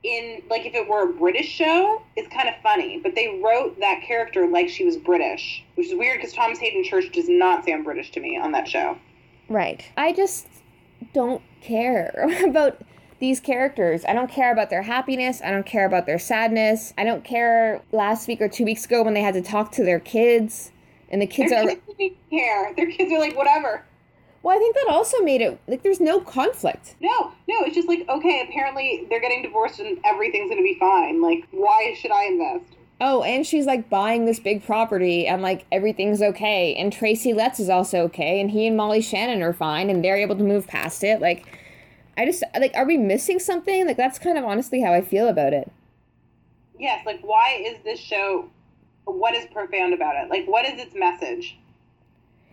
in, 0.03 0.43
like, 0.49 0.65
if 0.65 0.73
it 0.75 0.87
were 0.87 1.09
a 1.09 1.13
British 1.13 1.49
show, 1.49 2.01
is 2.15 2.27
kind 2.27 2.47
of 2.47 2.55
funny. 2.61 2.99
But 3.01 3.15
they 3.15 3.41
wrote 3.43 3.79
that 3.79 4.03
character 4.03 4.47
like 4.47 4.69
she 4.69 4.85
was 4.85 4.97
British, 4.97 5.63
which 5.75 5.87
is 5.87 5.95
weird 5.95 6.19
because 6.19 6.33
Thomas 6.33 6.59
Haden 6.59 6.83
Church 6.83 7.11
does 7.11 7.27
not 7.27 7.65
sound 7.65 7.83
British 7.83 8.11
to 8.11 8.19
me 8.19 8.37
on 8.37 8.51
that 8.53 8.67
show. 8.67 8.97
Right. 9.49 9.83
I 9.97 10.13
just 10.13 10.47
don't 11.13 11.41
care 11.61 12.27
about 12.47 12.81
these 13.25 13.39
characters. 13.39 14.05
I 14.05 14.13
don't 14.13 14.29
care 14.29 14.53
about 14.53 14.69
their 14.69 14.83
happiness. 14.83 15.41
I 15.43 15.49
don't 15.49 15.65
care 15.65 15.85
about 15.87 16.05
their 16.05 16.19
sadness. 16.19 16.93
I 16.95 17.03
don't 17.03 17.23
care 17.23 17.81
last 17.91 18.27
week 18.27 18.39
or 18.39 18.47
two 18.47 18.65
weeks 18.65 18.85
ago 18.85 19.01
when 19.01 19.15
they 19.15 19.21
had 19.23 19.33
to 19.33 19.41
talk 19.41 19.71
to 19.73 19.83
their 19.83 19.99
kids 19.99 20.71
and 21.09 21.19
the 21.19 21.25
kids 21.25 21.49
Their 21.49 21.63
are 21.63 21.75
kids 21.97 22.15
care. 22.29 22.73
Their 22.75 22.91
kids 22.91 23.11
are 23.11 23.19
like, 23.19 23.35
whatever. 23.35 23.83
Well, 24.43 24.55
I 24.55 24.59
think 24.59 24.75
that 24.75 24.89
also 24.89 25.23
made 25.23 25.41
it 25.41 25.59
like 25.67 25.81
there's 25.81 25.99
no 25.99 26.19
conflict. 26.19 26.93
No, 27.01 27.31
no, 27.47 27.55
it's 27.61 27.73
just 27.73 27.87
like, 27.87 28.07
okay, 28.07 28.45
apparently 28.47 29.07
they're 29.09 29.21
getting 29.21 29.41
divorced 29.41 29.79
and 29.79 29.97
everything's 30.05 30.51
gonna 30.51 30.61
be 30.61 30.77
fine. 30.79 31.19
Like, 31.19 31.47
why 31.49 31.95
should 31.99 32.11
I 32.11 32.25
invest? 32.25 32.75
Oh, 33.01 33.23
and 33.23 33.45
she's 33.45 33.65
like 33.65 33.89
buying 33.89 34.25
this 34.25 34.39
big 34.39 34.63
property 34.63 35.25
and 35.25 35.41
like 35.41 35.65
everything's 35.71 36.21
okay. 36.21 36.75
And 36.75 36.93
Tracy 36.93 37.33
Letts 37.33 37.59
is 37.59 37.69
also 37.69 38.01
okay. 38.01 38.39
And 38.39 38.51
he 38.51 38.67
and 38.67 38.77
Molly 38.77 39.01
Shannon 39.01 39.41
are 39.41 39.51
fine 39.51 39.89
and 39.89 40.05
they're 40.05 40.15
able 40.15 40.35
to 40.35 40.43
move 40.43 40.67
past 40.67 41.03
it. 41.03 41.21
Like, 41.21 41.64
I 42.17 42.25
just, 42.25 42.43
like, 42.57 42.73
are 42.75 42.85
we 42.85 42.97
missing 42.97 43.39
something? 43.39 43.85
Like, 43.85 43.97
that's 43.97 44.19
kind 44.19 44.37
of 44.37 44.45
honestly 44.45 44.81
how 44.81 44.93
I 44.93 45.01
feel 45.01 45.27
about 45.27 45.53
it. 45.53 45.71
Yes, 46.79 47.05
like, 47.05 47.21
why 47.21 47.63
is 47.65 47.77
this 47.83 47.99
show, 47.99 48.49
what 49.05 49.33
is 49.33 49.45
profound 49.51 49.93
about 49.93 50.15
it? 50.15 50.29
Like, 50.29 50.45
what 50.45 50.65
is 50.65 50.79
its 50.79 50.95
message? 50.95 51.57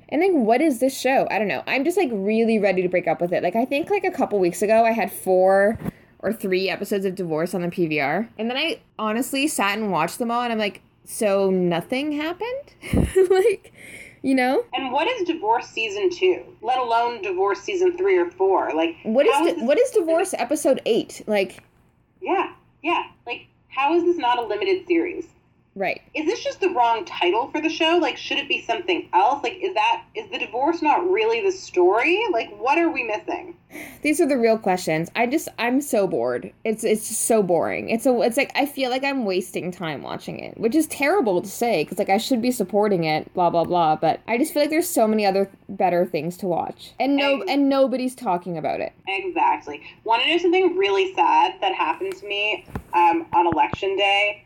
And 0.08 0.20
like, 0.20 0.32
what 0.32 0.60
is 0.60 0.78
this 0.78 0.98
show? 0.98 1.26
I 1.30 1.38
don't 1.38 1.48
know. 1.48 1.62
I'm 1.66 1.84
just 1.84 1.96
like 1.96 2.10
really 2.12 2.58
ready 2.58 2.82
to 2.82 2.88
break 2.88 3.08
up 3.08 3.22
with 3.22 3.32
it. 3.32 3.42
Like, 3.42 3.56
I 3.56 3.64
think 3.64 3.88
like 3.88 4.04
a 4.04 4.10
couple 4.10 4.38
weeks 4.38 4.60
ago, 4.60 4.84
I 4.84 4.92
had 4.92 5.10
four 5.10 5.78
or 6.18 6.32
three 6.34 6.68
episodes 6.68 7.04
of 7.04 7.14
Divorce 7.14 7.54
on 7.54 7.62
the 7.62 7.68
PVR. 7.68 8.28
And 8.38 8.50
then 8.50 8.56
I 8.58 8.80
honestly 8.98 9.48
sat 9.48 9.78
and 9.78 9.90
watched 9.90 10.18
them 10.18 10.30
all, 10.30 10.42
and 10.42 10.52
I'm 10.52 10.58
like, 10.58 10.82
so 11.04 11.50
nothing 11.50 12.12
happened? 12.12 12.74
like, 13.30 13.72
you 14.22 14.34
know? 14.34 14.64
And 14.74 14.92
what 14.92 15.06
is 15.08 15.26
Divorce 15.26 15.66
season 15.66 16.10
two? 16.10 16.44
Let 16.62 16.78
alone 16.78 17.22
Divorce 17.22 17.60
season 17.60 17.96
three 17.98 18.16
or 18.18 18.30
four? 18.30 18.72
Like, 18.74 18.96
What 19.02 19.26
is 19.26 19.34
how 19.34 19.44
di- 19.44 19.64
what 19.64 19.78
is 19.78 19.90
Divorce 19.90 20.34
episode 20.34 20.80
eight? 20.86 21.22
Like, 21.26 21.62
Yeah, 22.20 22.52
yeah. 22.82 23.04
Like, 23.26 23.46
how 23.68 23.94
is 23.96 24.04
this 24.04 24.16
not 24.18 24.38
a 24.38 24.42
limited 24.42 24.86
series? 24.86 25.26
Right. 25.74 26.00
Is 26.14 26.26
this 26.26 26.42
just 26.42 26.60
the 26.60 26.70
wrong 26.70 27.04
title 27.04 27.50
for 27.50 27.60
the 27.60 27.68
show? 27.68 27.98
Like, 28.00 28.16
should 28.16 28.38
it 28.38 28.48
be 28.48 28.62
something 28.62 29.08
else? 29.12 29.42
Like, 29.42 29.58
is 29.60 29.74
that 29.74 30.04
is 30.14 30.30
the 30.30 30.38
divorce 30.38 30.82
not 30.82 31.08
really 31.10 31.42
the 31.42 31.52
story? 31.52 32.22
Like, 32.32 32.50
what 32.58 32.78
are 32.78 32.90
we 32.90 33.02
missing? 33.02 33.56
These 34.02 34.20
are 34.20 34.28
the 34.28 34.36
real 34.36 34.58
questions. 34.58 35.10
I 35.16 35.26
just 35.26 35.48
I'm 35.58 35.80
so 35.80 36.06
bored. 36.06 36.52
It's 36.64 36.84
it's 36.84 37.08
just 37.08 37.22
so 37.22 37.42
boring. 37.42 37.88
It's 37.88 38.06
a 38.06 38.20
it's 38.20 38.36
like 38.36 38.52
I 38.54 38.66
feel 38.66 38.90
like 38.90 39.04
I'm 39.04 39.24
wasting 39.24 39.70
time 39.70 40.02
watching 40.02 40.38
it, 40.38 40.58
which 40.58 40.74
is 40.74 40.86
terrible 40.88 41.40
to 41.40 41.48
say 41.48 41.84
because 41.84 41.98
like 41.98 42.10
I 42.10 42.18
should 42.18 42.42
be 42.42 42.50
supporting 42.50 43.04
it, 43.04 43.32
blah 43.34 43.50
blah 43.50 43.64
blah. 43.64 43.96
But 43.96 44.20
I 44.28 44.38
just 44.38 44.52
feel 44.52 44.62
like 44.62 44.70
there's 44.70 44.88
so 44.88 45.06
many 45.06 45.24
other 45.24 45.50
better 45.68 46.04
things 46.04 46.36
to 46.38 46.46
watch, 46.46 46.92
and 47.00 47.16
no 47.16 47.42
and 47.48 47.68
nobody's 47.68 48.14
talking 48.14 48.58
about 48.58 48.80
it. 48.80 48.92
Exactly. 49.06 49.82
Want 50.04 50.22
to 50.22 50.28
know 50.28 50.38
something 50.38 50.76
really 50.76 51.14
sad 51.14 51.54
that 51.60 51.72
happened 51.74 52.14
to 52.16 52.26
me 52.26 52.66
um, 52.92 53.26
on 53.32 53.46
election 53.46 53.96
day? 53.96 54.44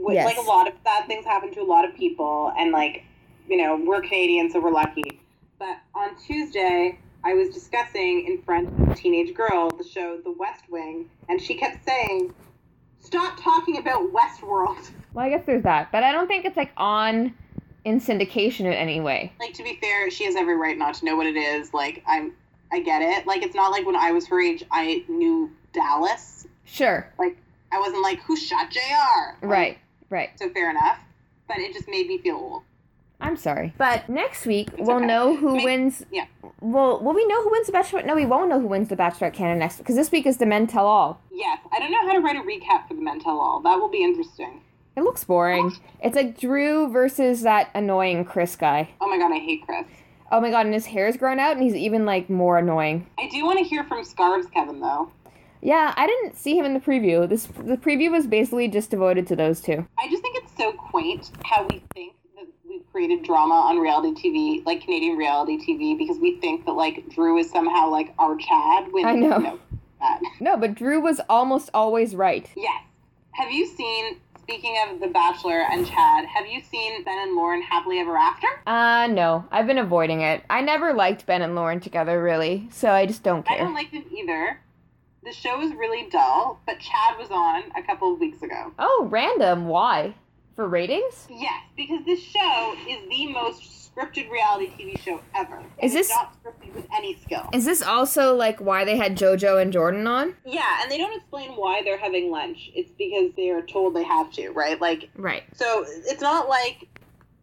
With, 0.00 0.14
Yes. 0.14 0.24
Like 0.26 0.38
a 0.38 0.48
lot 0.48 0.66
of 0.66 0.74
sad 0.84 1.06
things 1.06 1.24
happen 1.24 1.52
to 1.54 1.60
a 1.60 1.64
lot 1.64 1.84
of 1.84 1.94
people, 1.94 2.52
and 2.56 2.72
like, 2.72 3.04
you 3.48 3.56
know, 3.56 3.76
we're 3.84 4.00
Canadian, 4.00 4.50
so 4.50 4.60
we're 4.60 4.72
lucky. 4.72 5.20
But 5.58 5.78
on 5.94 6.16
Tuesday, 6.16 6.98
I 7.22 7.34
was 7.34 7.50
discussing 7.50 8.26
in 8.26 8.42
front 8.42 8.68
of 8.68 8.88
a 8.88 8.94
teenage 8.94 9.34
girl 9.34 9.70
the 9.70 9.84
show 9.84 10.18
The 10.24 10.32
West 10.32 10.64
Wing, 10.70 11.10
and 11.28 11.40
she 11.40 11.54
kept 11.54 11.84
saying, 11.84 12.32
"Stop 13.00 13.38
talking 13.40 13.76
about 13.76 14.12
Westworld." 14.12 14.90
Well, 15.12 15.26
I 15.26 15.28
guess 15.28 15.44
there's 15.44 15.64
that, 15.64 15.92
but 15.92 16.02
I 16.02 16.12
don't 16.12 16.28
think 16.28 16.44
it's 16.44 16.56
like 16.56 16.72
on 16.76 17.34
in 17.84 18.00
syndication 18.00 18.60
in 18.60 18.72
any 18.72 19.00
way. 19.00 19.32
Like 19.38 19.54
to 19.54 19.62
be 19.62 19.78
fair, 19.80 20.10
she 20.10 20.24
has 20.24 20.36
every 20.36 20.56
right 20.56 20.76
not 20.76 20.94
to 20.94 21.04
know 21.04 21.16
what 21.16 21.26
it 21.26 21.36
is. 21.36 21.74
Like 21.74 22.02
I'm, 22.06 22.32
I 22.72 22.80
get 22.80 23.02
it. 23.02 23.26
Like 23.26 23.42
it's 23.42 23.54
not 23.54 23.70
like 23.70 23.86
when 23.86 23.96
I 23.96 24.12
was 24.12 24.26
her 24.28 24.40
age, 24.40 24.64
I 24.70 25.04
knew 25.08 25.50
Dallas. 25.72 26.46
Sure. 26.64 27.06
Like 27.18 27.36
I 27.72 27.78
wasn't 27.78 28.02
like 28.02 28.20
who 28.22 28.36
shot 28.36 28.70
J.R. 28.70 29.36
Like, 29.42 29.50
Right. 29.50 29.78
Right. 30.10 30.30
So 30.38 30.50
fair 30.50 30.70
enough. 30.70 30.98
But 31.48 31.58
it 31.58 31.72
just 31.72 31.88
made 31.88 32.06
me 32.06 32.18
feel 32.18 32.36
old. 32.36 32.62
I'm 33.22 33.36
sorry. 33.36 33.74
But 33.76 34.08
next 34.08 34.46
week 34.46 34.68
It's 34.76 34.86
we'll 34.86 34.96
okay. 34.96 35.06
know 35.06 35.36
who 35.36 35.56
Make- 35.56 35.64
wins. 35.64 36.04
yeah. 36.10 36.24
Well, 36.60 37.00
will 37.00 37.12
we 37.14 37.26
know 37.26 37.42
who 37.42 37.50
wins 37.50 37.66
the 37.66 37.72
Bachelorette? 37.72 38.06
No, 38.06 38.14
we 38.14 38.24
won't 38.26 38.48
know 38.48 38.60
who 38.60 38.66
wins 38.66 38.88
the 38.88 38.96
Bachelorette 38.96 39.34
Canada 39.34 39.58
next 39.60 39.76
because 39.78 39.94
this 39.96 40.10
week 40.10 40.26
is 40.26 40.36
the 40.38 40.46
Men 40.46 40.66
Tell 40.66 40.86
All. 40.86 41.20
Yes, 41.30 41.58
I 41.72 41.78
don't 41.78 41.90
know 41.90 42.06
how 42.06 42.12
to 42.14 42.20
write 42.20 42.36
a 42.36 42.40
recap 42.40 42.88
for 42.88 42.94
the 42.94 43.00
Men 43.02 43.20
Tell 43.20 43.38
All. 43.38 43.60
That 43.60 43.78
will 43.78 43.88
be 43.90 44.02
interesting. 44.02 44.62
It 44.96 45.02
looks 45.02 45.22
boring. 45.24 45.72
It's 46.02 46.16
like 46.16 46.38
Drew 46.38 46.88
versus 46.90 47.42
that 47.42 47.70
annoying 47.74 48.24
Chris 48.24 48.56
guy. 48.56 48.90
Oh 49.00 49.08
my 49.08 49.18
god, 49.18 49.32
I 49.32 49.38
hate 49.38 49.64
Chris. 49.66 49.86
Oh 50.32 50.40
my 50.40 50.50
god, 50.50 50.64
and 50.66 50.74
his 50.74 50.86
hair's 50.86 51.16
grown 51.16 51.38
out 51.38 51.52
and 51.52 51.62
he's 51.62 51.74
even 51.74 52.04
like 52.06 52.28
more 52.30 52.58
annoying. 52.58 53.06
I 53.18 53.28
do 53.28 53.44
want 53.44 53.58
to 53.58 53.64
hear 53.64 53.84
from 53.84 54.02
Scarves 54.04 54.46
Kevin 54.48 54.80
though. 54.80 55.10
Yeah, 55.62 55.92
I 55.96 56.06
didn't 56.06 56.36
see 56.36 56.58
him 56.58 56.64
in 56.64 56.74
the 56.74 56.80
preview. 56.80 57.28
This 57.28 57.46
the 57.46 57.76
preview 57.76 58.10
was 58.10 58.26
basically 58.26 58.68
just 58.68 58.90
devoted 58.90 59.26
to 59.28 59.36
those 59.36 59.60
two. 59.60 59.86
I 59.98 60.08
just 60.08 60.22
think 60.22 60.36
it's 60.42 60.56
so 60.56 60.72
quaint 60.72 61.30
how 61.44 61.66
we 61.68 61.82
think 61.94 62.14
that 62.36 62.46
we've 62.68 62.82
created 62.92 63.22
drama 63.24 63.54
on 63.54 63.78
reality 63.78 64.14
TV, 64.14 64.64
like 64.64 64.82
Canadian 64.82 65.16
reality 65.16 65.58
TV, 65.58 65.96
because 65.98 66.18
we 66.18 66.36
think 66.40 66.64
that 66.64 66.72
like 66.72 67.08
Drew 67.10 67.38
is 67.38 67.50
somehow 67.50 67.88
like 67.90 68.14
our 68.18 68.36
Chad. 68.36 68.90
When 68.92 69.04
I 69.04 69.14
know. 69.14 69.38
no, 69.38 69.58
that. 70.00 70.20
No, 70.40 70.56
but 70.56 70.74
Drew 70.74 71.00
was 71.00 71.20
almost 71.28 71.68
always 71.74 72.14
right. 72.14 72.48
Yes. 72.56 72.82
Have 73.32 73.50
you 73.50 73.66
seen? 73.66 74.16
Speaking 74.40 74.76
of 74.88 74.98
The 74.98 75.06
Bachelor 75.06 75.60
and 75.70 75.86
Chad, 75.86 76.24
have 76.24 76.44
you 76.44 76.60
seen 76.60 77.04
Ben 77.04 77.16
and 77.18 77.36
Lauren 77.36 77.62
happily 77.62 78.00
ever 78.00 78.16
after? 78.16 78.48
Uh 78.66 79.06
no, 79.06 79.44
I've 79.52 79.66
been 79.68 79.78
avoiding 79.78 80.22
it. 80.22 80.42
I 80.50 80.60
never 80.60 80.92
liked 80.92 81.24
Ben 81.24 81.42
and 81.42 81.54
Lauren 81.54 81.78
together 81.78 82.20
really, 82.20 82.66
so 82.72 82.90
I 82.90 83.06
just 83.06 83.22
don't 83.22 83.46
care. 83.46 83.58
I 83.58 83.60
don't 83.60 83.74
like 83.74 83.92
them 83.92 84.04
either. 84.12 84.58
The 85.24 85.32
show 85.32 85.60
is 85.60 85.72
really 85.74 86.08
dull, 86.10 86.60
but 86.66 86.78
Chad 86.78 87.18
was 87.18 87.30
on 87.30 87.64
a 87.76 87.82
couple 87.82 88.12
of 88.14 88.20
weeks 88.20 88.42
ago. 88.42 88.72
oh, 88.78 89.06
random. 89.10 89.68
Why? 89.68 90.14
For 90.56 90.66
ratings? 90.66 91.26
Yes, 91.30 91.62
because 91.76 92.04
this 92.06 92.20
show 92.20 92.74
is 92.88 93.08
the 93.08 93.26
most 93.32 93.62
scripted 93.94 94.30
reality 94.30 94.70
TV 94.78 94.98
show 95.00 95.20
ever. 95.34 95.58
Is 95.82 95.94
it's 95.94 96.08
this- 96.08 96.16
not 96.16 96.34
scripted 96.42 96.74
with 96.74 96.86
any 96.96 97.16
skill? 97.20 97.48
Is 97.52 97.64
this 97.64 97.82
also 97.82 98.34
like 98.34 98.60
why 98.60 98.84
they 98.84 98.96
had 98.96 99.16
JoJo 99.16 99.60
and 99.60 99.72
Jordan 99.72 100.06
on? 100.06 100.36
Yeah, 100.46 100.80
and 100.82 100.90
they 100.90 100.96
don't 100.98 101.14
explain 101.14 101.50
why 101.52 101.82
they're 101.82 101.98
having 101.98 102.30
lunch. 102.30 102.70
It's 102.74 102.90
because 102.92 103.30
they 103.36 103.50
are 103.50 103.62
told 103.62 103.94
they 103.94 104.04
have 104.04 104.30
to, 104.32 104.50
right? 104.50 104.80
Like, 104.80 105.10
Right. 105.16 105.42
so 105.54 105.84
it's 105.86 106.22
not 106.22 106.48
like 106.48 106.88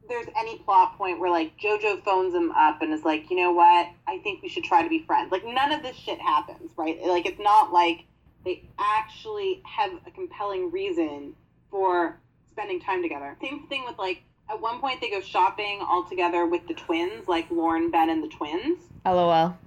there's 0.08 0.28
any 0.38 0.58
plot 0.60 0.98
point 0.98 1.20
where 1.20 1.30
like 1.30 1.58
JoJo 1.60 2.04
phones 2.04 2.34
him 2.34 2.52
up 2.52 2.82
and 2.82 2.94
is 2.94 3.04
like, 3.04 3.30
you 3.30 3.38
know 3.38 3.52
what, 3.52 3.88
I 4.08 4.20
think 4.20 4.42
we 4.42 4.50
should 4.50 4.64
try 4.64 4.84
to 4.84 4.90
be 4.90 5.04
friends. 5.04 5.32
Like 5.32 5.46
none 5.46 5.72
of 5.72 5.84
this 5.84 5.96
shit 5.96 6.20
happens, 6.20 6.72
right? 6.78 7.02
Like 7.04 7.26
it's 7.26 7.40
not 7.40 7.72
like 7.72 8.06
they 8.46 8.64
actually 8.80 9.62
have 9.66 9.92
a 10.06 10.12
compelling 10.12 10.72
reason 10.72 11.34
for 11.70 12.20
spending 12.50 12.80
time 12.80 13.02
together. 13.02 13.36
Same 13.42 13.68
thing 13.68 13.84
with 13.86 13.98
like 13.98 14.24
at 14.50 14.62
one 14.62 14.80
point 14.80 15.02
they 15.02 15.10
go 15.10 15.22
shopping 15.22 15.82
all 15.82 16.04
together 16.04 16.46
with 16.46 16.68
the 16.68 16.74
twins, 16.74 17.28
like 17.28 17.50
Lauren, 17.52 17.92
Ben, 17.92 18.10
and 18.10 18.24
the 18.24 18.30
twins. 18.30 18.80
LOL. 19.06 19.58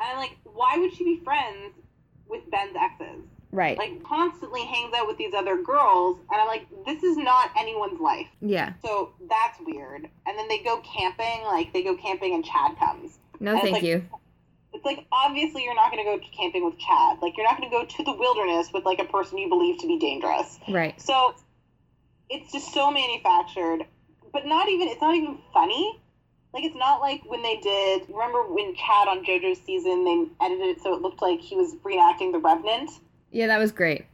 And 0.00 0.10
I'm 0.10 0.16
like, 0.16 0.36
why 0.44 0.76
would 0.78 0.92
she 0.94 1.04
be 1.04 1.20
friends 1.22 1.74
with 2.28 2.50
Ben's 2.50 2.74
exes? 2.76 3.24
Right. 3.52 3.76
Like 3.76 4.02
constantly 4.02 4.64
hangs 4.64 4.94
out 4.94 5.06
with 5.06 5.18
these 5.18 5.34
other 5.34 5.62
girls, 5.62 6.18
and 6.30 6.40
I'm 6.40 6.48
like, 6.48 6.66
this 6.86 7.02
is 7.02 7.16
not 7.18 7.50
anyone's 7.58 8.00
life. 8.00 8.26
yeah. 8.40 8.72
So 8.84 9.12
that's 9.28 9.58
weird. 9.64 10.08
And 10.26 10.38
then 10.38 10.48
they 10.48 10.58
go 10.58 10.80
camping, 10.80 11.44
like 11.44 11.72
they 11.74 11.82
go 11.82 11.94
camping 11.96 12.34
and 12.34 12.44
Chad 12.44 12.78
comes. 12.78 13.18
No, 13.40 13.52
And 13.52 13.60
thank 13.60 13.72
like- 13.74 13.82
you. 13.82 14.04
It's 14.74 14.86
like 14.86 15.04
obviously 15.12 15.64
you're 15.64 15.74
not 15.74 15.92
going 15.92 16.02
to 16.02 16.10
go 16.16 16.18
camping 16.34 16.64
with 16.64 16.78
Chad. 16.78 17.18
Like 17.20 17.36
you're 17.36 17.44
not 17.44 17.58
going 17.58 17.68
to 17.70 17.76
go 17.76 17.84
to 17.84 18.02
the 18.04 18.12
wilderness 18.12 18.70
with 18.72 18.86
like 18.86 19.00
a 19.00 19.04
person 19.04 19.36
you 19.36 19.50
believe 19.50 19.78
to 19.80 19.86
be 19.86 19.98
dangerous. 19.98 20.58
Right. 20.66 20.98
So 20.98 21.34
it's 22.30 22.50
just 22.50 22.72
so 22.72 22.90
manufactured, 22.90 23.84
but 24.32 24.46
not 24.46 24.70
even 24.70 24.88
it's 24.88 25.00
not 25.02 25.14
even 25.14 25.36
funny. 25.52 26.00
Like 26.54 26.64
it's 26.64 26.74
not 26.74 27.02
like 27.02 27.20
when 27.26 27.42
they 27.42 27.58
did. 27.58 28.08
Remember 28.08 28.44
when 28.46 28.74
Chad 28.74 29.08
on 29.08 29.24
JoJo's 29.26 29.60
season 29.60 30.04
they 30.06 30.44
edited 30.46 30.78
it 30.78 30.82
so 30.82 30.94
it 30.94 31.02
looked 31.02 31.20
like 31.20 31.40
he 31.40 31.54
was 31.54 31.74
reenacting 31.84 32.32
the 32.32 32.38
Revenant. 32.38 32.90
Yeah, 33.32 33.46
that 33.48 33.58
was 33.58 33.72
great. 33.72 34.04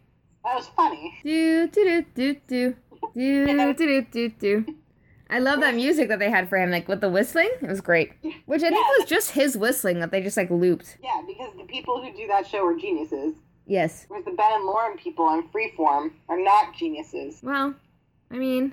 That 0.45 0.55
was 0.55 0.69
funny. 0.69 1.19
Do 1.23 1.69
do 1.69 2.05
do 2.14 2.35
do 2.47 2.75
do 3.16 3.47
do 3.47 3.75
do 3.75 4.03
do 4.11 4.29
do. 4.31 4.75
I 5.31 5.41
love 5.41 5.61
that 5.61 5.75
music 5.75 6.09
that 6.09 6.19
they 6.21 6.31
had 6.31 6.49
for 6.49 6.57
him, 6.57 6.71
like 6.71 6.89
with 6.89 7.03
the 7.03 7.11
whistling. 7.11 7.51
It 7.61 7.69
was 7.69 7.83
great. 7.83 8.12
Which 8.47 8.62
I 8.62 8.71
think 8.71 8.77
Yeah, 8.87 8.99
was 8.99 9.07
just 9.07 9.33
his 9.33 9.59
whistling 9.59 10.01
that 10.01 10.11
they 10.11 10.23
just 10.23 10.39
like 10.39 10.49
looped. 10.51 10.97
Yeah, 11.03 11.21
because 11.27 11.53
the 11.59 11.64
people 11.64 12.01
who 12.03 12.16
do 12.16 12.27
that 12.29 12.47
show 12.47 12.64
are 12.64 12.75
geniuses, 12.79 13.35
Yes. 13.66 14.07
whereas 14.09 14.25
the 14.25 14.31
Ben 14.31 14.51
and 14.55 14.64
Lauren 14.64 14.97
people 14.97 15.27
on 15.27 15.47
Freeform 15.51 16.12
are 16.31 16.41
not 16.41 16.75
geniuses. 16.75 17.41
Well, 17.43 17.75
I 18.31 18.37
mean, 18.39 18.73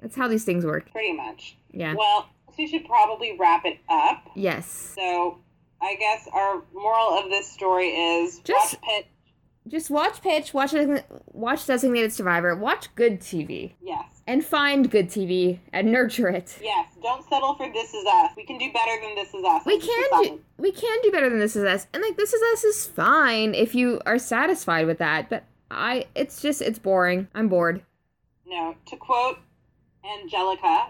that's 0.00 0.16
how 0.16 0.26
these 0.26 0.44
things 0.44 0.64
work. 0.64 0.90
Pretty 0.90 1.12
much. 1.12 1.56
Yeah. 1.70 1.94
Well, 1.94 2.30
so 2.48 2.54
we 2.56 2.66
should 2.66 2.86
probably 2.86 3.36
wrap 3.38 3.66
it 3.66 3.78
up. 3.90 4.30
Yes. 4.34 4.66
So 4.94 5.38
I 5.82 5.96
guess 5.96 6.26
our 6.32 6.62
moral 6.72 7.18
of 7.18 7.28
this 7.28 7.46
story 7.50 7.88
is 7.88 8.38
Just- 8.38 8.74
watch 8.74 8.82
Pit. 8.82 9.06
Just 9.70 9.88
watch 9.88 10.20
Pitch, 10.20 10.52
watch 10.52 10.74
watch 11.32 11.64
Designated 11.64 12.12
Survivor, 12.12 12.56
watch 12.56 12.92
good 12.96 13.20
TV, 13.20 13.74
Yes. 13.80 14.22
and 14.26 14.44
find 14.44 14.90
good 14.90 15.06
TV 15.08 15.60
and 15.72 15.92
nurture 15.92 16.28
it. 16.28 16.58
Yes. 16.60 16.88
Don't 17.00 17.22
settle 17.28 17.54
for 17.54 17.70
This 17.72 17.94
Is 17.94 18.04
Us. 18.04 18.32
We 18.36 18.44
can 18.44 18.58
do 18.58 18.72
better 18.72 19.00
than 19.00 19.14
This 19.14 19.32
Is 19.32 19.44
Us. 19.44 19.62
We 19.64 19.78
can 19.78 20.24
do 20.24 20.40
we 20.58 20.72
can 20.72 20.98
do 21.04 21.12
better 21.12 21.30
than 21.30 21.38
This 21.38 21.54
Is 21.54 21.62
Us, 21.62 21.86
and 21.94 22.02
like 22.02 22.16
This 22.16 22.32
Is 22.34 22.42
Us 22.52 22.64
is 22.64 22.86
fine 22.86 23.54
if 23.54 23.72
you 23.76 24.00
are 24.06 24.18
satisfied 24.18 24.86
with 24.86 24.98
that. 24.98 25.30
But 25.30 25.44
I, 25.70 26.06
it's 26.16 26.42
just 26.42 26.60
it's 26.60 26.80
boring. 26.80 27.28
I'm 27.32 27.46
bored. 27.48 27.82
No. 28.44 28.74
To 28.86 28.96
quote 28.96 29.38
Angelica 30.04 30.88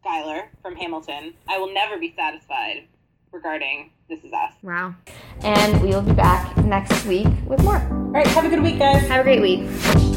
Schuyler 0.00 0.48
from 0.62 0.76
Hamilton, 0.76 1.34
I 1.48 1.58
will 1.58 1.72
never 1.74 1.98
be 1.98 2.14
satisfied 2.16 2.84
regarding 3.32 3.90
This 4.08 4.22
Is 4.24 4.32
Us. 4.32 4.52
Wow. 4.62 4.94
And 5.42 5.80
we 5.82 5.88
will 5.88 6.02
be 6.02 6.12
back 6.12 6.56
next 6.58 7.04
week 7.06 7.28
with 7.46 7.62
more. 7.62 7.78
All 7.78 8.12
right. 8.12 8.26
Have 8.28 8.44
a 8.44 8.48
good 8.48 8.62
week, 8.62 8.78
guys. 8.78 9.06
Have 9.08 9.20
a 9.20 9.24
great 9.24 9.40
week. 9.40 10.11